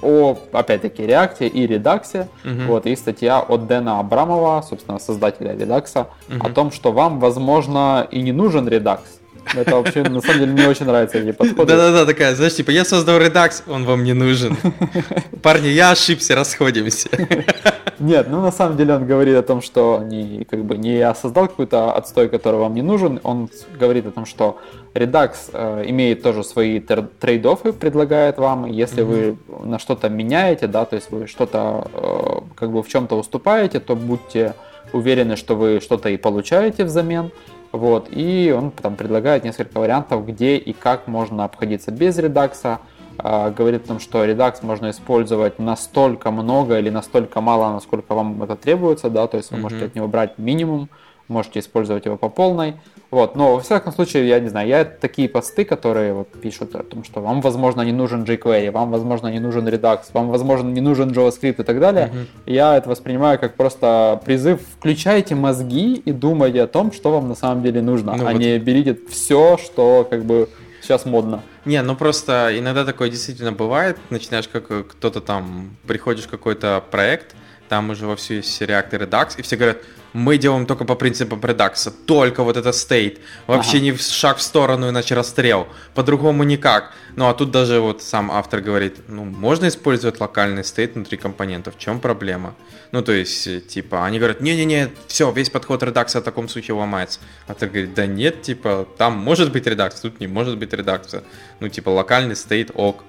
о, 0.03 0.37
опять-таки, 0.51 1.03
React 1.03 1.47
и 1.47 1.65
Redux. 1.65 2.27
Угу. 2.43 2.67
Вот, 2.67 2.85
и 2.85 2.95
статья 2.95 3.39
от 3.39 3.67
Дэна 3.67 3.99
Абрамова, 3.99 4.61
собственно, 4.67 4.99
создателя 4.99 5.53
Redux, 5.53 6.05
угу. 6.29 6.45
о 6.45 6.49
том, 6.49 6.71
что 6.71 6.91
вам, 6.91 7.19
возможно, 7.19 8.07
и 8.11 8.21
не 8.21 8.31
нужен 8.31 8.67
Redux. 8.67 8.99
Это 9.55 9.75
вообще, 9.75 10.03
на 10.03 10.21
самом 10.21 10.39
деле, 10.39 10.51
мне 10.53 10.67
очень 10.67 10.85
нравятся 10.85 11.17
эти 11.17 11.31
подходы. 11.31 11.73
Да-да-да, 11.73 12.05
такая, 12.05 12.35
знаешь, 12.35 12.55
типа, 12.55 12.71
я 12.71 12.85
создал 12.85 13.19
Redux, 13.19 13.63
он 13.67 13.85
вам 13.85 14.03
не 14.03 14.13
нужен. 14.13 14.57
Парни, 15.41 15.67
я 15.67 15.91
ошибся, 15.91 16.35
расходимся. 16.35 17.09
Нет, 17.99 18.27
ну 18.29 18.41
на 18.41 18.51
самом 18.51 18.75
деле 18.75 18.95
он 18.95 19.05
говорит 19.05 19.35
о 19.35 19.43
том, 19.43 19.61
что 19.61 20.01
не, 20.03 20.45
как 20.45 20.65
бы, 20.65 20.77
не 20.77 20.97
я 20.97 21.13
создал 21.15 21.47
какой-то 21.47 21.93
отстой, 21.93 22.27
который 22.27 22.59
вам 22.59 22.73
не 22.73 22.81
нужен, 22.81 23.19
он 23.23 23.49
говорит 23.79 24.07
о 24.07 24.11
том, 24.11 24.25
что 24.25 24.57
Redux 24.93 25.35
э, 25.53 25.83
имеет 25.87 26.23
тоже 26.23 26.43
свои 26.43 26.79
трейд-оффы, 26.79 27.71
предлагает 27.71 28.37
вам, 28.37 28.65
если 28.65 29.03
mm-hmm. 29.03 29.37
вы 29.47 29.67
на 29.67 29.79
что-то 29.79 30.09
меняете, 30.09 30.67
да, 30.67 30.85
то 30.85 30.95
есть 30.95 31.11
вы 31.11 31.27
что-то, 31.27 31.87
э, 31.93 32.55
как 32.55 32.71
бы 32.71 32.81
в 32.81 32.87
чем-то 32.87 33.15
уступаете, 33.15 33.79
то 33.79 33.95
будьте 33.95 34.55
уверены, 34.91 35.35
что 35.35 35.55
вы 35.55 35.79
что-то 35.79 36.09
и 36.09 36.17
получаете 36.17 36.83
взамен. 36.83 37.31
Вот, 37.73 38.07
и 38.11 38.53
он 38.55 38.69
там 38.69 38.95
предлагает 38.95 39.43
несколько 39.43 39.79
вариантов, 39.79 40.27
где 40.27 40.57
и 40.57 40.73
как 40.73 41.07
можно 41.07 41.43
обходиться 41.43 41.91
без 41.91 42.17
редакса. 42.19 42.79
А, 43.17 43.49
говорит 43.49 43.85
о 43.85 43.87
том, 43.89 43.99
что 43.99 44.23
редакс 44.25 44.61
можно 44.61 44.91
использовать 44.91 45.57
настолько 45.57 46.29
много 46.29 46.77
или 46.77 46.89
настолько 46.89 47.41
мало, 47.41 47.73
насколько 47.73 48.13
вам 48.13 48.41
это 48.43 48.55
требуется, 48.55 49.09
да, 49.09 49.27
то 49.27 49.37
есть 49.37 49.51
вы 49.51 49.57
mm-hmm. 49.57 49.61
можете 49.61 49.85
от 49.85 49.95
него 49.95 50.07
брать 50.07 50.37
минимум, 50.37 50.89
можете 51.27 51.59
использовать 51.59 52.05
его 52.05 52.17
по 52.17 52.29
полной. 52.29 52.75
Вот, 53.11 53.35
но 53.35 53.53
во 53.53 53.59
всяком 53.61 53.93
случае, 53.93 54.27
я 54.27 54.39
не 54.39 54.49
знаю, 54.49 54.67
я 54.67 54.85
такие 54.85 55.29
посты, 55.29 55.65
которые 55.65 56.13
вот 56.13 56.31
пишут 56.31 56.75
о 56.75 56.81
том, 56.81 57.03
что 57.03 57.21
вам, 57.21 57.41
возможно, 57.41 57.81
не 57.83 57.91
нужен 57.91 58.23
jQuery, 58.23 58.71
вам, 58.71 58.89
возможно, 58.89 59.27
не 59.27 59.39
нужен 59.39 59.67
Redux, 59.67 59.99
вам, 60.13 60.29
возможно, 60.29 60.69
не 60.69 60.81
нужен 60.81 61.11
JavaScript 61.11 61.61
и 61.61 61.63
так 61.63 61.79
далее, 61.79 62.11
mm-hmm. 62.11 62.51
я 62.51 62.75
это 62.75 62.89
воспринимаю 62.89 63.37
как 63.37 63.55
просто 63.55 64.19
призыв 64.25 64.61
включайте 64.79 65.35
мозги 65.35 65.93
и 65.93 66.11
думайте 66.11 66.63
о 66.63 66.67
том, 66.67 66.91
что 66.91 67.11
вам 67.11 67.29
на 67.29 67.35
самом 67.35 67.61
деле 67.61 67.83
нужно, 67.83 68.15
ну, 68.15 68.27
а 68.27 68.31
вот... 68.31 68.39
не 68.39 68.57
берите 68.57 68.97
все, 69.11 69.59
что 69.63 70.07
как 70.09 70.25
бы 70.25 70.49
сейчас 70.81 71.05
модно. 71.05 71.43
Не, 71.65 71.83
ну 71.83 71.95
просто 71.95 72.49
иногда 72.57 72.83
такое 72.83 73.11
действительно 73.11 73.51
бывает, 73.51 73.99
начинаешь 74.09 74.47
как 74.47 74.87
кто-то 74.87 75.21
там, 75.21 75.77
приходишь 75.85 76.25
в 76.25 76.29
какой-то 76.29 76.83
проект, 76.89 77.35
там 77.69 77.91
уже 77.91 78.05
во 78.05 78.11
вовсю 78.11 78.35
есть 78.35 78.61
React 78.61 78.87
и 78.91 79.03
Redux, 79.03 79.35
и 79.37 79.41
все 79.43 79.55
говорят, 79.55 79.77
мы 80.13 80.37
делаем 80.37 80.65
только 80.65 80.85
по 80.85 80.95
принципам 80.95 81.41
редакса, 81.43 81.91
только 81.91 82.43
вот 82.43 82.55
это 82.55 82.71
стейт, 82.71 83.19
вообще 83.47 83.77
ага. 83.77 83.85
не 83.85 83.97
шаг 83.97 84.37
в 84.37 84.41
сторону, 84.41 84.89
иначе 84.89 85.15
расстрел, 85.15 85.67
по-другому 85.95 86.43
никак. 86.43 86.93
Ну 87.15 87.27
а 87.27 87.33
тут 87.33 87.51
даже 87.51 87.79
вот 87.79 88.01
сам 88.01 88.31
автор 88.31 88.61
говорит, 88.61 89.01
ну 89.07 89.25
можно 89.25 89.67
использовать 89.67 90.19
локальный 90.19 90.63
стейт 90.63 90.95
внутри 90.95 91.17
компонентов, 91.17 91.75
в 91.75 91.79
чем 91.79 91.99
проблема? 91.99 92.55
Ну 92.91 93.01
то 93.01 93.11
есть, 93.11 93.47
э, 93.47 93.59
типа, 93.59 94.05
они 94.05 94.19
говорят, 94.19 94.39
не-не-не, 94.39 94.89
все, 95.07 95.31
весь 95.31 95.49
подход 95.49 95.81
редакса 95.81 96.21
в 96.21 96.23
таком 96.23 96.47
случае 96.47 96.75
ломается. 96.75 97.19
Автор 97.47 97.69
говорит, 97.69 97.95
да 97.95 98.05
нет, 98.05 98.43
типа, 98.43 98.87
там 98.97 99.17
может 99.17 99.51
быть 99.51 99.65
редакс, 99.65 99.99
тут 99.99 100.19
не 100.19 100.27
может 100.27 100.59
быть 100.59 100.73
редакса. 100.73 101.23
Ну 101.59 101.69
типа, 101.69 101.89
локальный 101.89 102.35
стейт 102.35 102.69
ок. 102.75 103.03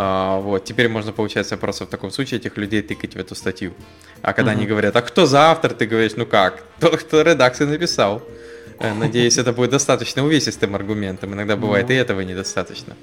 А, 0.00 0.38
вот, 0.38 0.64
теперь 0.64 0.88
можно, 0.88 1.12
получается, 1.12 1.56
просто 1.56 1.84
в 1.84 1.88
таком 1.88 2.12
случае 2.12 2.38
этих 2.38 2.56
людей 2.56 2.82
тыкать 2.82 3.14
в 3.14 3.18
эту 3.18 3.34
статью. 3.34 3.72
А 4.22 4.32
когда 4.32 4.52
угу. 4.52 4.58
они 4.60 4.66
говорят, 4.66 4.94
а 4.94 5.02
кто 5.02 5.26
за 5.26 5.50
автор, 5.50 5.74
ты 5.74 5.86
говоришь, 5.86 6.12
ну 6.16 6.24
как, 6.24 6.62
тот, 6.78 7.00
кто 7.00 7.22
редакцию 7.22 7.68
написал. 7.68 8.22
Э, 8.78 8.94
надеюсь, 8.98 9.38
это 9.38 9.52
будет 9.52 9.70
достаточно 9.70 10.24
увесистым 10.24 10.76
аргументом. 10.76 11.34
Иногда 11.34 11.56
бывает 11.56 11.90
и 11.90 11.94
этого 11.94 12.20
недостаточно. 12.20 12.94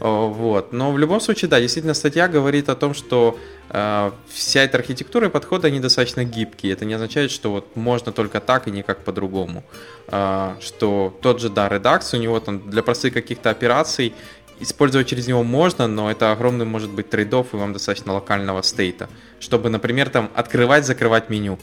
Вот. 0.00 0.72
Но 0.72 0.90
в 0.90 0.98
любом 0.98 1.20
случае, 1.20 1.48
да, 1.48 1.60
действительно, 1.60 1.94
статья 1.94 2.26
говорит 2.26 2.68
о 2.68 2.74
том, 2.74 2.92
что 2.92 3.38
э, 3.70 4.10
вся 4.28 4.62
эта 4.62 4.78
архитектура 4.78 5.28
и 5.28 5.30
подходы, 5.30 5.68
они 5.68 5.78
достаточно 5.78 6.24
гибкие. 6.24 6.72
Это 6.72 6.84
не 6.84 6.94
означает, 6.94 7.30
что 7.30 7.52
вот 7.52 7.76
можно 7.76 8.10
только 8.10 8.40
так 8.40 8.66
и 8.66 8.72
никак 8.72 9.04
по-другому. 9.04 9.62
Э, 10.08 10.56
что 10.60 11.16
тот 11.22 11.40
же, 11.40 11.50
да, 11.50 11.68
Redux, 11.68 12.16
у 12.16 12.20
него 12.20 12.40
там 12.40 12.68
для 12.68 12.82
простых 12.82 13.14
каких-то 13.14 13.50
операций 13.50 14.12
использовать 14.60 15.08
через 15.08 15.26
него 15.26 15.42
можно, 15.42 15.86
но 15.86 16.10
это 16.10 16.32
огромный 16.32 16.64
может 16.64 16.90
быть 16.90 17.10
трейдов 17.10 17.52
и 17.52 17.56
вам 17.56 17.72
достаточно 17.72 18.12
локального 18.12 18.62
стейта. 18.62 19.08
Чтобы, 19.40 19.70
например, 19.70 20.08
там 20.08 20.30
открывать, 20.34 20.86
закрывать 20.86 21.30
меню. 21.30 21.58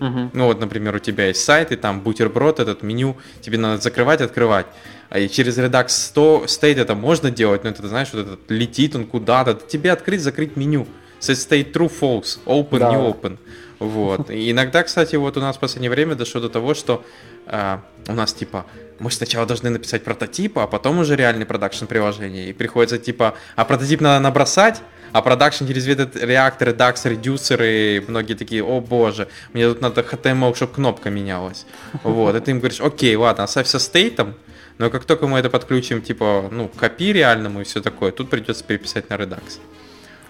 Угу. 0.00 0.30
Ну 0.32 0.46
вот, 0.46 0.60
например, 0.60 0.96
у 0.96 0.98
тебя 0.98 1.28
есть 1.28 1.44
сайт, 1.44 1.70
и 1.70 1.76
там 1.76 2.00
бутерброд, 2.00 2.58
этот 2.58 2.82
меню, 2.82 3.16
тебе 3.40 3.58
надо 3.58 3.80
закрывать, 3.80 4.20
открывать. 4.20 4.66
А 5.10 5.18
и 5.18 5.28
через 5.28 5.58
Redux 5.58 5.88
100 5.88 6.44
State 6.46 6.80
это 6.80 6.94
можно 6.94 7.30
делать, 7.30 7.64
но 7.64 7.70
это, 7.70 7.86
знаешь, 7.86 8.08
вот 8.12 8.26
этот 8.26 8.50
летит 8.50 8.96
он 8.96 9.06
куда-то. 9.06 9.54
Тебе 9.54 9.92
открыть, 9.92 10.22
закрыть 10.22 10.56
меню. 10.56 10.86
Set 11.20 11.36
state 11.36 11.72
true, 11.72 11.92
false, 12.00 12.38
open, 12.46 12.78
да. 12.80 12.90
не 12.90 12.96
open. 12.96 13.38
Вот. 13.82 14.30
И 14.30 14.50
иногда, 14.52 14.84
кстати, 14.84 15.16
вот 15.16 15.36
у 15.36 15.40
нас 15.40 15.56
в 15.56 15.58
последнее 15.58 15.90
время 15.90 16.14
дошло 16.14 16.40
до 16.40 16.48
того, 16.48 16.72
что 16.74 17.04
э, 17.46 17.78
у 18.06 18.12
нас 18.12 18.32
типа 18.32 18.64
мы 19.00 19.10
сначала 19.10 19.44
должны 19.44 19.70
написать 19.70 20.04
прототип, 20.04 20.58
а 20.58 20.68
потом 20.68 21.00
уже 21.00 21.16
реальный 21.16 21.44
продакшн 21.46 21.86
приложения. 21.86 22.48
И 22.48 22.52
приходится 22.52 22.98
типа, 22.98 23.34
а 23.56 23.64
прототип 23.64 24.00
надо 24.00 24.20
набросать, 24.20 24.82
а 25.10 25.20
продакшн 25.20 25.66
через 25.66 25.88
этот 25.88 26.14
реакторы, 26.14 26.70
DAX, 26.72 27.08
редюсеры, 27.08 28.04
многие 28.06 28.34
такие, 28.34 28.62
о 28.62 28.80
боже, 28.80 29.26
мне 29.52 29.68
тут 29.68 29.80
надо 29.80 30.02
HTML, 30.02 30.54
чтобы 30.54 30.74
кнопка 30.74 31.10
менялась. 31.10 31.66
Вот, 32.04 32.36
и 32.36 32.40
ты 32.40 32.52
им 32.52 32.60
говоришь, 32.60 32.80
окей, 32.80 33.16
ладно, 33.16 33.44
оставь 33.44 33.66
со 33.66 33.80
стейтом, 33.80 34.34
но 34.78 34.90
как 34.90 35.04
только 35.04 35.26
мы 35.26 35.40
это 35.40 35.50
подключим, 35.50 36.02
типа, 36.02 36.48
ну, 36.52 36.68
к 36.68 36.80
API 36.80 37.12
реальному 37.12 37.60
и 37.60 37.64
все 37.64 37.82
такое, 37.82 38.12
тут 38.12 38.30
придется 38.30 38.62
переписать 38.62 39.10
на 39.10 39.14
Redux. 39.14 39.58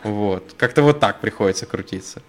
Вот. 0.05 0.55
Как-то 0.57 0.83
вот 0.83 1.01
так 1.01 1.21
приходится 1.21 1.67
крутиться. 1.67 2.23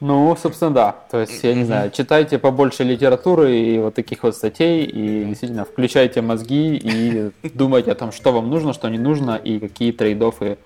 Ну, 0.00 0.36
собственно, 0.40 0.70
да. 0.72 0.94
То 1.10 1.20
есть, 1.20 1.42
я 1.44 1.54
не 1.54 1.64
знаю, 1.64 1.90
читайте 1.90 2.38
побольше 2.38 2.84
литературы 2.84 3.56
и 3.56 3.78
вот 3.78 3.94
таких 3.94 4.22
вот 4.22 4.36
статей, 4.36 4.84
и 4.84 5.24
действительно 5.24 5.64
включайте 5.64 6.20
мозги 6.20 6.76
и 6.76 7.30
думайте 7.48 7.92
о 7.92 7.94
том, 7.94 8.12
что 8.12 8.32
вам 8.32 8.50
нужно, 8.50 8.72
что 8.72 8.88
не 8.88 8.98
нужно, 8.98 9.36
и 9.36 9.58
какие 9.58 9.92
трейдофы 9.92 10.58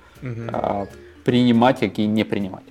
а, 0.52 0.86
принимать, 1.24 1.80
какие 1.80 2.06
не 2.06 2.24
принимать. 2.24 2.64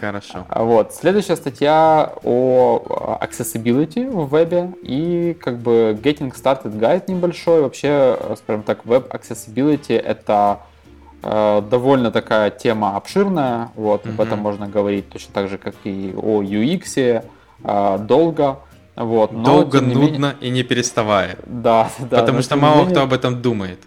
Хорошо. 0.00 0.46
А, 0.48 0.64
вот. 0.64 0.94
Следующая 0.94 1.36
статья 1.36 2.12
о 2.24 3.18
accessibility 3.20 4.10
в 4.10 4.28
вебе 4.30 4.72
и 4.82 5.36
как 5.40 5.58
бы 5.58 5.98
getting 6.02 6.34
started 6.34 6.78
guide 6.78 7.04
небольшой. 7.08 7.60
Вообще, 7.60 8.18
скажем 8.36 8.62
так, 8.62 8.84
веб 8.86 9.12
accessibility 9.14 9.96
это 9.98 10.60
э, 10.60 10.79
довольно 11.22 12.10
такая 12.10 12.50
тема 12.50 12.96
обширная. 12.96 13.70
Вот, 13.76 14.06
mm-hmm. 14.06 14.10
об 14.10 14.20
этом 14.20 14.38
можно 14.38 14.68
говорить 14.68 15.08
точно 15.08 15.32
так 15.34 15.48
же, 15.48 15.58
как 15.58 15.74
и 15.84 16.14
о 16.16 16.42
UX, 16.42 17.24
э, 17.64 17.98
долго. 17.98 18.58
Вот, 18.96 19.32
но, 19.32 19.44
Долго, 19.44 19.80
нудно 19.80 20.34
менее... 20.34 20.36
и 20.40 20.50
не 20.50 20.62
переставая. 20.62 21.38
Да, 21.46 21.90
да. 21.98 22.20
Потому 22.20 22.42
что 22.42 22.56
мало 22.56 22.80
менее... 22.80 22.90
кто 22.90 23.02
об 23.02 23.12
этом 23.12 23.40
думает. 23.40 23.78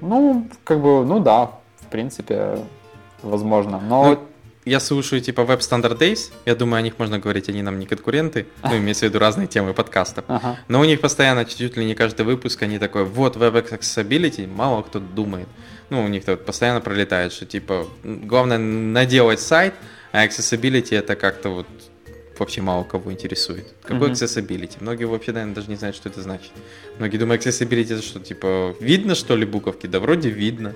Ну, 0.00 0.48
как 0.64 0.80
бы, 0.80 1.04
ну 1.04 1.20
да, 1.20 1.50
в 1.80 1.86
принципе, 1.90 2.58
возможно. 3.22 3.80
Но 3.80 4.04
ну, 4.04 4.18
я 4.64 4.80
слушаю 4.80 5.22
типа 5.22 5.42
Web 5.42 5.60
Standard 5.60 5.98
Days, 5.98 6.30
я 6.46 6.54
думаю, 6.54 6.80
о 6.80 6.82
них 6.82 6.98
можно 6.98 7.18
говорить, 7.18 7.48
они 7.48 7.62
нам 7.62 7.78
не 7.78 7.86
конкуренты, 7.86 8.46
ну, 8.62 8.76
имеется 8.76 9.06
в 9.06 9.08
виду 9.08 9.18
разные 9.18 9.46
темы 9.46 9.72
подкастов. 9.72 10.24
Ага. 10.28 10.58
Но 10.68 10.80
у 10.80 10.84
них 10.84 11.00
постоянно, 11.00 11.44
чуть 11.44 11.76
ли 11.76 11.84
не 11.84 11.94
каждый 11.94 12.26
выпуск, 12.26 12.62
они 12.62 12.78
такой, 12.78 13.04
вот 13.04 13.36
Web 13.36 13.62
Accessibility, 13.62 14.46
мало 14.46 14.82
кто 14.82 14.98
думает. 14.98 15.48
Ну, 15.90 16.04
у 16.04 16.08
них 16.08 16.24
тут 16.24 16.44
постоянно 16.44 16.80
пролетает, 16.80 17.32
что 17.32 17.46
типа, 17.46 17.86
главное 18.04 18.58
наделать 18.58 19.40
сайт, 19.40 19.74
а 20.12 20.26
Accessibility 20.26 20.96
это 20.96 21.16
как-то 21.16 21.50
вот 21.50 21.66
вообще 22.38 22.62
мало 22.62 22.84
кого 22.84 23.12
интересует. 23.12 23.66
Какой 23.82 24.10
mm-hmm. 24.10 24.12
accessibility? 24.12 24.76
Многие 24.80 25.04
вообще, 25.04 25.32
наверное, 25.32 25.54
даже 25.54 25.68
не 25.68 25.76
знают, 25.76 25.94
что 25.94 26.08
это 26.08 26.22
значит. 26.22 26.52
Многие 26.98 27.18
думают, 27.18 27.44
accessibility 27.44 27.92
это 27.92 28.02
что, 28.02 28.18
типа, 28.18 28.74
видно 28.80 29.14
что 29.14 29.36
ли 29.36 29.44
буковки? 29.44 29.86
Да 29.86 30.00
вроде 30.00 30.30
видно. 30.30 30.74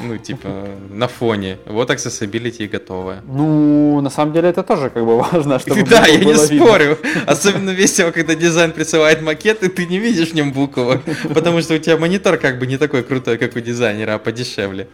Ну, 0.00 0.18
типа, 0.18 0.48
на 0.90 1.08
фоне. 1.08 1.58
Вот 1.66 1.90
accessibility 1.90 2.68
готовая. 2.68 3.22
Ну, 3.26 4.00
на 4.00 4.10
самом 4.10 4.32
деле 4.32 4.48
это 4.50 4.62
тоже 4.62 4.90
как 4.90 5.04
бы 5.04 5.16
важно, 5.16 5.58
чтобы 5.60 5.82
Да, 5.84 6.06
я 6.06 6.18
не 6.18 6.34
спорю. 6.34 6.98
Особенно 7.26 7.70
весело, 7.70 8.10
когда 8.10 8.34
дизайн 8.34 8.72
присылает 8.72 9.22
макет, 9.22 9.62
и 9.62 9.68
ты 9.68 9.86
не 9.86 9.98
видишь 9.98 10.30
в 10.30 10.34
нем 10.34 10.52
буквок. 10.52 11.00
Потому 11.34 11.60
что 11.62 11.74
у 11.74 11.78
тебя 11.78 11.96
монитор 11.96 12.36
как 12.36 12.58
бы 12.58 12.66
не 12.66 12.78
такой 12.78 13.02
крутой, 13.02 13.38
как 13.38 13.56
у 13.56 13.60
дизайнера, 13.60 14.14
а 14.14 14.18
подешевле. 14.18 14.88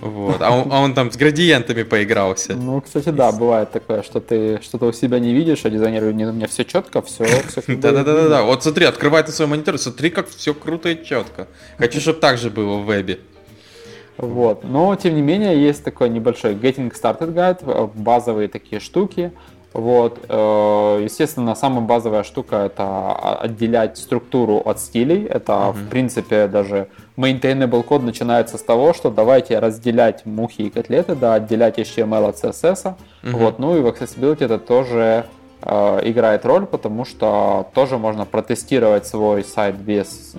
Вот. 0.00 0.42
А 0.42 0.50
он, 0.50 0.70
а 0.70 0.80
он 0.80 0.94
там 0.94 1.10
с 1.10 1.16
градиентами 1.16 1.82
поигрался. 1.82 2.54
Ну, 2.54 2.80
кстати, 2.80 3.08
да, 3.08 3.32
бывает 3.32 3.72
такое, 3.72 4.02
что 4.02 4.20
ты 4.20 4.60
что-то 4.62 4.86
у 4.86 4.92
себя 4.92 5.18
не 5.18 5.32
видишь, 5.32 5.64
а 5.64 5.70
дизайнер 5.70 6.04
у 6.04 6.12
меня 6.12 6.46
все 6.46 6.64
четко, 6.64 7.00
все, 7.00 7.24
все 7.24 7.62
Да-да-да, 7.66 8.28
да. 8.28 8.42
Вот 8.42 8.62
смотри, 8.62 8.84
открывай 8.84 9.22
ты 9.22 9.32
свой 9.32 9.48
монитор, 9.48 9.78
смотри, 9.78 10.10
как 10.10 10.28
все 10.28 10.52
круто 10.52 10.90
и 10.90 11.04
четко. 11.04 11.48
Хочу, 11.78 12.00
чтобы 12.00 12.20
так 12.20 12.36
же 12.36 12.50
было 12.50 12.76
в 12.76 12.84
вебе. 12.84 13.20
Вот. 14.18 14.64
Но, 14.64 14.94
тем 14.96 15.14
не 15.14 15.22
менее, 15.22 15.60
есть 15.60 15.84
такой 15.84 16.08
небольшой 16.08 16.54
Getting 16.54 16.92
Started 16.92 17.34
Guide, 17.34 17.60
э, 17.66 17.88
базовые 17.94 18.48
такие 18.48 18.80
штуки. 18.80 19.32
Вот. 19.72 20.18
Э, 20.28 21.00
естественно, 21.04 21.54
самая 21.54 21.82
базовая 21.82 22.22
штука– 22.22 22.56
это 22.66 23.12
отделять 23.12 23.98
структуру 23.98 24.56
от 24.64 24.80
стилей. 24.80 25.26
Это, 25.26 25.52
mm-hmm. 25.52 25.72
в 25.72 25.88
принципе, 25.90 26.46
даже 26.46 26.88
maintainable 27.18 27.82
код 27.82 28.02
начинается 28.02 28.56
с 28.56 28.62
того, 28.62 28.94
что 28.94 29.10
давайте 29.10 29.58
разделять 29.58 30.24
мухи 30.24 30.62
и 30.62 30.70
котлеты, 30.70 31.14
да, 31.14 31.34
отделять 31.34 31.78
HTML 31.78 32.28
от 32.28 32.36
CSS. 32.36 32.84
Mm-hmm. 32.84 33.32
Вот. 33.32 33.58
Ну 33.58 33.76
и 33.76 33.80
в 33.80 33.86
Accessibility 33.86 34.46
это 34.46 34.58
тоже 34.58 35.26
э, 35.60 36.00
играет 36.04 36.46
роль, 36.46 36.64
потому 36.64 37.04
что 37.04 37.68
тоже 37.74 37.98
можно 37.98 38.24
протестировать 38.24 39.06
свой 39.06 39.44
сайт 39.44 39.74
без, 39.76 40.34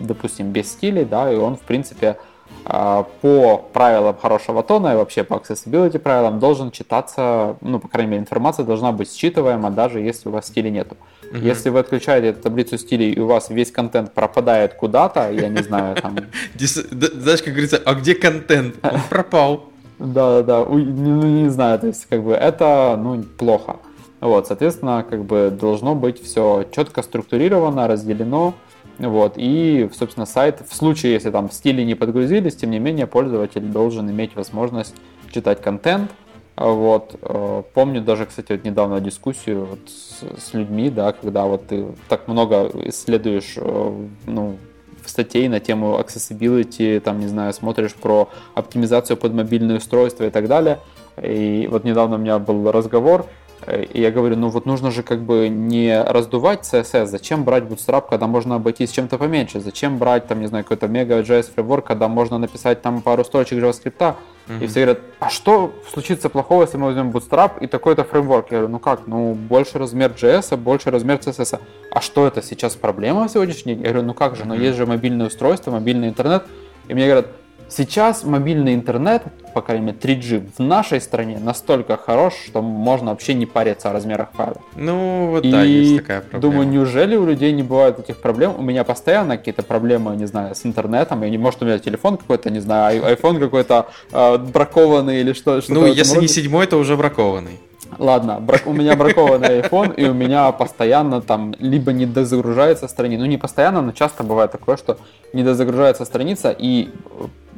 допустим, 0.00 0.50
без 0.50 0.70
стилей, 0.70 1.06
да, 1.06 1.32
и 1.32 1.36
он, 1.36 1.56
в 1.56 1.62
принципе, 1.62 2.18
по 2.66 3.58
правилам 3.72 4.16
хорошего 4.20 4.62
тона 4.62 4.92
и 4.92 4.96
вообще 4.96 5.22
по 5.22 5.34
accessibility 5.34 5.98
правилам 5.98 6.40
должен 6.40 6.70
читаться, 6.72 7.56
ну, 7.60 7.78
по 7.78 7.86
крайней 7.86 8.10
мере, 8.10 8.22
информация 8.22 8.66
должна 8.66 8.90
быть 8.90 9.08
считываема, 9.08 9.70
даже 9.70 10.00
если 10.00 10.28
у 10.28 10.32
вас 10.32 10.46
стиля 10.46 10.70
нету. 10.70 10.96
Угу. 11.30 11.38
Если 11.38 11.70
вы 11.70 11.78
отключаете 11.78 12.32
таблицу 12.32 12.76
стилей, 12.78 13.12
и 13.12 13.20
у 13.20 13.26
вас 13.26 13.50
весь 13.50 13.70
контент 13.70 14.12
пропадает 14.12 14.74
куда-то, 14.74 15.30
я 15.30 15.48
не 15.48 15.62
знаю, 15.62 15.96
там... 15.96 16.16
Знаешь, 16.58 17.42
как 17.42 17.52
говорится, 17.52 17.80
а 17.84 17.94
где 17.94 18.14
контент? 18.14 18.76
Он 18.82 19.00
пропал. 19.08 19.70
Да-да-да, 19.98 20.64
ну, 20.68 21.22
не 21.42 21.48
знаю, 21.48 21.78
то 21.78 21.86
есть, 21.86 22.06
как 22.06 22.22
бы, 22.22 22.32
это, 22.32 22.98
ну, 23.00 23.22
плохо. 23.22 23.76
Вот, 24.20 24.48
соответственно, 24.48 25.04
как 25.08 25.24
бы 25.24 25.56
должно 25.58 25.94
быть 25.94 26.22
все 26.22 26.66
четко 26.74 27.02
структурировано, 27.02 27.86
разделено, 27.86 28.54
вот, 28.98 29.34
и, 29.36 29.90
собственно, 29.92 30.26
сайт, 30.26 30.62
в 30.66 30.74
случае, 30.74 31.12
если 31.12 31.30
там 31.30 31.50
стили 31.50 31.82
не 31.82 31.94
подгрузились, 31.94 32.56
тем 32.56 32.70
не 32.70 32.78
менее, 32.78 33.06
пользователь 33.06 33.62
должен 33.62 34.10
иметь 34.10 34.34
возможность 34.36 34.94
читать 35.30 35.60
контент. 35.60 36.10
Вот, 36.56 37.18
э, 37.20 37.62
помню 37.74 38.00
даже, 38.00 38.24
кстати, 38.24 38.52
вот 38.52 38.64
недавно 38.64 39.00
дискуссию 39.00 39.66
вот 39.66 39.80
с, 39.86 40.46
с 40.46 40.54
людьми, 40.54 40.88
да, 40.88 41.12
когда 41.12 41.44
вот 41.44 41.66
ты 41.66 41.88
так 42.08 42.28
много 42.28 42.70
исследуешь, 42.84 43.54
э, 43.56 44.06
ну, 44.26 44.56
статей 45.04 45.48
на 45.48 45.60
тему 45.60 45.98
accessibility, 45.98 47.00
там, 47.00 47.20
не 47.20 47.26
знаю, 47.26 47.52
смотришь 47.52 47.94
про 47.94 48.30
оптимизацию 48.54 49.18
под 49.18 49.34
мобильные 49.34 49.78
устройства 49.78 50.24
и 50.24 50.30
так 50.30 50.48
далее. 50.48 50.78
И 51.22 51.68
вот 51.70 51.84
недавно 51.84 52.16
у 52.16 52.18
меня 52.18 52.38
был 52.38 52.70
разговор, 52.70 53.26
и 53.66 54.00
я 54.00 54.10
говорю, 54.10 54.36
ну 54.36 54.48
вот 54.48 54.66
нужно 54.66 54.90
же 54.90 55.02
как 55.02 55.22
бы 55.22 55.48
не 55.48 56.00
раздувать 56.02 56.60
CSS, 56.60 57.06
зачем 57.06 57.44
брать 57.44 57.64
Bootstrap, 57.64 58.04
когда 58.08 58.26
можно 58.26 58.54
обойтись 58.56 58.92
чем-то 58.92 59.18
поменьше, 59.18 59.60
зачем 59.60 59.98
брать 59.98 60.26
там, 60.28 60.40
не 60.40 60.46
знаю, 60.46 60.64
какой-то 60.64 60.88
мега 60.88 61.20
JS 61.20 61.52
фреймворк, 61.54 61.84
когда 61.84 62.08
можно 62.08 62.38
написать 62.38 62.82
там 62.82 63.02
пару 63.02 63.24
строчек 63.24 63.58
JavaScript, 63.58 63.98
mm-hmm. 63.98 64.62
и 64.64 64.66
все 64.66 64.84
говорят, 64.84 65.00
а 65.18 65.28
что 65.30 65.72
случится 65.92 66.28
плохого, 66.28 66.62
если 66.62 66.76
мы 66.76 66.86
возьмем 66.86 67.10
Bootstrap 67.10 67.60
и 67.60 67.66
такой-то 67.66 68.04
фреймворк? 68.04 68.52
Я 68.52 68.58
говорю, 68.58 68.72
ну 68.72 68.78
как, 68.78 69.06
ну 69.06 69.34
больше 69.34 69.78
размер 69.78 70.12
JS, 70.12 70.56
больше 70.56 70.90
размер 70.90 71.16
CSS. 71.16 71.60
А 71.90 72.00
что 72.00 72.26
это 72.26 72.42
сейчас 72.42 72.76
проблема 72.76 73.26
в 73.26 73.30
сегодняшний 73.30 73.74
день? 73.74 73.84
Я 73.84 73.90
говорю, 73.90 74.06
ну 74.06 74.14
как 74.14 74.36
же, 74.36 74.44
но 74.44 74.54
есть 74.54 74.76
же 74.76 74.86
мобильное 74.86 75.26
устройство, 75.26 75.70
мобильный 75.70 76.08
интернет. 76.08 76.44
И 76.88 76.94
мне 76.94 77.06
говорят, 77.06 77.26
Сейчас 77.68 78.24
мобильный 78.24 78.74
интернет, 78.74 79.22
по 79.52 79.60
крайней 79.60 79.86
мере 79.86 79.98
3G, 79.98 80.50
в 80.56 80.62
нашей 80.62 81.00
стране 81.00 81.38
настолько 81.38 81.96
хорош, 81.96 82.34
что 82.46 82.62
можно 82.62 83.10
вообще 83.10 83.34
не 83.34 83.44
париться 83.44 83.90
о 83.90 83.92
размерах 83.92 84.28
файла. 84.34 84.60
Ну, 84.76 85.28
вот 85.30 85.44
и 85.44 85.50
да, 85.50 85.62
есть 85.62 85.96
такая 85.96 86.20
проблема. 86.20 86.40
Думаю, 86.40 86.68
неужели 86.68 87.16
у 87.16 87.26
людей 87.26 87.52
не 87.52 87.64
бывает 87.64 87.96
таких 87.96 88.18
проблем? 88.18 88.54
У 88.56 88.62
меня 88.62 88.84
постоянно 88.84 89.36
какие-то 89.36 89.64
проблемы, 89.64 90.14
не 90.16 90.26
знаю, 90.26 90.54
с 90.54 90.64
интернетом. 90.64 91.22
Я 91.22 91.30
не 91.30 91.38
может, 91.38 91.62
у 91.62 91.64
меня 91.64 91.78
телефон 91.78 92.18
какой-то, 92.18 92.50
не 92.50 92.60
знаю, 92.60 93.02
iPhone 93.02 93.40
какой-то 93.40 93.88
э, 94.12 94.38
бракованный 94.38 95.20
или 95.20 95.32
что. 95.32 95.60
что 95.60 95.74
ну, 95.74 95.86
если 95.86 96.20
не 96.20 96.28
седьмой, 96.28 96.66
то 96.66 96.78
уже 96.78 96.96
бракованный. 96.96 97.58
Ладно, 97.98 98.40
брак, 98.40 98.66
у 98.66 98.72
меня 98.72 98.94
бракованный 98.94 99.60
iPhone, 99.60 99.94
и 99.94 100.04
у 100.06 100.14
меня 100.14 100.52
постоянно 100.52 101.20
там 101.20 101.54
либо 101.58 101.92
не 101.92 102.06
дозагружается 102.06 102.88
страница, 102.88 103.20
ну 103.20 103.26
не 103.26 103.38
постоянно, 103.38 103.80
но 103.80 103.92
часто 103.92 104.22
бывает 104.22 104.52
такое, 104.52 104.76
что 104.76 104.98
не 105.32 105.42
дозагружается 105.42 106.04
страница, 106.04 106.54
и 106.56 106.90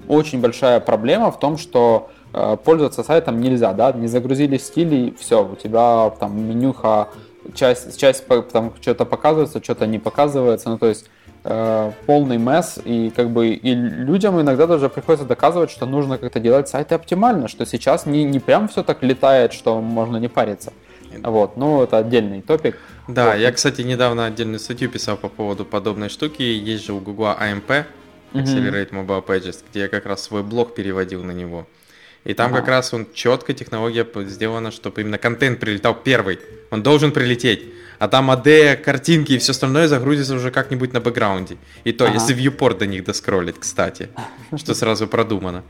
очень 0.09 0.41
большая 0.41 0.81
проблема 0.81 1.31
в 1.31 1.39
том, 1.39 1.59
что 1.59 2.11
э, 2.33 2.57
пользоваться 2.65 3.03
сайтом 3.03 3.41
нельзя, 3.41 3.73
да, 3.73 3.93
не 3.93 4.09
загрузили 4.09 4.59
стили, 4.59 5.15
все, 5.19 5.45
у 5.45 5.57
тебя 5.57 6.11
там 6.19 6.41
менюха, 6.41 7.09
часть, 7.55 7.99
часть 7.99 8.25
там 8.53 8.73
что-то 8.81 9.05
показывается, 9.05 9.63
что-то 9.63 9.87
не 9.87 9.99
показывается, 9.99 10.69
ну 10.71 10.79
то 10.79 10.87
есть 10.87 11.11
э, 11.45 11.93
полный 12.07 12.39
месс, 12.39 12.79
и 12.85 13.11
как 13.11 13.31
бы 13.31 13.49
и 13.49 13.75
людям 13.75 14.41
иногда 14.41 14.67
даже 14.67 14.89
приходится 14.89 15.27
доказывать, 15.27 15.71
что 15.71 15.87
нужно 15.87 16.19
как-то 16.19 16.41
делать 16.41 16.69
сайты 16.69 16.95
оптимально, 16.95 17.49
что 17.49 17.67
сейчас 17.67 18.07
не, 18.07 18.25
не 18.25 18.41
прям 18.41 18.69
все 18.69 18.83
так 18.83 19.03
летает, 19.03 19.53
что 19.53 19.81
можно 19.81 20.17
не 20.17 20.29
париться. 20.29 20.73
Вот, 21.23 21.57
ну 21.57 21.83
это 21.83 21.99
отдельный 21.99 22.43
топик. 22.43 22.79
Да, 23.09 23.31
вот. 23.31 23.39
я, 23.39 23.51
кстати, 23.53 23.81
недавно 23.81 24.27
отдельную 24.27 24.59
статью 24.59 24.91
писал 24.91 25.17
по 25.17 25.29
поводу 25.29 25.65
подобной 25.65 26.11
штуки. 26.11 26.43
Есть 26.43 26.85
же 26.85 26.93
у 26.93 27.01
Google 27.01 27.35
AMP, 27.41 27.85
Accelerate 28.33 28.91
Mobile 28.91 29.25
Pages, 29.25 29.65
где 29.71 29.81
я 29.81 29.89
как 29.89 30.07
раз 30.07 30.23
свой 30.23 30.43
блог 30.43 30.75
переводил 30.75 31.25
на 31.25 31.33
него. 31.33 31.67
И 32.25 32.35
там 32.35 32.51
ага. 32.53 32.61
как 32.61 32.69
раз 32.69 32.93
он 32.93 33.07
четко 33.15 33.55
технология 33.55 34.07
сделана, 34.27 34.71
чтобы 34.71 35.01
именно 35.01 35.19
контент 35.19 35.61
прилетал 35.61 35.95
первый. 35.95 36.39
Он 36.71 36.83
должен 36.83 37.13
прилететь. 37.13 37.65
А 37.99 38.07
там 38.07 38.31
AD, 38.31 38.77
картинки 38.77 39.33
и 39.33 39.39
все 39.39 39.53
остальное 39.53 39.89
загрузится 39.89 40.35
уже 40.35 40.51
как-нибудь 40.51 40.93
на 40.93 41.01
бэкграунде. 41.01 41.57
И 41.85 41.93
то, 41.93 42.05
ага. 42.05 42.15
если 42.15 42.37
viewport 42.37 42.79
до 42.79 42.87
них 42.87 43.05
доскроллить, 43.05 43.59
кстати, 43.59 44.09
что 44.57 44.75
сразу 44.75 45.09
продумано. 45.09 45.65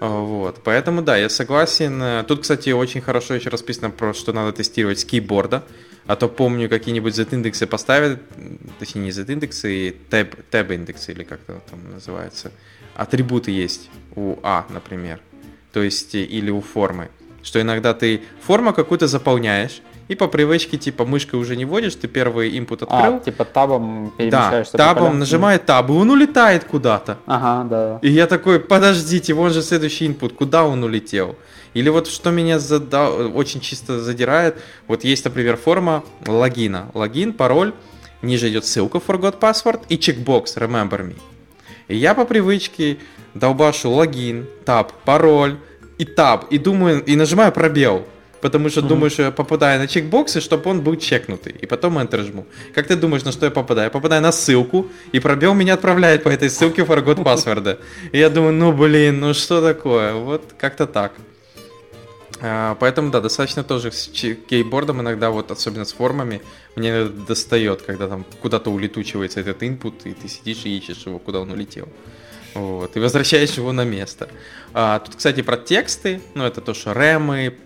Вот, 0.00 0.60
поэтому 0.64 1.02
да, 1.02 1.16
я 1.16 1.28
согласен. 1.28 2.24
Тут, 2.26 2.42
кстати, 2.42 2.70
очень 2.70 3.00
хорошо 3.00 3.34
еще 3.34 3.50
расписано 3.50 3.90
про, 3.90 4.14
что 4.14 4.32
надо 4.32 4.52
тестировать 4.52 5.00
с 5.00 5.04
кейборда. 5.04 5.64
А 6.08 6.16
то 6.16 6.26
помню, 6.26 6.70
какие-нибудь 6.70 7.14
Z-индексы 7.14 7.66
поставят, 7.66 8.18
точнее 8.78 9.02
не 9.02 9.10
Z-индексы, 9.12 9.94
tab, 10.10 10.36
tab 10.50 10.74
индексы 10.74 11.12
или 11.12 11.22
как 11.22 11.40
это 11.46 11.60
там 11.70 11.80
называется. 11.92 12.50
Атрибуты 12.96 13.50
есть 13.50 13.90
у 14.16 14.36
А, 14.42 14.64
например. 14.70 15.20
То 15.72 15.82
есть 15.82 16.14
или 16.14 16.50
у 16.50 16.62
формы. 16.62 17.10
Что 17.42 17.60
иногда 17.60 17.92
ты 17.92 18.22
форму 18.40 18.72
какую-то 18.72 19.06
заполняешь, 19.06 19.82
и 20.08 20.14
по 20.14 20.28
привычке, 20.28 20.78
типа, 20.78 21.04
мышкой 21.04 21.38
уже 21.38 21.56
не 21.56 21.66
вводишь, 21.66 21.94
ты 21.94 22.08
первый 22.08 22.56
input 22.58 22.84
открыл. 22.84 23.16
А, 23.16 23.20
типа 23.20 23.44
табом 23.44 24.10
перемещаешься. 24.16 24.78
Да, 24.78 24.94
табом 24.94 25.18
нажимает 25.18 25.66
таб, 25.66 25.90
и 25.90 25.92
он 25.92 26.10
улетает 26.10 26.64
куда-то. 26.64 27.18
Ага, 27.26 27.68
да. 27.68 27.98
И 28.00 28.08
я 28.10 28.26
такой, 28.26 28.60
подождите, 28.60 29.34
вон 29.34 29.52
же 29.52 29.60
следующий 29.60 30.08
input, 30.08 30.30
куда 30.30 30.64
он 30.64 30.82
улетел? 30.82 31.36
Или 31.78 31.90
вот 31.90 32.08
что 32.08 32.32
меня 32.32 32.58
зада... 32.58 33.08
очень 33.08 33.60
чисто 33.60 34.00
задирает, 34.00 34.56
вот 34.88 35.04
есть, 35.04 35.24
например, 35.24 35.56
форма 35.56 36.02
логина. 36.26 36.90
Логин, 36.92 37.32
пароль, 37.32 37.72
ниже 38.20 38.48
идет 38.48 38.64
ссылка 38.64 38.98
forgot 38.98 39.38
password 39.38 39.82
и 39.88 39.96
чекбокс 39.96 40.56
remember 40.56 41.06
me. 41.06 41.16
И 41.86 41.94
я 41.94 42.14
по 42.14 42.24
привычке 42.24 42.98
долбашу 43.34 43.90
логин, 43.90 44.46
таб, 44.64 44.92
пароль 45.04 45.56
и 45.98 46.04
таб, 46.04 46.50
и 46.50 46.58
думаю, 46.58 47.00
и 47.04 47.14
нажимаю 47.14 47.52
пробел 47.52 48.04
потому 48.40 48.68
что 48.68 48.80
mm-hmm. 48.80 48.88
думаю, 48.88 49.10
что 49.10 49.22
я 49.22 49.30
попадаю 49.30 49.80
на 49.80 49.88
чекбоксы, 49.88 50.40
чтобы 50.40 50.70
он 50.70 50.80
был 50.80 50.96
чекнутый, 50.96 51.54
и 51.60 51.66
потом 51.66 51.98
Enter 51.98 52.24
жму. 52.24 52.46
Как 52.72 52.86
ты 52.86 52.94
думаешь, 52.94 53.24
на 53.24 53.32
что 53.32 53.46
я 53.46 53.50
попадаю? 53.50 53.86
Я 53.86 53.90
попадаю 53.90 54.22
на 54.22 54.30
ссылку, 54.30 54.86
и 55.10 55.18
пробел 55.18 55.54
меня 55.54 55.74
отправляет 55.74 56.22
по 56.22 56.28
этой 56.28 56.48
ссылке 56.48 56.82
forgot 56.82 57.22
паспорта. 57.24 57.78
И 58.12 58.18
я 58.18 58.30
думаю, 58.30 58.52
ну 58.52 58.72
блин, 58.72 59.18
ну 59.18 59.34
что 59.34 59.60
такое? 59.60 60.14
Вот 60.14 60.54
как-то 60.56 60.86
так. 60.86 61.12
А, 62.40 62.76
поэтому, 62.76 63.10
да, 63.10 63.20
достаточно 63.20 63.64
тоже 63.64 63.90
с 63.90 64.08
кейбордом 64.08 65.00
иногда, 65.00 65.30
вот 65.30 65.50
особенно 65.50 65.84
с 65.84 65.92
формами, 65.92 66.40
мне 66.76 67.04
достает, 67.04 67.82
когда 67.82 68.06
там 68.06 68.24
куда-то 68.40 68.70
улетучивается 68.70 69.40
этот 69.40 69.62
input, 69.62 70.02
и 70.04 70.12
ты 70.12 70.28
сидишь 70.28 70.64
и 70.64 70.76
ищешь 70.76 71.06
его, 71.06 71.18
куда 71.18 71.40
он 71.40 71.50
улетел. 71.50 71.88
Вот, 72.54 72.96
и 72.96 73.00
возвращаешь 73.00 73.52
его 73.52 73.72
на 73.72 73.84
место. 73.84 74.28
А, 74.72 75.00
тут, 75.00 75.16
кстати, 75.16 75.42
про 75.42 75.56
тексты, 75.56 76.20
ну, 76.34 76.44
это 76.44 76.60
то, 76.60 76.74
что 76.74 76.92
ремы, 76.92 77.56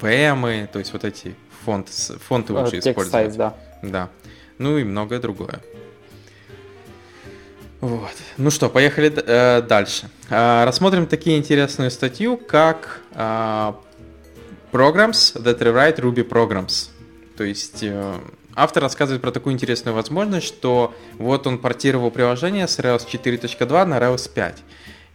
VM, 0.00 0.68
то 0.68 0.78
есть 0.78 0.92
вот 0.92 1.04
эти 1.04 1.34
фонд, 1.64 1.88
фонты 1.88 2.52
э, 2.52 2.56
лучше 2.56 2.78
использовать. 2.78 3.34
Size, 3.34 3.36
да. 3.36 3.54
Да. 3.82 4.08
Ну 4.58 4.78
и 4.78 4.84
многое 4.84 5.20
другое. 5.20 5.60
Вот. 7.80 8.12
Ну 8.36 8.50
что, 8.50 8.68
поехали 8.68 9.12
э, 9.14 9.62
дальше. 9.62 10.08
Э, 10.30 10.64
рассмотрим 10.64 11.06
такие 11.06 11.38
интересную 11.38 11.90
статью, 11.90 12.36
как 12.36 13.00
э, 13.12 13.72
Programs 14.72 15.34
that 15.34 15.58
rewrite 15.58 15.98
Ruby 15.98 16.28
Programs. 16.28 16.90
То 17.36 17.44
есть 17.44 17.82
э, 17.82 18.20
автор 18.54 18.82
рассказывает 18.82 19.22
про 19.22 19.30
такую 19.30 19.52
интересную 19.52 19.94
возможность, 19.94 20.46
что 20.46 20.94
вот 21.18 21.46
он 21.46 21.58
портировал 21.58 22.10
приложение 22.10 22.66
с 22.66 22.78
Rails 22.78 23.06
4.2 23.06 23.84
на 23.84 23.98
Rails 23.98 24.30
5. 24.32 24.62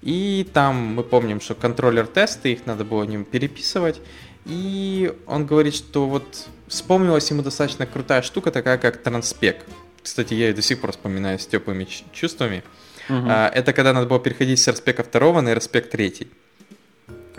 И 0.03 0.47
там 0.53 0.75
мы 0.75 1.03
помним, 1.03 1.41
что 1.41 1.55
контроллер 1.55 2.07
тесты, 2.07 2.53
их 2.53 2.65
надо 2.65 2.85
было 2.85 3.03
ним 3.03 3.25
переписывать. 3.25 4.01
И 4.45 5.13
он 5.27 5.45
говорит, 5.45 5.75
что 5.75 6.07
вот 6.07 6.47
вспомнилась 6.67 7.29
ему 7.29 7.43
достаточно 7.43 7.85
крутая 7.85 8.21
штука, 8.21 8.51
такая 8.51 8.77
как 8.77 8.97
транспек. 8.97 9.65
Кстати, 10.01 10.33
я 10.33 10.47
ее 10.47 10.53
до 10.53 10.63
сих 10.63 10.81
пор 10.81 10.91
вспоминаю 10.91 11.37
с 11.37 11.45
теплыми 11.45 11.87
чувствами. 12.11 12.63
Угу. 13.09 13.29
Это 13.29 13.73
когда 13.73 13.93
надо 13.93 14.07
было 14.07 14.19
переходить 14.19 14.59
с 14.59 14.67
RSpec 14.67 15.11
2 15.11 15.41
на 15.41 15.49
RSpec 15.49 15.81
3. 15.81 16.27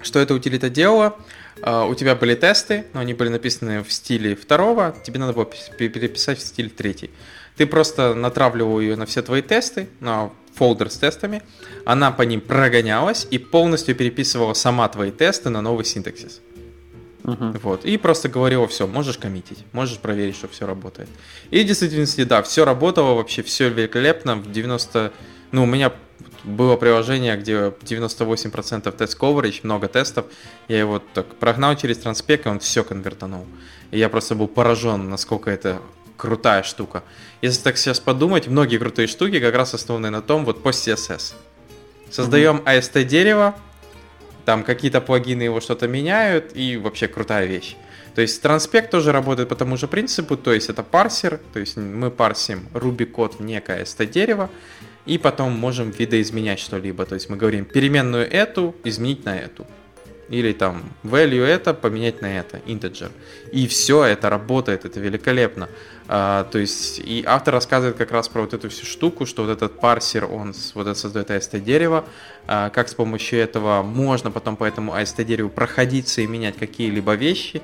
Что 0.02 0.20
эта 0.20 0.34
утилита 0.34 0.68
делала? 0.68 1.16
А, 1.60 1.84
у 1.84 1.94
тебя 1.94 2.14
были 2.14 2.34
тесты, 2.34 2.86
но 2.92 3.00
они 3.00 3.14
были 3.14 3.28
написаны 3.28 3.82
в 3.82 3.92
стиле 3.92 4.34
второго, 4.34 4.96
тебе 5.04 5.18
надо 5.18 5.32
было 5.32 5.44
переписать 5.44 6.38
в 6.38 6.42
стиль 6.42 6.70
третий. 6.70 7.10
Ты 7.56 7.66
просто 7.66 8.14
натравливал 8.14 8.80
ее 8.80 8.96
на 8.96 9.04
все 9.04 9.22
твои 9.22 9.42
тесты, 9.42 9.88
на 10.00 10.30
фолдер 10.54 10.90
с 10.90 10.96
тестами, 10.96 11.42
она 11.84 12.10
по 12.10 12.22
ним 12.22 12.40
прогонялась 12.40 13.26
и 13.30 13.38
полностью 13.38 13.94
переписывала 13.94 14.54
сама 14.54 14.88
твои 14.88 15.10
тесты 15.10 15.50
на 15.50 15.60
новый 15.60 15.84
синтаксис. 15.84 16.40
Uh-huh. 17.22 17.60
Вот. 17.62 17.84
И 17.84 17.96
просто 17.98 18.28
говорила, 18.28 18.66
все, 18.66 18.86
можешь 18.86 19.16
коммитить, 19.16 19.64
можешь 19.72 19.98
проверить, 19.98 20.34
что 20.34 20.48
все 20.48 20.66
работает. 20.66 21.08
И 21.50 21.62
в 21.62 21.66
действительности, 21.66 22.24
да, 22.24 22.42
все 22.42 22.64
работало, 22.64 23.14
вообще 23.14 23.42
все 23.42 23.68
великолепно. 23.68 24.36
В 24.36 24.50
90... 24.50 25.12
Ну, 25.52 25.62
у 25.62 25.66
меня 25.66 25.92
было 26.44 26.76
приложение, 26.76 27.36
где 27.36 27.72
98% 27.82 28.90
тест 28.92 29.18
coverage, 29.18 29.60
много 29.62 29.88
тестов. 29.88 30.26
Я 30.68 30.78
его 30.78 31.00
так 31.14 31.26
прогнал 31.36 31.76
через 31.76 31.98
транспек, 31.98 32.46
и 32.46 32.48
он 32.48 32.58
все 32.58 32.84
конвертанул. 32.84 33.46
И 33.90 33.98
я 33.98 34.08
просто 34.08 34.34
был 34.34 34.48
поражен, 34.48 35.08
насколько 35.08 35.50
это 35.50 35.80
крутая 36.16 36.62
штука. 36.62 37.02
Если 37.40 37.62
так 37.62 37.76
сейчас 37.76 38.00
подумать, 38.00 38.46
многие 38.46 38.78
крутые 38.78 39.08
штуки 39.08 39.40
как 39.40 39.54
раз 39.54 39.74
основаны 39.74 40.10
на 40.10 40.22
том, 40.22 40.44
вот 40.44 40.62
по 40.62 40.68
CSS. 40.68 41.34
Создаем 42.10 42.58
mm-hmm. 42.58 42.78
AST 42.78 43.04
дерево, 43.04 43.54
там 44.44 44.64
какие-то 44.64 45.00
плагины 45.00 45.42
его 45.42 45.60
что-то 45.60 45.88
меняют, 45.88 46.52
и 46.54 46.76
вообще 46.76 47.08
крутая 47.08 47.46
вещь. 47.46 47.76
То 48.14 48.20
есть 48.20 48.42
транспект 48.42 48.90
тоже 48.90 49.10
работает 49.10 49.48
по 49.48 49.56
тому 49.56 49.76
же 49.76 49.88
принципу, 49.88 50.36
то 50.36 50.52
есть 50.52 50.68
это 50.68 50.82
парсер, 50.82 51.40
то 51.52 51.58
есть 51.58 51.76
мы 51.76 52.10
парсим 52.10 52.68
Ruby 52.74 53.06
код 53.06 53.36
в 53.38 53.42
некое 53.42 53.86
дерево, 54.00 54.50
и 55.06 55.18
потом 55.18 55.52
можем 55.52 55.90
видоизменять 55.90 56.58
что-либо. 56.60 57.04
То 57.04 57.14
есть 57.14 57.28
мы 57.28 57.36
говорим 57.36 57.64
переменную 57.64 58.30
эту 58.30 58.74
изменить 58.84 59.24
на 59.24 59.36
эту. 59.36 59.66
Или 60.28 60.52
там 60.52 60.84
value 61.02 61.44
это 61.44 61.74
поменять 61.74 62.22
на 62.22 62.38
это, 62.38 62.58
integer. 62.66 63.10
И 63.50 63.66
все 63.66 64.04
это 64.04 64.30
работает, 64.30 64.86
это 64.86 64.98
великолепно. 64.98 65.68
А, 66.08 66.44
то 66.44 66.58
есть 66.58 67.00
и 67.00 67.22
автор 67.26 67.54
рассказывает 67.54 67.96
как 67.96 68.12
раз 68.12 68.28
про 68.28 68.40
вот 68.40 68.54
эту 68.54 68.70
всю 68.70 68.86
штуку, 68.86 69.26
что 69.26 69.44
вот 69.44 69.50
этот 69.50 69.78
парсер, 69.78 70.24
он 70.24 70.54
вот 70.74 70.86
это 70.86 70.94
создает 70.94 71.30
AST 71.30 71.60
дерево, 71.60 72.06
а, 72.46 72.70
как 72.70 72.88
с 72.88 72.94
помощью 72.94 73.40
этого 73.40 73.82
можно 73.82 74.30
потом 74.30 74.56
по 74.56 74.64
этому 74.64 74.92
AST 74.94 75.22
дереву 75.24 75.50
проходиться 75.50 76.22
и 76.22 76.26
менять 76.26 76.56
какие-либо 76.56 77.14
вещи. 77.14 77.60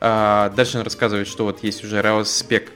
А, 0.00 0.50
дальше 0.50 0.78
он 0.78 0.84
рассказывает, 0.84 1.26
что 1.26 1.44
вот 1.44 1.62
есть 1.62 1.84
уже 1.84 2.00
Rails 2.00 2.24
Spec 2.24 2.68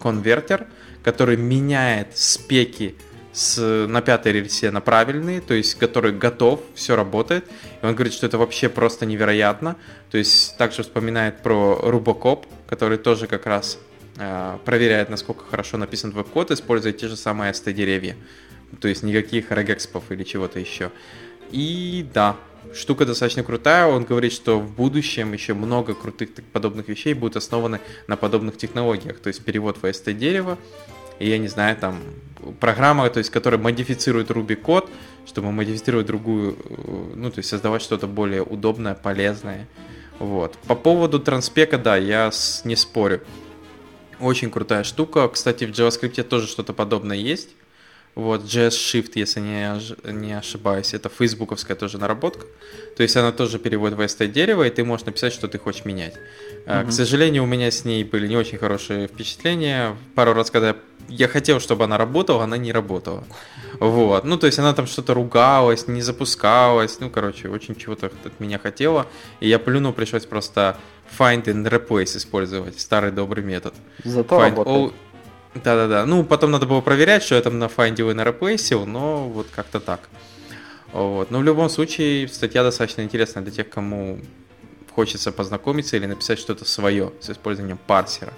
конвертер, 0.00 0.66
который 1.06 1.36
меняет 1.36 2.18
спеки 2.18 2.96
с, 3.32 3.86
на 3.86 4.02
пятой 4.02 4.32
рельсе 4.32 4.72
на 4.72 4.80
правильные, 4.80 5.40
то 5.40 5.54
есть 5.54 5.76
который 5.76 6.10
готов, 6.10 6.60
все 6.74 6.96
работает. 6.96 7.44
И 7.80 7.86
он 7.86 7.94
говорит, 7.94 8.12
что 8.12 8.26
это 8.26 8.38
вообще 8.38 8.68
просто 8.68 9.06
невероятно. 9.06 9.76
То 10.10 10.18
есть 10.18 10.58
также 10.58 10.82
вспоминает 10.82 11.44
про 11.44 11.78
Rubocop, 11.80 12.46
который 12.66 12.98
тоже 12.98 13.28
как 13.28 13.46
раз 13.46 13.78
э, 14.16 14.58
проверяет, 14.64 15.08
насколько 15.08 15.44
хорошо 15.44 15.76
написан 15.76 16.10
твой 16.10 16.24
код, 16.24 16.50
используя 16.50 16.92
те 16.92 17.06
же 17.06 17.16
самые 17.16 17.52
ST-деревья. 17.52 18.16
То 18.80 18.88
есть 18.88 19.04
никаких 19.04 19.52
регекспов 19.52 20.10
или 20.10 20.24
чего-то 20.24 20.58
еще. 20.58 20.90
И 21.52 22.04
да, 22.12 22.36
штука 22.74 23.06
достаточно 23.06 23.44
крутая. 23.44 23.86
Он 23.86 24.04
говорит, 24.04 24.32
что 24.32 24.58
в 24.58 24.74
будущем 24.74 25.32
еще 25.32 25.54
много 25.54 25.94
крутых 25.94 26.30
подобных 26.52 26.88
вещей 26.88 27.14
будут 27.14 27.36
основаны 27.36 27.80
на 28.08 28.16
подобных 28.16 28.56
технологиях. 28.56 29.20
То 29.20 29.28
есть 29.28 29.44
перевод 29.44 29.76
в 29.80 29.84
ST-дерево, 29.84 30.58
и 31.18 31.28
я 31.28 31.38
не 31.38 31.48
знаю, 31.48 31.76
там 31.76 32.00
программа, 32.60 33.08
то 33.10 33.18
есть, 33.18 33.30
которая 33.30 33.60
модифицирует 33.60 34.30
Ruby 34.30 34.56
код, 34.56 34.90
чтобы 35.26 35.50
модифицировать 35.52 36.06
другую, 36.06 36.56
э, 36.56 37.12
ну, 37.14 37.30
то 37.30 37.38
есть 37.38 37.48
создавать 37.48 37.82
что-то 37.82 38.06
более 38.06 38.42
удобное, 38.42 38.94
полезное. 38.94 39.66
Вот. 40.18 40.56
По 40.66 40.74
поводу 40.74 41.20
транспека, 41.20 41.78
да, 41.78 41.96
я 41.96 42.30
с, 42.30 42.64
не 42.64 42.76
спорю. 42.76 43.22
Очень 44.18 44.50
крутая 44.50 44.82
штука. 44.82 45.28
Кстати, 45.28 45.64
в 45.64 45.70
JavaScript 45.70 46.22
тоже 46.22 46.46
что-то 46.46 46.72
подобное 46.72 47.16
есть. 47.16 47.50
Вот, 48.16 48.44
JS 48.44 48.70
Shift, 48.70 49.12
если 49.16 49.40
не, 49.40 49.78
не 50.10 50.32
ошибаюсь, 50.32 50.94
это 50.94 51.10
фейсбуковская 51.10 51.76
тоже 51.76 51.98
наработка. 51.98 52.46
То 52.96 53.02
есть 53.02 53.14
она 53.14 53.30
тоже 53.30 53.58
переводит 53.58 53.98
в 53.98 54.00
ST 54.00 54.28
дерево, 54.28 54.62
и 54.62 54.70
ты 54.70 54.84
можешь 54.84 55.04
написать, 55.04 55.34
что 55.34 55.48
ты 55.48 55.58
хочешь 55.58 55.84
менять. 55.84 56.14
Mm-hmm. 56.64 56.88
К 56.88 56.92
сожалению, 56.92 57.42
у 57.42 57.46
меня 57.46 57.70
с 57.70 57.84
ней 57.84 58.04
были 58.04 58.26
не 58.26 58.36
очень 58.38 58.56
хорошие 58.56 59.06
впечатления. 59.06 59.94
Пару 60.14 60.32
раз, 60.32 60.50
когда 60.50 60.76
я 61.08 61.28
хотел, 61.28 61.60
чтобы 61.60 61.84
она 61.84 61.98
работала, 61.98 62.44
она 62.44 62.56
не 62.56 62.72
работала. 62.72 63.22
Вот. 63.80 64.24
Ну, 64.24 64.38
то 64.38 64.46
есть 64.46 64.58
она 64.58 64.72
там 64.72 64.86
что-то 64.86 65.12
ругалась, 65.12 65.86
не 65.86 66.00
запускалась. 66.00 66.98
Ну, 67.00 67.10
короче, 67.10 67.50
очень 67.50 67.76
чего-то 67.76 68.06
от 68.06 68.40
меня 68.40 68.58
хотела. 68.58 69.06
И 69.40 69.48
я 69.48 69.58
плюнул, 69.58 69.92
пришлось 69.92 70.24
просто 70.24 70.78
find 71.18 71.44
and 71.44 71.68
replace 71.68 72.16
использовать. 72.16 72.80
Старый 72.80 73.12
добрый 73.12 73.44
метод. 73.44 73.74
Зато 74.04 74.36
find 74.36 74.50
работает. 74.50 74.76
All... 74.76 74.92
Да-да-да. 75.64 76.06
Ну, 76.06 76.24
потом 76.24 76.50
надо 76.50 76.66
было 76.66 76.80
проверять, 76.80 77.22
что 77.22 77.34
я 77.34 77.42
там 77.42 77.58
на 77.58 77.68
файндил 77.68 78.10
и 78.10 78.14
на 78.14 78.22
replace, 78.22 78.84
но 78.84 79.28
вот 79.28 79.48
как-то 79.54 79.80
так. 79.80 80.00
Вот. 80.92 81.30
Но 81.30 81.38
в 81.38 81.44
любом 81.44 81.68
случае, 81.68 82.28
статья 82.28 82.62
достаточно 82.62 83.02
интересная 83.02 83.42
для 83.42 83.52
тех, 83.52 83.68
кому 83.68 84.18
хочется 84.94 85.32
познакомиться 85.32 85.96
или 85.96 86.06
написать 86.06 86.38
что-то 86.38 86.64
свое 86.64 87.12
с 87.20 87.30
использованием 87.30 87.78
парсера. 87.86 88.32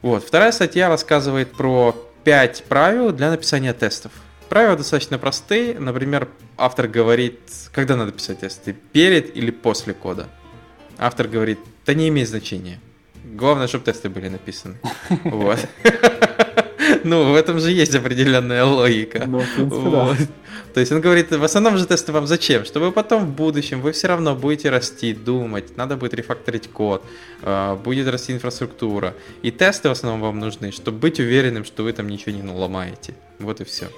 Вот. 0.00 0.24
Вторая 0.24 0.52
статья 0.52 0.88
рассказывает 0.88 1.52
про 1.52 1.94
5 2.24 2.64
правил 2.64 3.12
для 3.12 3.30
написания 3.30 3.72
тестов. 3.72 4.12
Правила 4.48 4.76
достаточно 4.76 5.18
простые. 5.18 5.78
Например, 5.78 6.28
автор 6.56 6.88
говорит, 6.88 7.40
когда 7.72 7.96
надо 7.96 8.12
писать 8.12 8.40
тесты, 8.40 8.72
перед 8.72 9.36
или 9.36 9.50
после 9.50 9.94
кода. 9.94 10.28
Автор 10.98 11.28
говорит, 11.28 11.58
да 11.86 11.94
не 11.94 12.08
имеет 12.08 12.28
значения. 12.28 12.80
Главное, 13.32 13.66
чтобы 13.66 13.84
тесты 13.84 14.08
были 14.08 14.28
написаны. 14.28 14.76
Вот. 15.24 15.58
Ну, 17.04 17.32
в 17.32 17.34
этом 17.34 17.58
же 17.58 17.70
есть 17.70 17.94
определенная 17.94 18.64
логика. 18.64 19.24
Ну, 19.26 19.40
в 19.40 19.54
принципе, 19.54 19.90
да. 19.90 20.16
То 20.74 20.80
есть 20.80 20.92
он 20.92 21.00
говорит, 21.00 21.30
в 21.30 21.44
основном 21.44 21.76
же 21.78 21.86
тесты 21.86 22.12
вам 22.12 22.26
зачем? 22.26 22.64
Чтобы 22.64 22.92
потом 22.92 23.26
в 23.26 23.34
будущем 23.34 23.80
вы 23.80 23.92
все 23.92 24.08
равно 24.08 24.34
будете 24.34 24.70
расти, 24.70 25.12
думать, 25.14 25.76
надо 25.76 25.96
будет 25.96 26.14
рефакторить 26.14 26.68
код, 26.68 27.04
а, 27.42 27.76
будет 27.76 28.08
расти 28.08 28.32
инфраструктура. 28.32 29.14
И 29.42 29.50
тесты 29.50 29.88
в 29.88 29.92
основном 29.92 30.20
вам 30.20 30.38
нужны, 30.38 30.72
чтобы 30.72 30.98
быть 30.98 31.20
уверенным, 31.20 31.64
что 31.64 31.82
вы 31.82 31.92
там 31.92 32.08
ничего 32.08 32.32
не 32.32 32.42
наломаете. 32.42 33.14
Вот 33.38 33.60
и 33.60 33.64
все. 33.64 33.88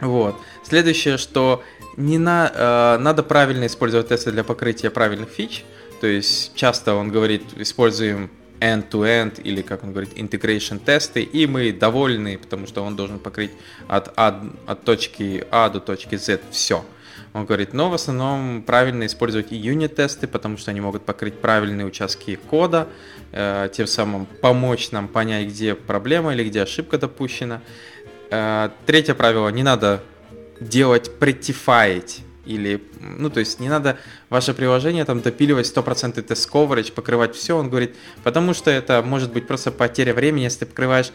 Вот. 0.00 0.36
Следующее, 0.62 1.16
что 1.18 1.62
не 1.96 2.18
на, 2.18 2.50
э, 2.54 2.98
надо 2.98 3.22
правильно 3.22 3.66
использовать 3.66 4.08
тесты 4.08 4.32
для 4.32 4.44
покрытия 4.44 4.90
правильных 4.90 5.30
фич. 5.30 5.64
То 6.00 6.06
есть 6.06 6.54
часто 6.54 6.94
он 6.94 7.10
говорит, 7.10 7.42
используем 7.56 8.30
end-to-end 8.60 9.40
или, 9.42 9.62
как 9.62 9.84
он 9.84 9.92
говорит, 9.92 10.14
integration 10.14 10.78
тесты, 10.78 11.22
и 11.22 11.46
мы 11.46 11.72
довольны, 11.72 12.38
потому 12.38 12.66
что 12.66 12.82
он 12.82 12.96
должен 12.96 13.18
покрыть 13.18 13.50
от, 13.88 14.12
от, 14.16 14.36
от 14.66 14.84
точки 14.84 15.44
А 15.50 15.68
до 15.68 15.80
точки 15.80 16.16
Z 16.16 16.40
все. 16.50 16.84
Он 17.32 17.46
говорит, 17.46 17.74
но 17.74 17.90
в 17.90 17.94
основном 17.94 18.62
правильно 18.62 19.06
использовать 19.06 19.50
и 19.50 19.56
юнит-тесты, 19.56 20.28
потому 20.28 20.56
что 20.56 20.70
они 20.70 20.80
могут 20.80 21.04
покрыть 21.04 21.34
правильные 21.34 21.84
участки 21.84 22.38
кода, 22.48 22.86
э, 23.32 23.68
тем 23.72 23.88
самым 23.88 24.26
помочь 24.26 24.92
нам 24.92 25.08
понять, 25.08 25.48
где 25.48 25.74
проблема 25.74 26.32
или 26.32 26.44
где 26.44 26.62
ошибка 26.62 26.96
допущена. 26.96 27.60
Э, 28.30 28.70
третье 28.86 29.14
правило, 29.14 29.48
не 29.48 29.64
надо 29.64 30.00
делать 30.60 31.10
prettifyить 31.18 32.23
или, 32.46 32.82
ну, 33.00 33.30
то 33.30 33.40
есть 33.40 33.60
не 33.60 33.68
надо 33.68 33.98
ваше 34.30 34.54
приложение 34.54 35.04
там 35.04 35.20
допиливать 35.20 35.66
100% 35.66 36.20
тест 36.22 36.50
coverage, 36.50 36.92
покрывать 36.92 37.34
все, 37.34 37.56
он 37.56 37.70
говорит, 37.70 37.96
потому 38.22 38.54
что 38.54 38.70
это 38.70 39.02
может 39.02 39.32
быть 39.32 39.46
просто 39.46 39.70
потеря 39.70 40.14
времени, 40.14 40.44
если 40.44 40.60
ты 40.60 40.66
покрываешь 40.66 41.12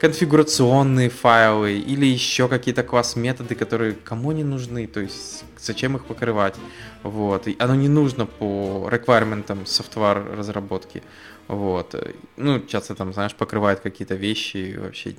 конфигурационные 0.00 1.10
файлы 1.10 1.78
или 1.78 2.06
еще 2.06 2.48
какие-то 2.48 2.82
класс-методы, 2.82 3.54
которые 3.54 3.94
кому 3.94 4.32
не 4.32 4.44
нужны, 4.44 4.86
то 4.86 5.00
есть 5.00 5.44
зачем 5.58 5.96
их 5.96 6.04
покрывать, 6.04 6.54
вот, 7.02 7.48
и 7.48 7.56
оно 7.58 7.74
не 7.74 7.88
нужно 7.88 8.26
по 8.26 8.88
requirements 8.90 9.64
software 9.64 10.36
разработки, 10.36 11.02
вот, 11.48 11.94
ну, 12.36 12.60
часто 12.60 12.94
там, 12.94 13.12
знаешь, 13.12 13.34
покрывают 13.34 13.80
какие-то 13.80 14.14
вещи, 14.14 14.76
вообще 14.78 15.16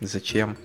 зачем, 0.00 0.56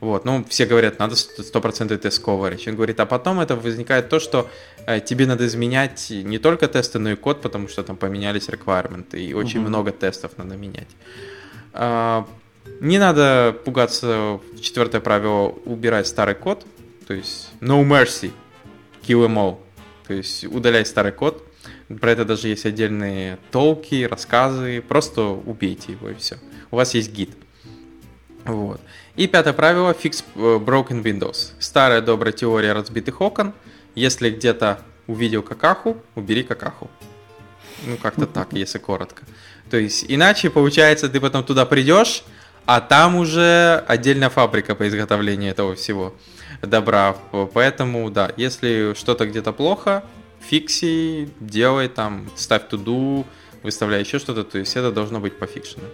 вот, 0.00 0.24
ну, 0.24 0.44
все 0.48 0.64
говорят, 0.64 0.98
надо 0.98 1.14
100% 1.14 1.96
тест 1.98 2.24
coverage. 2.24 2.68
Он 2.68 2.74
говорит, 2.74 3.00
а 3.00 3.06
потом 3.06 3.38
это 3.40 3.54
возникает 3.54 4.08
то, 4.08 4.18
что 4.18 4.48
э, 4.86 5.00
тебе 5.00 5.26
надо 5.26 5.46
изменять 5.46 6.10
не 6.10 6.38
только 6.38 6.68
тесты, 6.68 6.98
но 6.98 7.10
и 7.10 7.16
код, 7.16 7.42
потому 7.42 7.68
что 7.68 7.82
там 7.82 7.96
поменялись 7.96 8.48
requirements, 8.48 9.18
и 9.18 9.34
очень 9.34 9.60
угу. 9.60 9.68
много 9.68 9.92
тестов 9.92 10.32
надо 10.38 10.56
менять. 10.56 10.88
А, 11.74 12.26
не 12.80 12.98
надо 12.98 13.54
пугаться, 13.64 14.40
четвертое 14.60 15.00
правило, 15.00 15.48
убирать 15.66 16.06
старый 16.06 16.34
код, 16.34 16.64
то 17.06 17.12
есть 17.12 17.50
no 17.60 17.84
mercy, 17.84 18.32
kill 19.02 19.26
them 19.26 19.34
all, 19.34 19.58
то 20.06 20.14
есть 20.14 20.44
удаляй 20.44 20.86
старый 20.86 21.12
код, 21.12 21.46
про 22.00 22.12
это 22.12 22.24
даже 22.24 22.48
есть 22.48 22.64
отдельные 22.64 23.38
толки, 23.50 24.04
рассказы, 24.04 24.80
просто 24.80 25.22
убейте 25.22 25.92
его 25.92 26.08
и 26.08 26.14
все. 26.14 26.38
У 26.70 26.76
вас 26.76 26.94
есть 26.94 27.12
гид. 27.12 27.30
Вот. 28.44 28.80
И 29.16 29.26
пятое 29.26 29.52
правило– 29.52 29.90
fix 30.02 30.24
э, 30.34 30.58
broken 30.58 31.02
windows. 31.02 31.52
Старая 31.58 32.00
добрая 32.00 32.32
теория 32.32 32.72
разбитых 32.72 33.20
окон. 33.20 33.52
Если 33.94 34.30
где-то 34.30 34.80
увидел 35.06 35.42
какаху, 35.42 35.96
убери 36.14 36.42
какаху. 36.42 36.90
Ну, 37.86 37.96
как-то 37.96 38.26
так, 38.26 38.48
если 38.52 38.78
коротко. 38.78 39.24
То 39.70 39.76
есть, 39.76 40.04
иначе, 40.08 40.50
получается, 40.50 41.08
ты 41.08 41.20
потом 41.20 41.44
туда 41.44 41.66
придешь, 41.66 42.22
а 42.66 42.80
там 42.80 43.16
уже 43.16 43.84
отдельная 43.88 44.30
фабрика 44.30 44.74
по 44.74 44.86
изготовлению 44.88 45.50
этого 45.50 45.74
всего 45.74 46.14
добра. 46.62 47.16
Поэтому, 47.54 48.10
да, 48.10 48.30
если 48.36 48.94
что-то 48.96 49.26
где-то 49.26 49.52
плохо, 49.52 50.04
фикси, 50.40 51.30
делай 51.40 51.88
там, 51.88 52.30
ставь 52.36 52.68
туду, 52.68 53.26
выставляй 53.62 54.00
еще 54.00 54.18
что-то, 54.18 54.44
то 54.44 54.58
есть 54.58 54.76
это 54.76 54.90
должно 54.90 55.20
быть 55.20 55.38
пофикшено. 55.38 55.84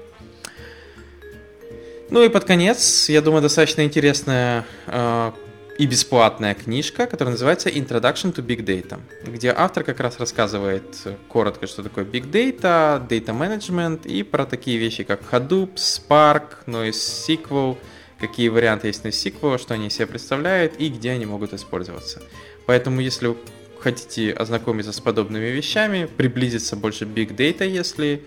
Ну 2.10 2.22
и 2.22 2.28
под 2.28 2.44
конец, 2.44 3.08
я 3.08 3.20
думаю, 3.20 3.42
достаточно 3.42 3.82
интересная 3.82 4.64
э, 4.86 5.32
и 5.78 5.86
бесплатная 5.86 6.54
книжка, 6.54 7.06
которая 7.06 7.32
называется 7.32 7.68
Introduction 7.68 8.32
to 8.32 8.44
Big 8.46 8.64
Data, 8.64 9.00
где 9.26 9.52
автор 9.56 9.82
как 9.82 9.98
раз 10.00 10.18
рассказывает 10.18 10.84
коротко, 11.28 11.66
что 11.66 11.82
такое 11.82 12.04
Big 12.04 12.30
Data, 12.30 13.06
Data 13.06 13.36
Management 13.36 14.06
и 14.06 14.22
про 14.22 14.46
такие 14.46 14.78
вещи, 14.78 15.02
как 15.02 15.20
Hadoop, 15.32 15.74
Spark, 15.74 16.64
NoSQL, 16.66 17.76
какие 18.20 18.48
варианты 18.48 18.86
есть 18.86 19.04
NoSQL, 19.04 19.58
что 19.58 19.74
они 19.74 19.90
себе 19.90 20.06
представляют 20.06 20.74
и 20.78 20.88
где 20.88 21.10
они 21.10 21.26
могут 21.26 21.52
использоваться. 21.52 22.22
Поэтому, 22.66 23.00
если 23.00 23.36
хотите 23.80 24.32
ознакомиться 24.32 24.92
с 24.92 25.00
подобными 25.00 25.46
вещами, 25.46 26.08
приблизиться 26.16 26.76
больше 26.76 27.04
Big 27.04 27.36
Data, 27.36 27.66
если 27.66 28.24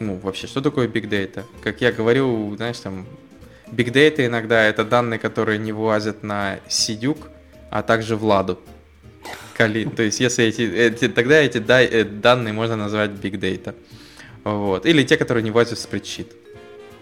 ну, 0.00 0.16
вообще, 0.16 0.46
что 0.46 0.60
такое 0.60 0.88
big 0.88 1.08
data? 1.08 1.44
Как 1.62 1.80
я 1.80 1.92
говорил, 1.92 2.54
знаешь, 2.56 2.78
там, 2.78 3.06
big 3.70 3.92
data 3.92 4.26
иногда 4.26 4.62
это 4.64 4.84
данные, 4.84 5.18
которые 5.18 5.58
не 5.58 5.72
вылазят 5.72 6.22
на 6.22 6.60
сидюк, 6.68 7.28
а 7.70 7.82
также 7.82 8.16
в 8.16 8.24
ладу. 8.24 8.58
Кали, 9.54 9.84
то 9.84 10.02
есть, 10.02 10.20
если 10.20 10.44
эти, 10.44 10.62
эти 10.62 11.08
тогда 11.08 11.36
эти 11.36 11.58
э, 11.58 12.04
данные 12.04 12.52
можно 12.52 12.76
назвать 12.76 13.10
big 13.10 13.38
data. 13.38 13.74
Вот. 14.42 14.84
Или 14.84 15.04
те, 15.04 15.16
которые 15.16 15.42
не 15.42 15.50
влазят 15.50 15.78
в 15.78 15.82
спредшит. 15.82 16.34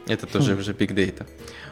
Это 0.06 0.26
тоже 0.26 0.54
хм. 0.54 0.58
уже 0.58 0.72
big 0.72 0.94
data. 0.94 1.26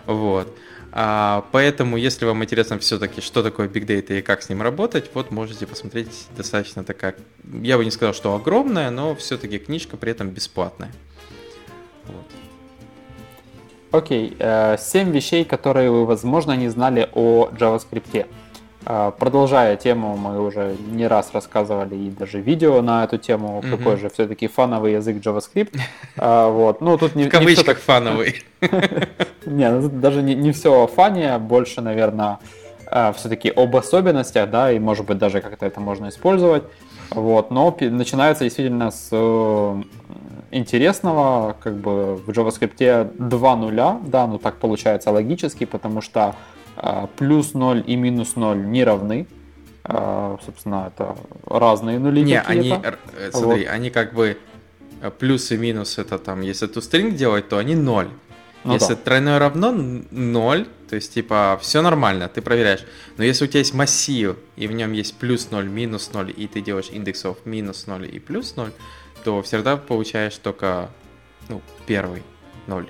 Вот. 0.07 0.57
А, 0.93 1.47
поэтому, 1.53 1.97
если 1.97 2.25
вам 2.25 2.43
интересно 2.43 2.79
все-таки, 2.79 3.21
что 3.21 3.43
такое 3.43 3.69
Big 3.69 3.87
Data 3.87 4.19
и 4.19 4.23
как 4.23 4.43
с 4.43 4.49
ним 4.49 4.63
работать, 4.63 5.11
вот 5.15 5.31
можете 5.31 5.67
посмотреть 5.67 6.27
достаточно 6.37 6.83
такая, 6.83 7.15
я 7.63 7.77
бы 7.79 7.85
не 7.85 7.91
сказал, 7.91 8.13
что 8.13 8.35
огромная, 8.35 8.91
но 8.91 9.15
все-таки 9.15 9.59
книжка 9.59 9.97
при 9.97 10.11
этом 10.11 10.31
бесплатная. 10.31 10.91
Вот. 12.07 12.25
Окей. 13.93 14.37
Э, 14.39 14.77
вещей, 14.93 15.45
которые 15.45 15.91
вы, 15.91 16.07
возможно, 16.07 16.53
не 16.53 16.69
знали 16.69 17.09
о 17.13 17.49
JavaScript. 17.49 18.27
Э, 18.87 19.13
продолжая 19.19 19.77
тему, 19.77 20.17
мы 20.17 20.41
уже 20.41 20.77
не 20.91 21.09
раз 21.09 21.31
рассказывали 21.33 21.97
и 21.97 22.11
даже 22.11 22.41
видео 22.41 22.83
на 22.83 23.05
эту 23.05 23.19
тему, 23.19 23.61
mm-hmm. 23.61 23.71
какой 23.71 23.97
же 23.97 24.09
все-таки 24.09 24.47
фановый 24.47 24.93
язык 24.93 25.17
JavaScript. 25.17 25.77
Э, 26.17 26.51
вот. 26.51 26.81
Ну, 26.81 26.99
тут 26.99 27.17
не, 27.17 27.25
В 27.25 27.31
кавычках 27.31 27.67
не 27.67 27.75
так... 27.75 27.79
фановый. 27.79 28.43
Не, 29.47 29.89
даже 29.89 30.23
не, 30.23 30.35
не 30.35 30.53
все 30.53 30.85
о 30.85 30.87
фане, 30.87 31.39
больше, 31.39 31.81
наверное, 31.81 32.39
все-таки 33.15 33.51
об 33.51 33.75
особенностях, 33.75 34.51
да, 34.51 34.73
и, 34.73 34.79
может 34.79 35.07
быть, 35.07 35.17
даже 35.17 35.41
как-то 35.41 35.65
это 35.65 35.81
можно 35.81 36.09
использовать. 36.09 36.65
Вот, 37.11 37.51
но 37.51 37.77
начинается 37.81 38.45
действительно 38.45 38.91
с 38.91 39.11
интересного, 40.51 41.57
как 41.61 41.77
бы 41.77 42.17
в 42.17 42.29
JavaScript 42.31 43.13
2 43.19 43.57
нуля, 43.57 44.01
да, 44.05 44.27
ну 44.27 44.39
так 44.39 44.57
получается 44.57 45.11
логически, 45.11 45.65
потому 45.65 46.01
что 46.01 46.35
э, 46.77 47.07
плюс 47.17 47.55
0 47.55 47.85
и 47.87 47.97
минус 47.97 48.37
0 48.37 48.57
не 48.57 48.85
равны, 48.85 49.27
э, 49.85 50.37
собственно, 50.45 50.93
это 50.93 51.17
разные 51.47 51.99
нули 51.99 52.23
Не, 52.23 52.41
они, 52.41 52.71
э, 52.71 53.31
смотри, 53.33 53.65
вот. 53.65 53.73
они 53.73 53.91
как 53.91 54.15
бы 54.15 54.37
э, 55.01 55.11
плюс 55.11 55.53
и 55.53 55.57
минус, 55.57 55.99
это 55.99 56.19
там, 56.19 56.41
если 56.41 56.69
toString 56.69 57.13
делать, 57.13 57.49
то 57.49 57.59
они 57.59 57.75
0. 57.75 58.09
Ну, 58.63 58.75
если 58.75 58.95
да. 58.95 59.01
тройное 59.01 59.39
равно 59.39 59.73
0, 59.73 60.67
то 60.89 60.97
есть, 60.97 61.15
типа, 61.15 61.59
все 61.63 61.81
нормально, 61.81 62.29
ты 62.29 62.43
проверяешь. 62.43 62.85
Но 63.17 63.25
если 63.25 63.45
у 63.45 63.47
тебя 63.47 63.61
есть 63.61 63.73
массив, 63.73 64.37
и 64.57 64.67
в 64.67 64.73
нем 64.73 64.93
есть 64.93 65.17
плюс 65.17 65.51
0, 65.51 65.67
минус 65.67 66.11
0, 66.13 66.35
и 66.37 66.47
ты 66.47 66.61
делаешь 66.61 66.91
индексов 66.93 67.39
минус 67.47 67.87
0 67.87 68.07
и 68.13 68.19
плюс 68.19 68.57
0, 68.57 68.71
то 69.25 69.43
всегда 69.43 69.77
получаешь 69.77 70.37
только, 70.37 70.91
ну, 71.49 71.61
первый 71.87 72.23
0. 72.67 72.87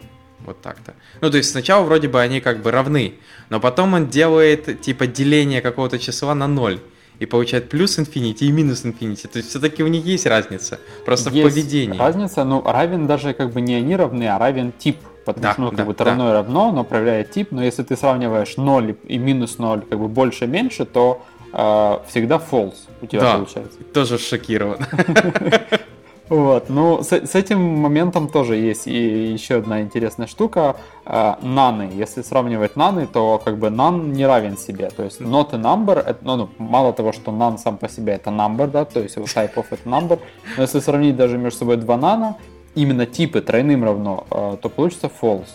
Вот 0.46 0.60
так-то. 0.62 0.94
Ну, 1.20 1.30
то 1.30 1.36
есть 1.36 1.50
сначала 1.50 1.84
вроде 1.84 2.08
бы 2.08 2.20
они 2.20 2.40
как 2.40 2.62
бы 2.62 2.70
равны, 2.70 3.14
но 3.50 3.60
потом 3.60 3.94
он 3.94 4.08
делает, 4.08 4.80
типа, 4.80 5.06
деление 5.06 5.60
какого-то 5.60 5.98
числа 5.98 6.34
на 6.34 6.46
0 6.46 6.80
и 7.20 7.26
получает 7.26 7.68
плюс 7.68 7.98
infinity 7.98 8.46
и 8.46 8.50
минус 8.50 8.84
infinity. 8.84 9.28
То 9.28 9.38
есть 9.38 9.50
все-таки 9.50 9.82
у 9.82 9.86
них 9.86 10.04
есть 10.06 10.26
разница, 10.26 10.80
просто 11.04 11.30
есть 11.30 11.46
в 11.46 11.50
поведении. 11.50 11.98
разница, 11.98 12.44
но 12.44 12.62
равен 12.62 13.06
даже 13.06 13.34
как 13.34 13.52
бы 13.52 13.60
не 13.60 13.74
они 13.74 13.94
равны, 13.94 14.24
а 14.24 14.38
равен 14.38 14.72
тип. 14.72 14.96
Потому 15.26 15.42
да, 15.42 15.52
что, 15.52 15.60
ну, 15.60 15.68
как 15.68 15.76
да, 15.76 15.84
бы 15.84 15.94
равно 15.98 16.24
да. 16.24 16.32
равно, 16.32 16.72
но 16.72 16.82
проверяет 16.82 17.30
тип. 17.30 17.48
Но 17.50 17.62
если 17.62 17.82
ты 17.82 17.94
сравниваешь 17.94 18.56
0 18.56 18.96
и 19.06 19.18
минус 19.18 19.58
0, 19.58 19.82
как 19.82 19.98
бы 19.98 20.08
больше-меньше, 20.08 20.86
то 20.86 21.22
э, 21.52 21.98
всегда 22.08 22.36
false 22.36 22.74
у 23.02 23.06
тебя 23.06 23.20
да, 23.20 23.34
получается. 23.34 23.78
тоже 23.92 24.18
шокирован. 24.18 24.78
Вот, 26.30 26.70
ну, 26.70 27.02
с, 27.02 27.12
с 27.12 27.34
этим 27.34 27.60
моментом 27.60 28.28
тоже 28.28 28.54
есть 28.54 28.86
и 28.86 29.32
еще 29.32 29.56
одна 29.56 29.80
интересная 29.80 30.28
штука. 30.28 30.76
Э, 31.04 31.34
наны, 31.42 31.90
если 31.92 32.22
сравнивать 32.22 32.76
наны, 32.76 33.08
то 33.08 33.42
как 33.44 33.58
бы 33.58 33.66
none 33.66 34.12
не 34.12 34.24
равен 34.24 34.56
себе. 34.56 34.90
То 34.90 35.02
есть 35.02 35.20
not 35.20 35.48
a 35.52 35.56
number, 35.56 35.98
это, 35.98 36.18
ну, 36.22 36.36
ну, 36.36 36.48
мало 36.58 36.92
того, 36.92 37.12
что 37.12 37.32
none 37.32 37.58
сам 37.58 37.78
по 37.78 37.88
себе 37.88 38.12
это 38.12 38.30
number, 38.30 38.70
да, 38.70 38.84
то 38.84 39.00
есть 39.00 39.16
type 39.16 39.54
of 39.54 39.66
это 39.70 39.88
number, 39.88 40.20
но 40.56 40.62
если 40.62 40.78
сравнить 40.78 41.16
даже 41.16 41.36
между 41.36 41.58
собой 41.58 41.78
два 41.78 41.96
нана, 41.96 42.36
именно 42.76 43.06
типы 43.06 43.40
тройным 43.40 43.82
равно, 43.82 44.24
э, 44.30 44.56
то 44.62 44.68
получится 44.68 45.10
false. 45.20 45.48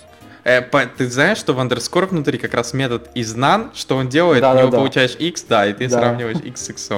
Э, 0.44 0.62
ты 0.98 1.10
знаешь, 1.10 1.38
что 1.38 1.54
в 1.54 1.60
underscore 1.62 2.08
внутри 2.08 2.38
как 2.38 2.54
раз 2.54 2.74
метод 2.74 3.10
из 3.16 3.34
none, 3.34 3.70
что 3.74 3.96
он 3.96 4.10
делает, 4.10 4.42
да, 4.42 4.52
у 4.52 4.58
него 4.58 4.72
да, 4.72 4.78
получаешь 4.80 5.16
x, 5.18 5.46
да, 5.48 5.68
и 5.68 5.72
ты 5.72 5.88
да. 5.88 6.00
сравниваешь 6.00 6.42
x 6.44 6.66
с 6.66 6.70
x. 6.70 6.90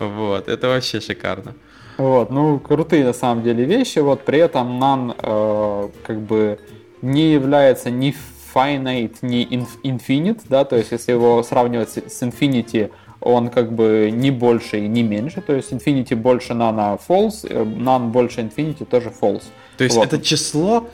Вот, 0.00 0.48
это 0.48 0.66
вообще 0.66 1.00
шикарно. 1.00 1.54
Вот, 1.98 2.30
ну, 2.30 2.60
крутые 2.60 3.04
на 3.04 3.12
самом 3.12 3.42
деле 3.42 3.64
вещи, 3.64 3.98
вот, 3.98 4.24
при 4.24 4.38
этом 4.38 4.80
none 4.80 5.16
э, 5.18 5.88
как 6.04 6.20
бы 6.20 6.60
не 7.02 7.32
является 7.32 7.90
ни 7.90 8.14
finite, 8.54 9.16
ни 9.22 9.48
infinite, 9.82 10.42
да, 10.48 10.64
то 10.64 10.76
есть 10.76 10.92
если 10.92 11.12
его 11.12 11.42
сравнивать 11.42 11.90
с 11.90 12.22
infinity, 12.22 12.90
он 13.20 13.48
как 13.48 13.72
бы 13.72 14.10
не 14.12 14.30
больше 14.30 14.78
и 14.78 14.86
не 14.86 15.02
меньше, 15.02 15.40
то 15.40 15.52
есть 15.52 15.72
infinity 15.72 16.14
больше 16.14 16.52
nano 16.52 17.00
false, 17.08 17.44
э, 17.48 17.64
none 17.64 18.10
больше 18.10 18.42
infinity 18.42 18.84
тоже 18.84 19.12
false. 19.20 19.44
То 19.76 19.82
есть 19.84 19.96
вот. 19.96 20.06
это 20.06 20.20
число, 20.20 20.88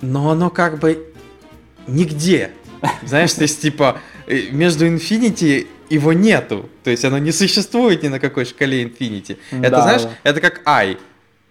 но 0.00 0.30
оно 0.30 0.48
как 0.48 0.78
бы 0.78 1.12
нигде. 1.88 2.52
Знаешь, 3.04 3.32
то 3.32 3.42
есть 3.42 3.60
типа 3.60 3.98
э, 4.28 4.50
между 4.52 4.86
infinity 4.86 5.66
его 5.90 6.12
нету. 6.12 6.68
То 6.84 6.90
есть 6.90 7.04
оно 7.04 7.18
не 7.18 7.32
существует 7.32 8.02
ни 8.02 8.08
на 8.08 8.18
какой 8.18 8.44
шкале 8.44 8.84
Infinity. 8.84 9.36
Да. 9.50 9.68
Это, 9.68 9.82
знаешь, 9.82 10.02
это 10.22 10.40
как 10.40 10.62
i. 10.66 10.96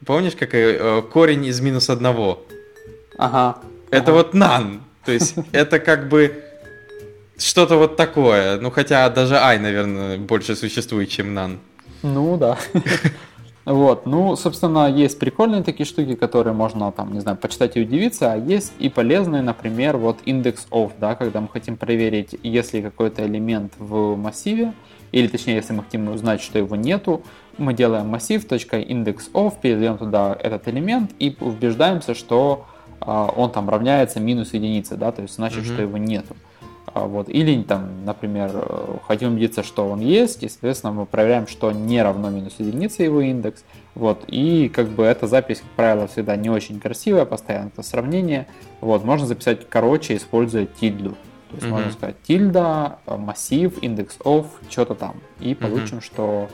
Помнишь, 0.05 0.33
как 0.39 0.53
э, 0.53 1.01
корень 1.11 1.45
из 1.45 1.59
минус 1.59 1.89
одного? 1.89 2.45
Ага. 3.17 3.59
Это 3.91 4.11
ага. 4.11 4.13
вот 4.13 4.33
none. 4.33 4.79
То 5.05 5.11
есть 5.11 5.35
это 5.51 5.79
как 5.79 6.07
бы 6.07 6.43
что-то 7.37 7.75
вот 7.75 7.97
такое. 7.97 8.59
Ну, 8.59 8.71
хотя 8.71 9.09
даже 9.09 9.35
i, 9.35 9.59
наверное, 9.59 10.17
больше 10.17 10.55
существует, 10.55 11.09
чем 11.09 11.37
none. 11.37 11.57
Ну, 12.01 12.37
да. 12.37 12.57
Вот, 13.69 14.07
ну, 14.07 14.35
собственно, 14.35 14.89
есть 14.89 15.19
прикольные 15.19 15.61
такие 15.61 15.85
штуки, 15.85 16.15
которые 16.15 16.55
можно, 16.55 16.91
там, 16.91 17.13
не 17.13 17.19
знаю, 17.19 17.37
почитать 17.37 17.77
и 17.77 17.81
удивиться, 17.81 18.33
а 18.33 18.35
есть 18.35 18.73
и 18.79 18.89
полезные, 18.89 19.43
например, 19.43 19.97
вот 19.97 20.17
индекс 20.25 20.65
of, 20.71 20.93
да, 20.99 21.13
когда 21.13 21.39
мы 21.39 21.49
хотим 21.49 21.77
проверить, 21.77 22.35
если 22.41 22.81
какой-то 22.81 23.27
элемент 23.27 23.73
в 23.77 24.15
массиве, 24.15 24.73
или 25.11 25.27
точнее, 25.27 25.53
если 25.53 25.73
мы 25.73 25.83
хотим 25.83 26.07
узнать, 26.07 26.41
что 26.41 26.57
его 26.57 26.75
нету, 26.75 27.21
мы 27.59 27.75
делаем 27.75 28.07
массив 28.07 28.43
.indexOf, 28.43 29.53
передаем 29.61 29.99
туда 29.99 30.35
этот 30.41 30.67
элемент 30.67 31.11
и 31.19 31.37
убеждаемся, 31.39 32.15
что 32.15 32.65
э, 33.01 33.27
он 33.35 33.51
там 33.51 33.69
равняется 33.69 34.19
минус 34.19 34.55
единице, 34.55 34.95
да, 34.95 35.11
то 35.11 35.21
есть 35.21 35.35
значит, 35.35 35.59
mm-hmm. 35.59 35.73
что 35.73 35.81
его 35.83 35.97
нету. 35.97 36.35
Вот. 36.95 37.29
Или, 37.29 37.61
там, 37.63 38.05
например, 38.05 38.51
э, 38.53 38.97
хотим 39.07 39.33
убедиться, 39.33 39.63
что 39.63 39.89
он 39.89 39.99
есть, 39.99 40.43
и, 40.43 40.49
соответственно, 40.49 40.93
мы 40.93 41.05
проверяем, 41.05 41.47
что 41.47 41.71
не 41.71 42.01
равно 42.01 42.29
минус 42.29 42.55
единице 42.57 43.03
его 43.03 43.21
индекс. 43.21 43.63
Вот. 43.95 44.23
И 44.27 44.69
как 44.69 44.87
бы 44.87 45.03
эта 45.03 45.27
запись, 45.27 45.59
как 45.59 45.69
правило, 45.71 46.07
всегда 46.07 46.35
не 46.35 46.49
очень 46.49 46.79
красивая, 46.79 47.25
постоянно 47.25 47.67
это 47.67 47.83
сравнение. 47.83 48.47
Вот. 48.81 49.03
Можно 49.03 49.27
записать 49.27 49.67
короче, 49.69 50.15
используя 50.15 50.65
тильду. 50.65 51.11
То 51.49 51.55
есть 51.55 51.65
mm-hmm. 51.65 51.69
можно 51.69 51.91
сказать 51.91 52.15
тильда, 52.23 52.99
э, 53.05 53.17
массив, 53.17 53.77
индекс 53.81 54.17
of, 54.19 54.45
что-то 54.69 54.95
там. 54.95 55.15
И 55.39 55.55
получим, 55.55 55.97
mm-hmm. 55.97 56.03
что 56.03 56.49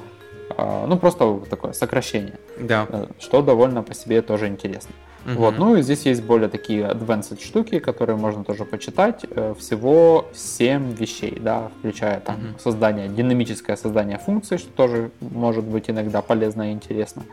а, 0.58 0.86
ну, 0.88 0.98
просто 0.98 1.42
такое 1.50 1.74
сокращение. 1.74 2.40
Да. 2.60 2.88
Э, 2.90 3.08
что 3.20 3.42
довольно 3.42 3.84
по 3.84 3.94
себе 3.94 4.22
тоже 4.22 4.48
интересно. 4.48 4.94
Угу. 5.26 5.34
Вот, 5.34 5.58
ну 5.58 5.76
и 5.76 5.82
здесь 5.82 6.06
есть 6.06 6.24
более 6.24 6.50
такие 6.50 6.84
advanced 6.84 7.44
штуки, 7.44 7.80
которые 7.80 8.16
можно 8.16 8.44
тоже 8.44 8.64
почитать. 8.64 9.26
Э, 9.32 9.56
всего 9.60 10.28
7 10.34 10.94
вещей, 10.94 11.38
да, 11.40 11.72
включая 11.80 12.20
там 12.20 12.36
угу. 12.36 12.60
создание, 12.60 13.08
динамическое 13.08 13.76
создание 13.76 14.20
функций, 14.20 14.60
что 14.60 14.70
тоже 14.72 15.12
может 15.20 15.64
быть 15.64 15.90
иногда 15.90 16.22
полезно 16.22 16.70
и 16.70 16.74
интересно. 16.74 17.24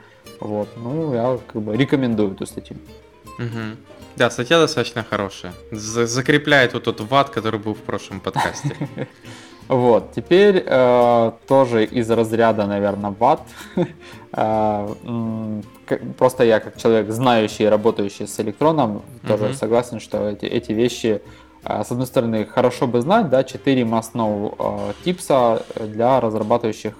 Вот, 0.40 0.68
ну 0.76 1.14
я 1.14 1.38
как 1.52 1.62
бы 1.62 1.76
рекомендую 1.76 2.32
эту 2.32 2.46
статью. 2.46 2.78
Угу. 3.38 3.76
Да, 4.16 4.30
статья 4.30 4.58
достаточно 4.58 5.04
хорошая. 5.04 5.52
Закрепляет 5.70 6.72
вот 6.74 6.84
тот 6.84 7.00
ват, 7.00 7.30
который 7.30 7.60
был 7.60 7.74
в 7.74 7.80
прошлом 7.80 8.20
подкасте. 8.20 8.76
Вот, 9.68 10.12
теперь 10.12 10.62
э, 10.66 11.32
тоже 11.46 11.84
из 11.84 12.10
разряда, 12.10 12.66
наверное, 12.66 13.14
ват. 13.18 13.42
э, 14.32 14.94
просто 16.18 16.44
я 16.44 16.60
как 16.60 16.76
человек, 16.76 17.10
знающий 17.10 17.64
и 17.64 17.66
работающий 17.66 18.26
с 18.26 18.40
электроном, 18.40 19.02
тоже 19.26 19.44
mm-hmm. 19.44 19.54
согласен, 19.54 20.00
что 20.00 20.28
эти, 20.28 20.46
эти 20.46 20.72
вещи, 20.72 21.22
э, 21.64 21.84
с 21.84 21.90
одной 21.90 22.06
стороны, 22.06 22.44
хорошо 22.44 22.86
бы 22.86 23.00
знать, 23.00 23.28
да, 23.28 23.44
4 23.44 23.82
must-know 23.82 24.54
э, 24.58 24.92
типса 25.04 25.62
для 25.80 26.20
разрабатывающих 26.20 26.94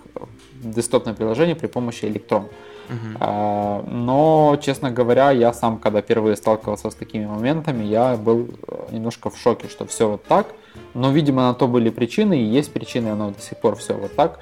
десктопное 0.63 1.15
приложение 1.15 1.57
при 1.57 1.67
помощи 1.67 2.05
электрон. 2.05 2.49
Uh-huh. 2.89 3.89
Но, 3.91 4.59
честно 4.61 4.91
говоря, 4.91 5.31
я 5.31 5.53
сам, 5.53 5.79
когда 5.79 6.03
впервые 6.03 6.37
сталкивался 6.37 6.91
с 6.91 6.95
такими 6.95 7.27
моментами, 7.27 7.85
я 7.85 8.17
был 8.17 8.49
э, 8.67 8.87
немножко 8.91 9.31
в 9.31 9.39
шоке, 9.39 9.69
что 9.69 9.87
все 9.87 10.09
вот 10.09 10.25
так. 10.25 10.49
Но, 10.95 11.11
видимо, 11.11 11.43
на 11.43 11.55
то 11.55 11.69
были 11.69 11.91
причины, 11.91 12.41
и 12.41 12.45
есть 12.45 12.73
причины, 12.73 13.09
оно 13.09 13.31
до 13.31 13.41
сих 13.41 13.59
пор 13.59 13.77
все 13.77 13.95
вот 13.95 14.15
так. 14.15 14.41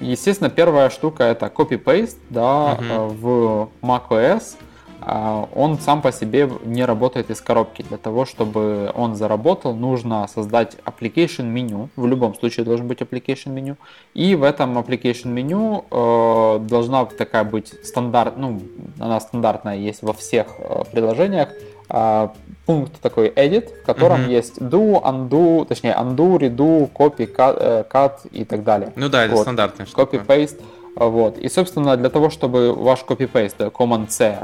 Естественно, 0.00 0.48
первая 0.48 0.88
штука 0.88 1.24
это 1.24 1.46
copy-paste 1.46 2.16
да, 2.30 2.78
uh-huh. 2.80 3.08
в 3.08 3.68
macOS. 3.82 4.56
А, 5.02 5.48
он 5.54 5.78
сам 5.78 6.02
по 6.02 6.12
себе 6.12 6.48
не 6.64 6.84
работает 6.84 7.30
из 7.30 7.40
коробки. 7.40 7.82
Для 7.82 7.96
того, 7.96 8.24
чтобы 8.24 8.92
он 8.94 9.14
заработал, 9.14 9.74
нужно 9.74 10.26
создать 10.28 10.76
application 10.84 11.44
меню. 11.44 11.88
В 11.96 12.06
любом 12.06 12.34
случае 12.34 12.64
должен 12.64 12.86
быть 12.86 13.00
application 13.00 13.50
меню. 13.50 13.76
И 14.14 14.34
в 14.34 14.42
этом 14.42 14.78
application 14.78 15.28
меню 15.28 15.84
э, 15.90 16.58
должна 16.60 17.04
такая 17.06 17.44
быть 17.44 17.74
стандарт, 17.84 18.36
ну, 18.36 18.60
она 18.98 19.20
стандартная 19.20 19.76
есть 19.76 20.02
во 20.02 20.12
всех 20.12 20.46
э, 20.58 20.84
приложениях. 20.92 21.48
Э, 21.90 22.28
пункт 22.66 23.00
такой 23.00 23.28
edit, 23.28 23.68
в 23.82 23.84
котором 23.84 24.20
mm-hmm. 24.20 24.30
есть 24.30 24.58
do, 24.58 25.02
undo, 25.02 25.64
точнее 25.66 25.96
undo, 25.98 26.38
redo, 26.38 26.88
copy, 26.92 27.32
cut, 27.34 27.56
э, 27.58 27.84
cut 27.90 28.28
и 28.30 28.44
так 28.44 28.62
далее. 28.62 28.92
Ну 28.96 29.08
да, 29.08 29.24
это 29.24 29.34
вот. 29.34 29.42
стандартная 29.42 29.86
штука. 29.86 30.16
Copy-paste. 30.16 30.62
Вот. 30.94 31.38
И, 31.38 31.48
собственно, 31.48 31.96
для 31.96 32.10
того, 32.10 32.30
чтобы 32.30 32.74
ваш 32.74 33.00
copy-paste, 33.00 33.72
Command-C, 33.72 34.38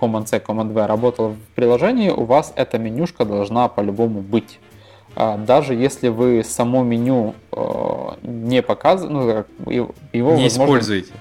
Command-C, 0.00 0.42
Command-V 0.46 0.86
работал 0.86 1.30
в 1.30 1.54
приложении, 1.54 2.10
у 2.10 2.24
вас 2.24 2.52
эта 2.54 2.78
менюшка 2.78 3.24
должна 3.24 3.68
по-любому 3.68 4.20
быть. 4.20 4.58
А, 5.14 5.36
даже 5.36 5.74
если 5.74 6.08
вы 6.08 6.42
само 6.44 6.82
меню 6.82 7.34
э, 7.52 8.08
не 8.22 8.62
показываете, 8.62 9.46
ну, 9.66 9.70
его 10.12 10.34
не 10.34 10.44
возможно, 10.44 10.46
используете. 10.46 11.12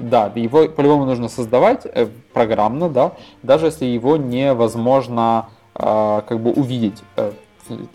Да, 0.00 0.32
его 0.34 0.68
по-любому 0.68 1.04
нужно 1.04 1.28
создавать 1.28 1.82
э, 1.84 2.08
программно, 2.36 2.90
да, 2.90 3.12
даже 3.42 3.66
если 3.66 3.86
его 3.86 4.18
невозможно 4.18 5.48
э, 5.74 6.20
как 6.28 6.38
бы 6.38 6.52
увидеть 6.52 7.02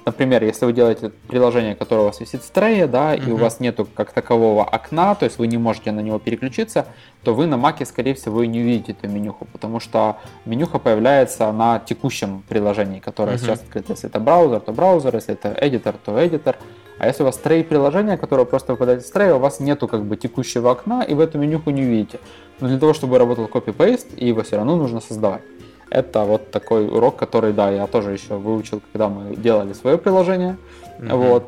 например, 0.05 0.43
если 0.43 0.65
вы 0.65 0.73
делаете 0.73 1.11
приложение, 1.27 1.75
которое 1.75 2.01
у 2.01 2.05
вас 2.05 2.19
висит 2.19 2.43
в 2.43 2.49
трее, 2.51 2.87
да, 2.87 3.15
uh-huh. 3.15 3.29
и 3.29 3.31
у 3.31 3.37
вас 3.37 3.59
нету 3.59 3.87
как 3.93 4.11
такового 4.11 4.63
окна, 4.63 5.15
то 5.15 5.25
есть 5.25 5.39
вы 5.39 5.47
не 5.47 5.57
можете 5.57 5.91
на 5.91 5.99
него 6.01 6.19
переключиться, 6.19 6.85
то 7.23 7.33
вы 7.33 7.45
на 7.47 7.57
Маке, 7.57 7.85
скорее 7.85 8.13
всего, 8.13 8.43
и 8.43 8.47
не 8.47 8.61
увидите 8.61 8.93
эту 8.93 9.07
менюху, 9.07 9.47
потому 9.51 9.79
что 9.79 10.17
менюха 10.45 10.79
появляется 10.79 11.51
на 11.51 11.79
текущем 11.79 12.43
приложении, 12.47 12.99
которое 12.99 13.35
uh-huh. 13.35 13.39
сейчас 13.39 13.61
открыто. 13.61 13.93
Если 13.93 14.09
это 14.09 14.19
браузер, 14.19 14.59
то 14.59 14.71
браузер, 14.71 15.15
если 15.15 15.33
это 15.33 15.55
эдитор, 15.59 15.95
то 16.03 16.25
эдитор. 16.25 16.57
А 16.99 17.07
если 17.07 17.23
у 17.23 17.25
вас 17.25 17.37
трей 17.37 17.63
приложение, 17.63 18.15
которое 18.15 18.45
просто 18.45 18.73
выпадает 18.73 19.01
из 19.01 19.09
трея, 19.09 19.33
у 19.33 19.39
вас 19.39 19.59
нету 19.59 19.87
как 19.87 20.03
бы 20.03 20.17
текущего 20.17 20.71
окна, 20.71 21.01
и 21.01 21.15
в 21.15 21.19
эту 21.19 21.39
менюху 21.39 21.71
не 21.71 21.81
увидите. 21.81 22.19
Но 22.59 22.67
для 22.67 22.77
того, 22.77 22.93
чтобы 22.93 23.17
работал 23.17 23.45
copy-paste, 23.45 24.23
его 24.23 24.43
все 24.43 24.57
равно 24.57 24.75
нужно 24.75 25.01
создавать. 25.01 25.41
Это 25.91 26.21
вот 26.23 26.51
такой 26.51 26.87
урок, 26.87 27.17
который, 27.17 27.51
да, 27.51 27.69
я 27.69 27.85
тоже 27.85 28.11
еще 28.13 28.35
выучил, 28.35 28.81
когда 28.91 29.09
мы 29.09 29.35
делали 29.35 29.73
свое 29.73 29.97
приложение. 29.97 30.57
Мгм. 30.99 31.17
Вот. 31.17 31.43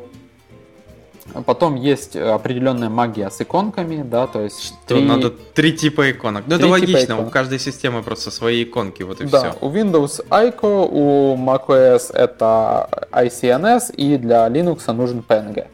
Потом 1.46 1.76
есть 1.76 2.14
определенная 2.16 2.90
магия 2.90 3.30
с 3.30 3.40
иконками, 3.40 4.02
да, 4.02 4.26
то 4.26 4.42
есть 4.42 4.74
То 4.86 4.94
три- 4.96 5.04
надо 5.04 5.30
три 5.30 5.72
типа 5.72 6.10
иконок. 6.10 6.44
Ну, 6.46 6.56
это 6.56 6.66
логично, 6.66 7.18
у 7.26 7.30
каждой 7.30 7.58
системы 7.58 8.02
просто 8.02 8.30
свои 8.30 8.64
иконки, 8.64 9.02
вот 9.02 9.22
и 9.22 9.26
Да, 9.26 9.38
все. 9.38 9.58
у 9.62 9.70
Windows 9.70 10.20
ICO, 10.28 10.86
у 10.92 11.36
macOS 11.36 12.12
это 12.12 13.08
ICNS, 13.10 13.94
и 13.96 14.18
для 14.18 14.46
Linux 14.48 14.92
нужен 14.92 15.24
PNG. 15.26 15.66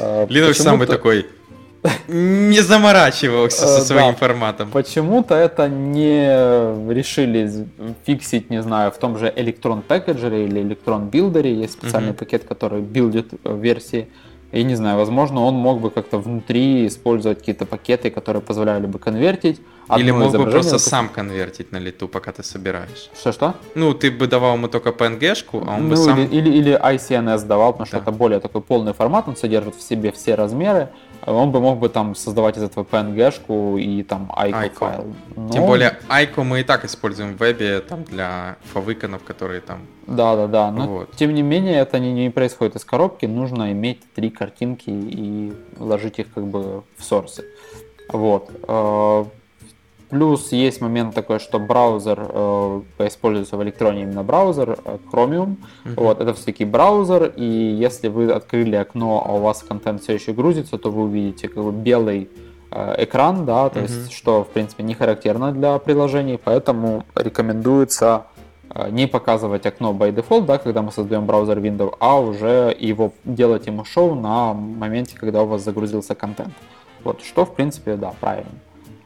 Э, 0.00 0.26
Linux 0.26 0.54
самый 0.54 0.88
такой 0.88 1.26
не 2.08 2.60
заморачивался 2.60 3.64
Э, 3.64 3.68
со 3.68 3.80
своим 3.84 4.12
да. 4.12 4.16
форматом. 4.18 4.70
Почему-то 4.70 5.34
это 5.34 5.68
не 5.68 6.92
решили 6.92 7.66
фиксить, 8.06 8.50
не 8.50 8.62
знаю, 8.62 8.90
в 8.90 8.98
том 8.98 9.18
же 9.18 9.26
Electron 9.36 9.82
Packager 9.86 10.44
или 10.46 10.62
Electron 10.62 11.10
Builder 11.10 11.46
есть 11.62 11.74
специальный 11.74 12.10
Мгм. 12.10 12.16
пакет, 12.18 12.44
который 12.44 12.80
билдит 12.80 13.28
э, 13.44 13.56
версии. 13.56 14.08
И 14.50 14.64
не 14.64 14.76
знаю, 14.76 14.96
возможно, 14.96 15.42
он 15.42 15.54
мог 15.54 15.78
бы 15.80 15.90
как-то 15.90 16.16
внутри 16.18 16.86
использовать 16.86 17.38
какие-то 17.40 17.66
пакеты, 17.66 18.10
которые 18.10 18.40
позволяли 18.40 18.86
бы 18.86 18.98
конвертить. 18.98 19.60
Или 19.98 20.10
мог 20.10 20.32
бы 20.32 20.44
просто 20.44 20.70
допустим- 20.70 20.78
сам 20.90 21.08
конвертить 21.10 21.70
на 21.72 21.76
лету, 21.78 22.08
пока 22.08 22.32
ты 22.32 22.42
собираешь. 22.42 23.10
Что-что? 23.20 23.54
Ну, 23.74 23.92
ты 23.92 24.10
бы 24.10 24.26
давал 24.26 24.54
ему 24.54 24.68
только 24.68 24.88
PNG-шку, 24.90 25.64
а 25.66 25.76
он 25.76 25.82
ну, 25.84 25.88
бы 25.90 25.96
сам... 25.98 26.18
или, 26.24 26.30
или, 26.36 26.58
или 26.58 26.72
ICNS 26.82 27.46
давал, 27.46 27.72
потому 27.72 27.86
что 27.86 27.96
Да. 27.98 28.02
это 28.04 28.10
более 28.12 28.40
такой 28.40 28.62
полный 28.62 28.94
формат, 28.94 29.28
он 29.28 29.36
содержит 29.36 29.74
в 29.74 29.82
себе 29.82 30.12
все 30.12 30.34
размеры. 30.34 30.88
А 31.28 31.32
Он 31.32 31.50
бы 31.52 31.60
мог 31.60 31.78
бы 31.78 31.88
там 31.88 32.14
создавать 32.14 32.56
из 32.56 32.62
этого 32.62 32.84
PNG-шку 32.84 33.78
и 33.78 34.02
там 34.02 34.32
ICO, 34.34 34.62
ICO. 34.64 34.74
файл. 34.78 35.14
Но- 35.36 35.50
Тем 35.50 35.66
более, 35.66 35.98
Айко 36.08 36.42
мы 36.42 36.60
и 36.60 36.64
так 36.64 36.84
используем 36.84 37.36
в 37.36 37.40
вебе 37.40 37.80
там, 37.80 38.04
для 38.04 38.56
фавыконов, 38.72 39.22
которые 39.24 39.60
там... 39.60 39.80
Да, 40.06 40.36
да, 40.36 40.46
да. 40.46 40.70
Но 40.70 40.86
Вот. 40.86 41.12
тем 41.16 41.34
не 41.34 41.42
менее, 41.42 41.76
это 41.80 41.98
не, 41.98 42.12
не 42.12 42.30
происходит 42.30 42.76
из 42.76 42.84
коробки. 42.84 43.26
Нужно 43.26 43.72
иметь 43.72 44.00
три 44.14 44.30
картинки 44.30 44.88
и 44.90 45.52
ложить 45.78 46.18
их 46.18 46.32
как 46.32 46.44
бы 46.46 46.82
в 46.96 47.04
сорсы. 47.04 47.44
Вот. 48.12 48.50
Плюс 50.10 50.52
есть 50.52 50.80
момент 50.80 51.14
такой, 51.14 51.38
что 51.38 51.58
браузер 51.58 52.18
э, 52.30 52.80
используется 53.00 53.56
в 53.58 53.62
электроне 53.62 54.02
именно 54.02 54.22
браузер 54.22 54.78
э, 54.82 54.98
Chromium. 55.12 55.56
Вот, 55.84 56.20
это 56.20 56.32
все-таки 56.32 56.64
браузер, 56.64 57.32
и 57.36 57.44
если 57.44 58.08
вы 58.08 58.30
открыли 58.32 58.76
окно, 58.76 59.22
а 59.26 59.34
у 59.34 59.40
вас 59.40 59.62
контент 59.62 60.02
все 60.02 60.14
еще 60.14 60.32
грузится, 60.32 60.78
то 60.78 60.90
вы 60.90 61.02
увидите 61.02 61.48
как 61.48 61.62
бы 61.62 61.72
белый 61.72 62.30
э, 62.70 63.04
экран, 63.04 63.44
да, 63.44 63.68
то 63.68 63.80
Мгм. 63.80 63.86
есть, 63.86 64.12
что, 64.12 64.44
в 64.44 64.48
принципе, 64.48 64.82
не 64.82 64.94
характерно 64.94 65.52
для 65.52 65.78
приложений, 65.78 66.40
поэтому 66.42 67.04
рекомендуется 67.14 68.22
э, 68.74 68.88
не 68.90 69.06
показывать 69.06 69.66
окно 69.66 69.92
by 69.92 70.14
default, 70.14 70.46
да, 70.46 70.56
когда 70.56 70.80
мы 70.80 70.90
создаем 70.90 71.26
браузер 71.26 71.58
Windows, 71.58 71.94
а 72.00 72.18
уже 72.18 72.74
его 72.78 73.12
делать 73.26 73.66
ему 73.66 73.84
шоу 73.84 74.14
на 74.14 74.54
моменте, 74.54 75.18
когда 75.18 75.42
у 75.42 75.46
вас 75.46 75.62
загрузился 75.62 76.14
контент. 76.14 76.54
Вот, 77.04 77.20
что, 77.22 77.44
в 77.44 77.54
принципе, 77.54 77.96
да, 77.96 78.12
правильно. 78.20 78.50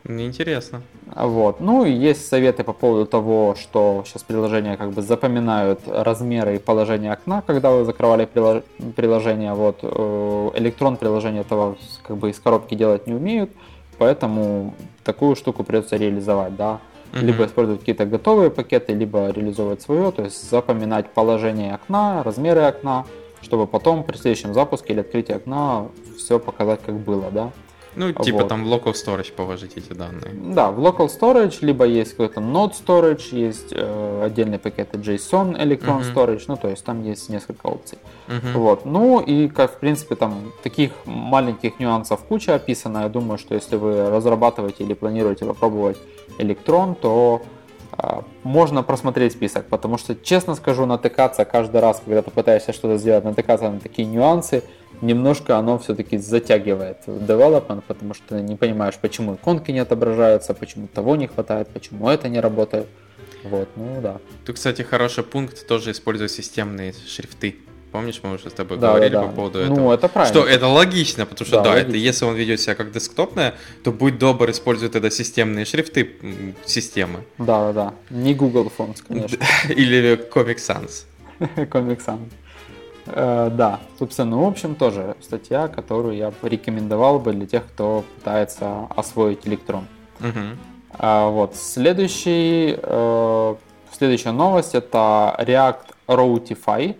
Мне 0.05 0.26
интересно. 0.26 0.82
Вот. 1.14 1.61
Ну 1.61 1.84
и 1.84 1.92
есть 1.92 2.26
советы 2.26 2.64
по 2.64 2.72
поводу 2.72 3.07
того, 3.07 3.55
что 3.55 4.03
сейчас 4.05 4.22
приложения 4.24 4.76
как 4.76 4.90
бы 4.90 5.03
запоминают 5.03 5.80
размеры 5.86 6.57
и 6.57 6.59
положение 6.59 7.12
окна, 7.12 7.42
когда 7.46 7.70
вы 7.70 7.84
закрывали 7.84 8.26
прило- 8.26 8.64
приложение. 8.96 9.55
Вот. 9.55 9.78
э, 9.82 10.50
Электрон 10.55 10.96
приложения 10.96 11.40
этого 11.40 11.76
как 12.03 12.16
бы 12.16 12.30
из 12.30 12.40
коробки 12.40 12.74
делать 12.74 13.07
не 13.07 13.14
умеют, 13.14 13.50
поэтому 13.98 14.74
такую 15.05 15.36
штуку 15.36 15.62
придется 15.62 15.96
реализовать, 15.96 16.57
да. 16.57 16.80
Мгм. 17.12 17.26
Либо 17.26 17.44
использовать 17.44 17.80
какие-то 17.80 18.07
готовые 18.07 18.50
пакеты, 18.50 18.94
либо 18.94 19.30
реализовывать 19.30 19.82
свое, 19.82 20.11
то 20.12 20.22
есть 20.24 20.50
запоминать 20.50 21.11
положение 21.11 21.74
окна, 21.74 22.22
размеры 22.22 22.62
окна, 22.62 23.05
чтобы 23.42 23.66
потом 23.66 24.03
при 24.03 24.16
следующем 24.16 24.55
запуске 24.55 24.94
или 24.94 25.00
открытии 25.00 25.34
окна 25.34 25.88
все 26.16 26.38
показать 26.38 26.80
как 26.84 26.96
было, 26.96 27.30
да. 27.30 27.50
Ну, 27.95 28.12
типа 28.12 28.38
Вот. 28.38 28.49
там 28.49 28.64
в 28.64 28.72
local 28.72 28.93
storage 28.95 29.32
положить 29.34 29.76
эти 29.76 29.93
данные. 29.93 30.32
Да, 30.55 30.70
в 30.70 30.80
local 30.80 31.09
storage, 31.09 31.59
либо 31.61 31.84
есть 31.84 32.12
какой-то 32.12 32.40
node 32.40 32.72
storage, 32.72 33.34
есть 33.34 33.72
э, 33.72 34.22
отдельные 34.24 34.59
пакеты 34.59 34.99
JSON, 34.99 35.57
Electron 35.61 36.01
Мгм. 36.01 36.03
storage, 36.12 36.45
ну 36.49 36.57
то 36.57 36.68
есть 36.68 36.84
там 36.84 37.03
есть 37.03 37.28
несколько 37.28 37.66
опций. 37.66 37.99
Мгм. 38.28 38.53
Вот, 38.55 38.84
ну 38.86 39.20
и 39.20 39.49
как 39.49 39.72
в 39.72 39.78
принципе 39.78 40.14
там 40.14 40.53
таких 40.62 40.93
маленьких 41.05 41.78
нюансов 41.80 42.20
куча 42.24 42.55
описана. 42.55 43.03
Я 43.03 43.09
думаю, 43.09 43.38
что 43.38 43.55
если 43.55 43.76
вы 43.76 44.09
разрабатываете 44.11 44.84
или 44.84 44.95
планируете 44.95 45.45
попробовать 45.45 45.99
Electron, 46.38 46.95
то 46.95 47.43
можно 48.43 48.82
просмотреть 48.82 49.32
список, 49.32 49.66
потому 49.66 49.99
что, 49.99 50.14
честно 50.14 50.55
скажу, 50.55 50.86
натыкаться 50.86 51.45
каждый 51.45 51.80
раз, 51.80 52.03
когда 52.05 52.22
ты 52.22 52.30
пытаешься 52.30 52.72
что-то 52.72 52.99
сделать, 52.99 53.24
натыкаться 53.24 53.70
на 53.70 53.80
такие 53.80 54.09
нюансы, 54.09 54.62
немножко 55.01 55.59
оно 55.59 55.78
все-таки 55.78 56.16
затягивает 56.18 56.99
development, 57.07 57.82
потому 57.86 58.14
что 58.14 58.36
ты 58.36 58.43
не 58.43 58.57
понимаешь, 58.57 58.95
почему 59.01 59.34
иконки 59.34 59.70
не 59.70 59.80
отображаются, 59.80 60.55
почему 60.55 60.86
того 60.88 61.16
не 61.16 61.26
хватает, 61.26 61.68
почему 61.68 62.09
это 62.09 62.28
не 62.28 62.40
работает. 62.40 62.86
Вот, 63.45 63.68
ну 63.76 64.01
да. 64.01 64.18
Тут, 64.47 64.57
кстати, 64.57 64.82
хороший 64.82 65.24
пункт 65.24 65.66
тоже 65.66 65.90
использовать 65.90 66.30
системные 66.30 66.93
шрифты. 66.93 67.57
Помнишь, 67.93 68.20
мы 68.22 68.32
уже 68.34 68.49
с 68.49 68.55
тобой 68.55 68.78
Да, 68.78 68.88
говорили 68.88 69.12
да, 69.12 69.22
по 69.22 69.28
поводу 69.28 69.59
Ну, 69.59 69.64
этого? 69.74 69.95
это 69.95 70.09
правильно. 70.09 70.34
Что 70.40 70.49
это 70.49 70.66
логично, 70.66 71.26
потому 71.26 71.47
что 71.47 71.57
Да, 71.59 71.62
да, 71.62 71.70
логично. 71.70 71.88
это 71.90 71.97
если 71.99 72.24
он 72.24 72.34
ведет 72.34 72.59
себя 72.61 72.74
как 72.74 72.90
десктопная, 72.90 73.55
то 73.84 73.93
будь 73.93 74.18
добр, 74.18 74.51
используй 74.51 74.88
тогда 74.88 75.11
системные 75.11 75.66
шрифты 75.66 76.55
системы. 76.64 77.20
Да, 77.38 77.66
да, 77.66 77.72
да. 77.72 77.95
Не 78.11 78.34
Google 78.34 78.72
Fonts, 78.76 79.03
конечно. 79.09 79.36
Или 79.68 80.14
Comic 80.34 80.57
Sans. 80.57 81.05
Comic 81.40 82.01
Sans. 82.05 82.20
Э, 83.07 83.51
Да, 83.53 83.80
собственно, 83.99 84.30
ну, 84.30 84.45
в 84.45 84.49
общем, 84.49 84.74
тоже 84.74 85.14
статья, 85.20 85.68
которую 85.68 86.16
я 86.16 86.32
рекомендовал 86.43 87.18
бы 87.18 87.32
для 87.34 87.47
тех, 87.47 87.66
кто 87.66 88.05
пытается 88.16 88.86
освоить 88.97 89.47
электрон. 89.47 89.86
А, 90.99 91.28
Вот, 91.28 91.57
следующий, 91.57 92.74
э, 92.82 93.55
следующая 93.93 94.32
новость 94.32 94.74
это 94.74 95.34
React 95.38 95.76
Routify, 96.07 96.90
э, 96.90 96.95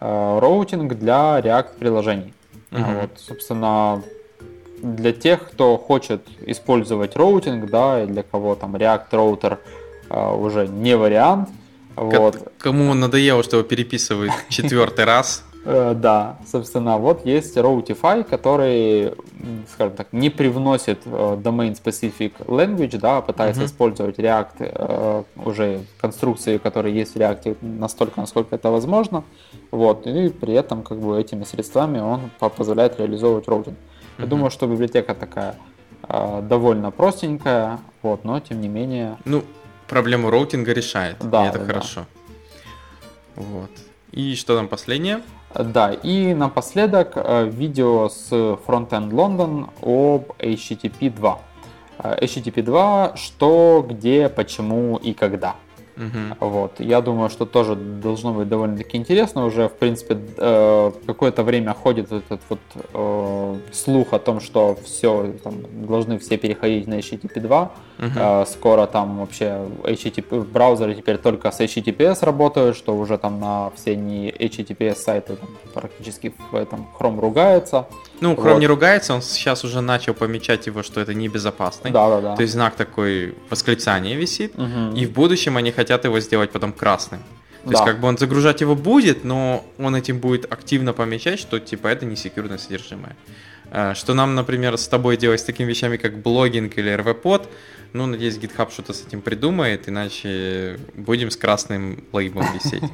роутинг 0.00 0.94
для 0.94 1.40
React 1.40 1.78
приложений. 1.78 2.32
Мгм. 2.70 3.00
Вот, 3.00 3.10
собственно, 3.16 4.02
для 4.82 5.12
тех, 5.12 5.50
кто 5.50 5.76
хочет 5.76 6.20
использовать 6.46 7.16
роутинг, 7.16 7.70
да, 7.70 8.02
и 8.02 8.06
для 8.06 8.22
кого 8.22 8.54
там 8.54 8.76
React 8.76 9.10
Router 9.10 9.58
э, 10.10 10.34
уже 10.34 10.68
не 10.68 10.96
вариант, 10.96 11.48
Ко- 11.96 12.20
вот, 12.20 12.52
Кому 12.58 12.94
надоело, 12.94 13.42
что 13.42 13.58
его 13.58 13.68
переписывают 13.68 14.32
четвертый 14.48 15.04
раз. 15.04 15.44
Э, 15.64 15.94
Да, 15.94 16.38
собственно, 16.46 16.96
вот 16.98 17.26
есть 17.26 17.56
Routify, 17.56 18.24
который, 18.24 19.12
скажем 19.72 19.94
так, 19.94 20.06
не 20.12 20.30
привносит 20.30 21.00
э, 21.04 21.10
domain-specific 21.42 22.32
language, 22.46 22.98
да, 22.98 23.18
а 23.18 23.20
пытается 23.20 23.60
Мгм. 23.62 23.66
использовать 23.68 24.18
React, 24.18 24.54
э, 24.60 25.22
уже 25.44 25.80
конструкции, 26.00 26.56
которые 26.58 26.94
есть 26.94 27.14
в 27.14 27.18
React, 27.18 27.56
настолько, 27.60 28.20
насколько 28.20 28.54
это 28.54 28.70
возможно. 28.70 29.22
Вот, 29.70 30.06
и 30.06 30.30
при 30.30 30.54
этом, 30.54 30.82
как 30.82 30.98
бы, 30.98 31.20
этими 31.20 31.44
средствами 31.44 32.00
он 32.00 32.30
по- 32.38 32.48
позволяет 32.48 32.98
реализовывать 32.98 33.46
роутинг. 33.46 33.76
Я 34.18 34.22
Мгм. 34.24 34.30
думаю, 34.30 34.50
что 34.50 34.66
библиотека 34.66 35.14
такая 35.14 35.56
довольно 36.42 36.90
простенькая, 36.90 37.78
вот, 38.02 38.24
но 38.24 38.40
тем 38.40 38.60
не 38.62 38.68
менее 38.68 39.16
Ну, 39.26 39.44
проблему 39.88 40.30
роутинга 40.30 40.72
решает. 40.72 41.16
Да, 41.20 41.44
и 41.44 41.48
это 41.48 41.58
да, 41.58 41.64
да. 41.66 41.72
хорошо. 41.72 42.06
Вот. 43.36 43.70
И 44.10 44.34
что 44.34 44.56
там 44.56 44.66
последнее? 44.66 45.20
Да, 45.54 45.92
и 45.92 46.32
напоследок 46.32 47.12
э, 47.16 47.48
видео 47.48 48.08
с 48.08 48.30
Frontend 48.30 49.10
London 49.10 49.68
об 49.82 50.30
HTTP 50.38 51.10
2. 51.10 51.38
Э, 51.98 52.24
HTTP 52.24 52.62
2, 52.62 53.16
что, 53.16 53.84
где, 53.88 54.28
почему 54.28 54.96
и 54.96 55.12
когда. 55.12 55.56
Мгм. 55.96 56.34
Вот. 56.40 56.80
Я 56.80 57.00
думаю, 57.00 57.30
что 57.30 57.46
тоже 57.46 57.74
должно 57.74 58.32
быть 58.32 58.48
довольно-таки 58.48 58.96
интересно. 58.96 59.44
Уже, 59.44 59.68
в 59.68 59.72
принципе, 59.72 60.18
э, 60.36 60.92
какое-то 61.06 61.42
время 61.42 61.74
ходит 61.74 62.12
этот 62.12 62.40
вот 62.48 62.60
э, 62.94 63.56
слух 63.72 64.12
о 64.12 64.18
том, 64.18 64.40
что 64.40 64.76
все, 64.84 65.32
там, 65.44 65.54
должны 65.86 66.18
все 66.18 66.36
переходить 66.36 66.86
на 66.86 66.98
HTTP 66.98 67.40
2. 67.40 67.70
Мгм. 67.98 68.12
Э, 68.16 68.44
Скоро 68.46 68.86
там 68.86 69.18
вообще 69.18 69.66
HTTP, 69.84 70.42
браузеры 70.42 70.94
теперь 70.94 71.18
только 71.18 71.50
с 71.50 71.60
HTTPS 71.60 72.24
работают, 72.24 72.76
что 72.76 72.96
уже 72.96 73.18
там 73.18 73.40
на 73.40 73.70
все 73.76 73.96
не 73.96 74.30
HTTPS 74.30 74.94
сайты 74.96 75.36
там 75.36 75.48
практически 75.74 76.32
в 76.50 76.54
этом 76.56 76.86
Chrome 76.98 77.20
ругается. 77.20 77.86
Ну, 78.20 78.34
Chrome 78.34 78.52
Вот. 78.52 78.58
не 78.60 78.66
ругается, 78.66 79.14
он 79.14 79.22
сейчас 79.22 79.64
уже 79.64 79.80
начал 79.80 80.14
помечать 80.14 80.66
его, 80.66 80.82
что 80.82 81.00
это 81.00 81.14
небезопасный. 81.14 81.90
Да-да-да. 81.90 82.36
То 82.36 82.42
есть 82.42 82.52
знак 82.54 82.74
такой 82.76 83.34
восклицания 83.48 84.16
висит. 84.16 84.56
Мгм. 84.58 84.94
И 84.94 85.06
в 85.06 85.12
будущем 85.12 85.56
они 85.56 85.72
хотят 85.72 86.04
его 86.04 86.20
сделать 86.20 86.50
потом 86.50 86.72
красным. 86.72 87.20
То 87.64 87.70
есть 87.70 87.80
Да. 87.80 87.84
как 87.84 88.00
бы 88.00 88.08
он 88.08 88.16
загружать 88.18 88.60
его 88.62 88.74
будет, 88.74 89.24
но 89.24 89.64
он 89.78 89.94
этим 89.94 90.18
будет 90.18 90.50
активно 90.52 90.92
помечать, 90.92 91.38
что 91.40 91.58
типа 91.58 91.88
это 91.88 92.06
не 92.06 92.16
секьюрное 92.16 92.58
содержимое. 92.58 93.16
Э, 93.70 93.94
что 93.94 94.14
нам, 94.14 94.34
например, 94.34 94.76
с 94.76 94.88
тобой 94.88 95.16
делать 95.16 95.40
с 95.40 95.44
такими 95.44 95.68
вещами, 95.68 95.96
как 95.96 96.18
блогинг 96.18 96.76
или 96.78 96.92
RV-под, 96.92 97.48
ну, 97.92 98.06
надеюсь, 98.06 98.38
GitHub 98.38 98.70
что-то 98.70 98.92
с 98.92 99.04
этим 99.04 99.20
придумает, 99.20 99.88
иначе 99.88 100.78
будем 100.94 101.30
с 101.30 101.36
красным 101.36 102.04
лейбом 102.12 102.46
висеть. 102.54 102.82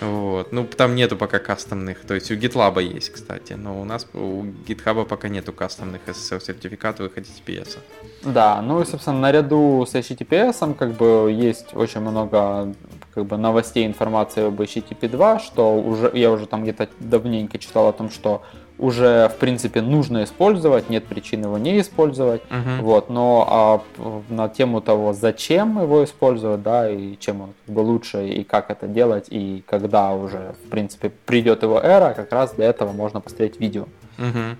Вот. 0.00 0.52
Ну, 0.52 0.64
там 0.64 0.94
нету 0.94 1.16
пока 1.16 1.40
кастомных, 1.40 2.04
то 2.06 2.14
есть 2.14 2.30
у 2.30 2.34
GitLab 2.34 2.80
есть, 2.80 3.10
кстати, 3.10 3.54
но 3.54 3.80
у 3.80 3.84
нас 3.84 4.06
у 4.14 4.44
GitHub 4.44 5.04
пока 5.06 5.26
нету 5.26 5.52
кастомных 5.52 6.02
SSL-сертификатов 6.06 7.10
и 7.16 7.20
HTTPS. 7.20 7.78
Да, 8.22 8.62
ну 8.62 8.80
и, 8.80 8.84
собственно, 8.84 9.18
наряду 9.18 9.84
с 9.84 9.96
HTTPS 9.96 10.76
как 10.76 10.92
бы 10.92 11.32
есть 11.32 11.74
очень 11.74 12.00
много 12.00 12.72
как 13.12 13.26
бы 13.26 13.36
новостей, 13.38 13.86
информации 13.86 14.46
об 14.46 14.60
HTTP 14.60 15.08
2, 15.08 15.40
что 15.40 15.76
уже 15.76 16.12
я 16.14 16.30
уже 16.30 16.46
там 16.46 16.62
где-то 16.62 16.88
давненько 17.00 17.58
читал 17.58 17.88
о 17.88 17.92
том, 17.92 18.08
что 18.08 18.44
уже, 18.78 19.28
в 19.28 19.38
принципе, 19.38 19.82
нужно 19.82 20.24
использовать, 20.24 20.88
нет 20.88 21.04
причин 21.06 21.42
его 21.42 21.58
не 21.58 21.80
использовать. 21.80 22.42
Uh-huh. 22.48 22.80
Вот, 22.80 23.10
но 23.10 23.84
а, 23.98 24.22
на 24.28 24.48
тему 24.48 24.80
того, 24.80 25.12
зачем 25.12 25.82
его 25.82 26.04
использовать, 26.04 26.62
да, 26.62 26.90
и 26.90 27.16
чем 27.18 27.40
он 27.40 27.54
как 27.66 27.74
бы 27.74 27.80
лучше, 27.80 28.28
и 28.28 28.44
как 28.44 28.70
это 28.70 28.86
делать, 28.86 29.26
и 29.30 29.64
когда 29.66 30.12
уже, 30.12 30.54
в 30.64 30.70
принципе, 30.70 31.10
придет 31.26 31.62
его 31.62 31.80
эра, 31.80 32.14
как 32.14 32.32
раз 32.32 32.52
для 32.54 32.66
этого 32.66 32.92
можно 32.92 33.20
посмотреть 33.20 33.58
видео. 33.60 33.86
Uh-huh. 34.16 34.56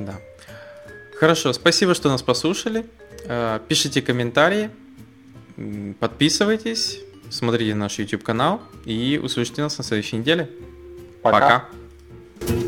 Да. 0.00 0.14
Хорошо, 1.18 1.52
спасибо, 1.52 1.94
что 1.94 2.08
нас 2.08 2.22
послушали. 2.22 2.86
Э, 3.26 3.60
пишите 3.68 4.02
комментарии, 4.02 4.70
подписывайтесь, 6.00 7.00
смотрите 7.30 7.74
наш 7.74 7.98
YouTube 7.98 8.22
канал 8.22 8.60
и 8.84 9.20
услышите 9.22 9.62
нас 9.62 9.76
на 9.78 9.84
следующей 9.84 10.16
неделе. 10.16 10.50
Пока. 11.22 11.68
Пока. 12.40 12.66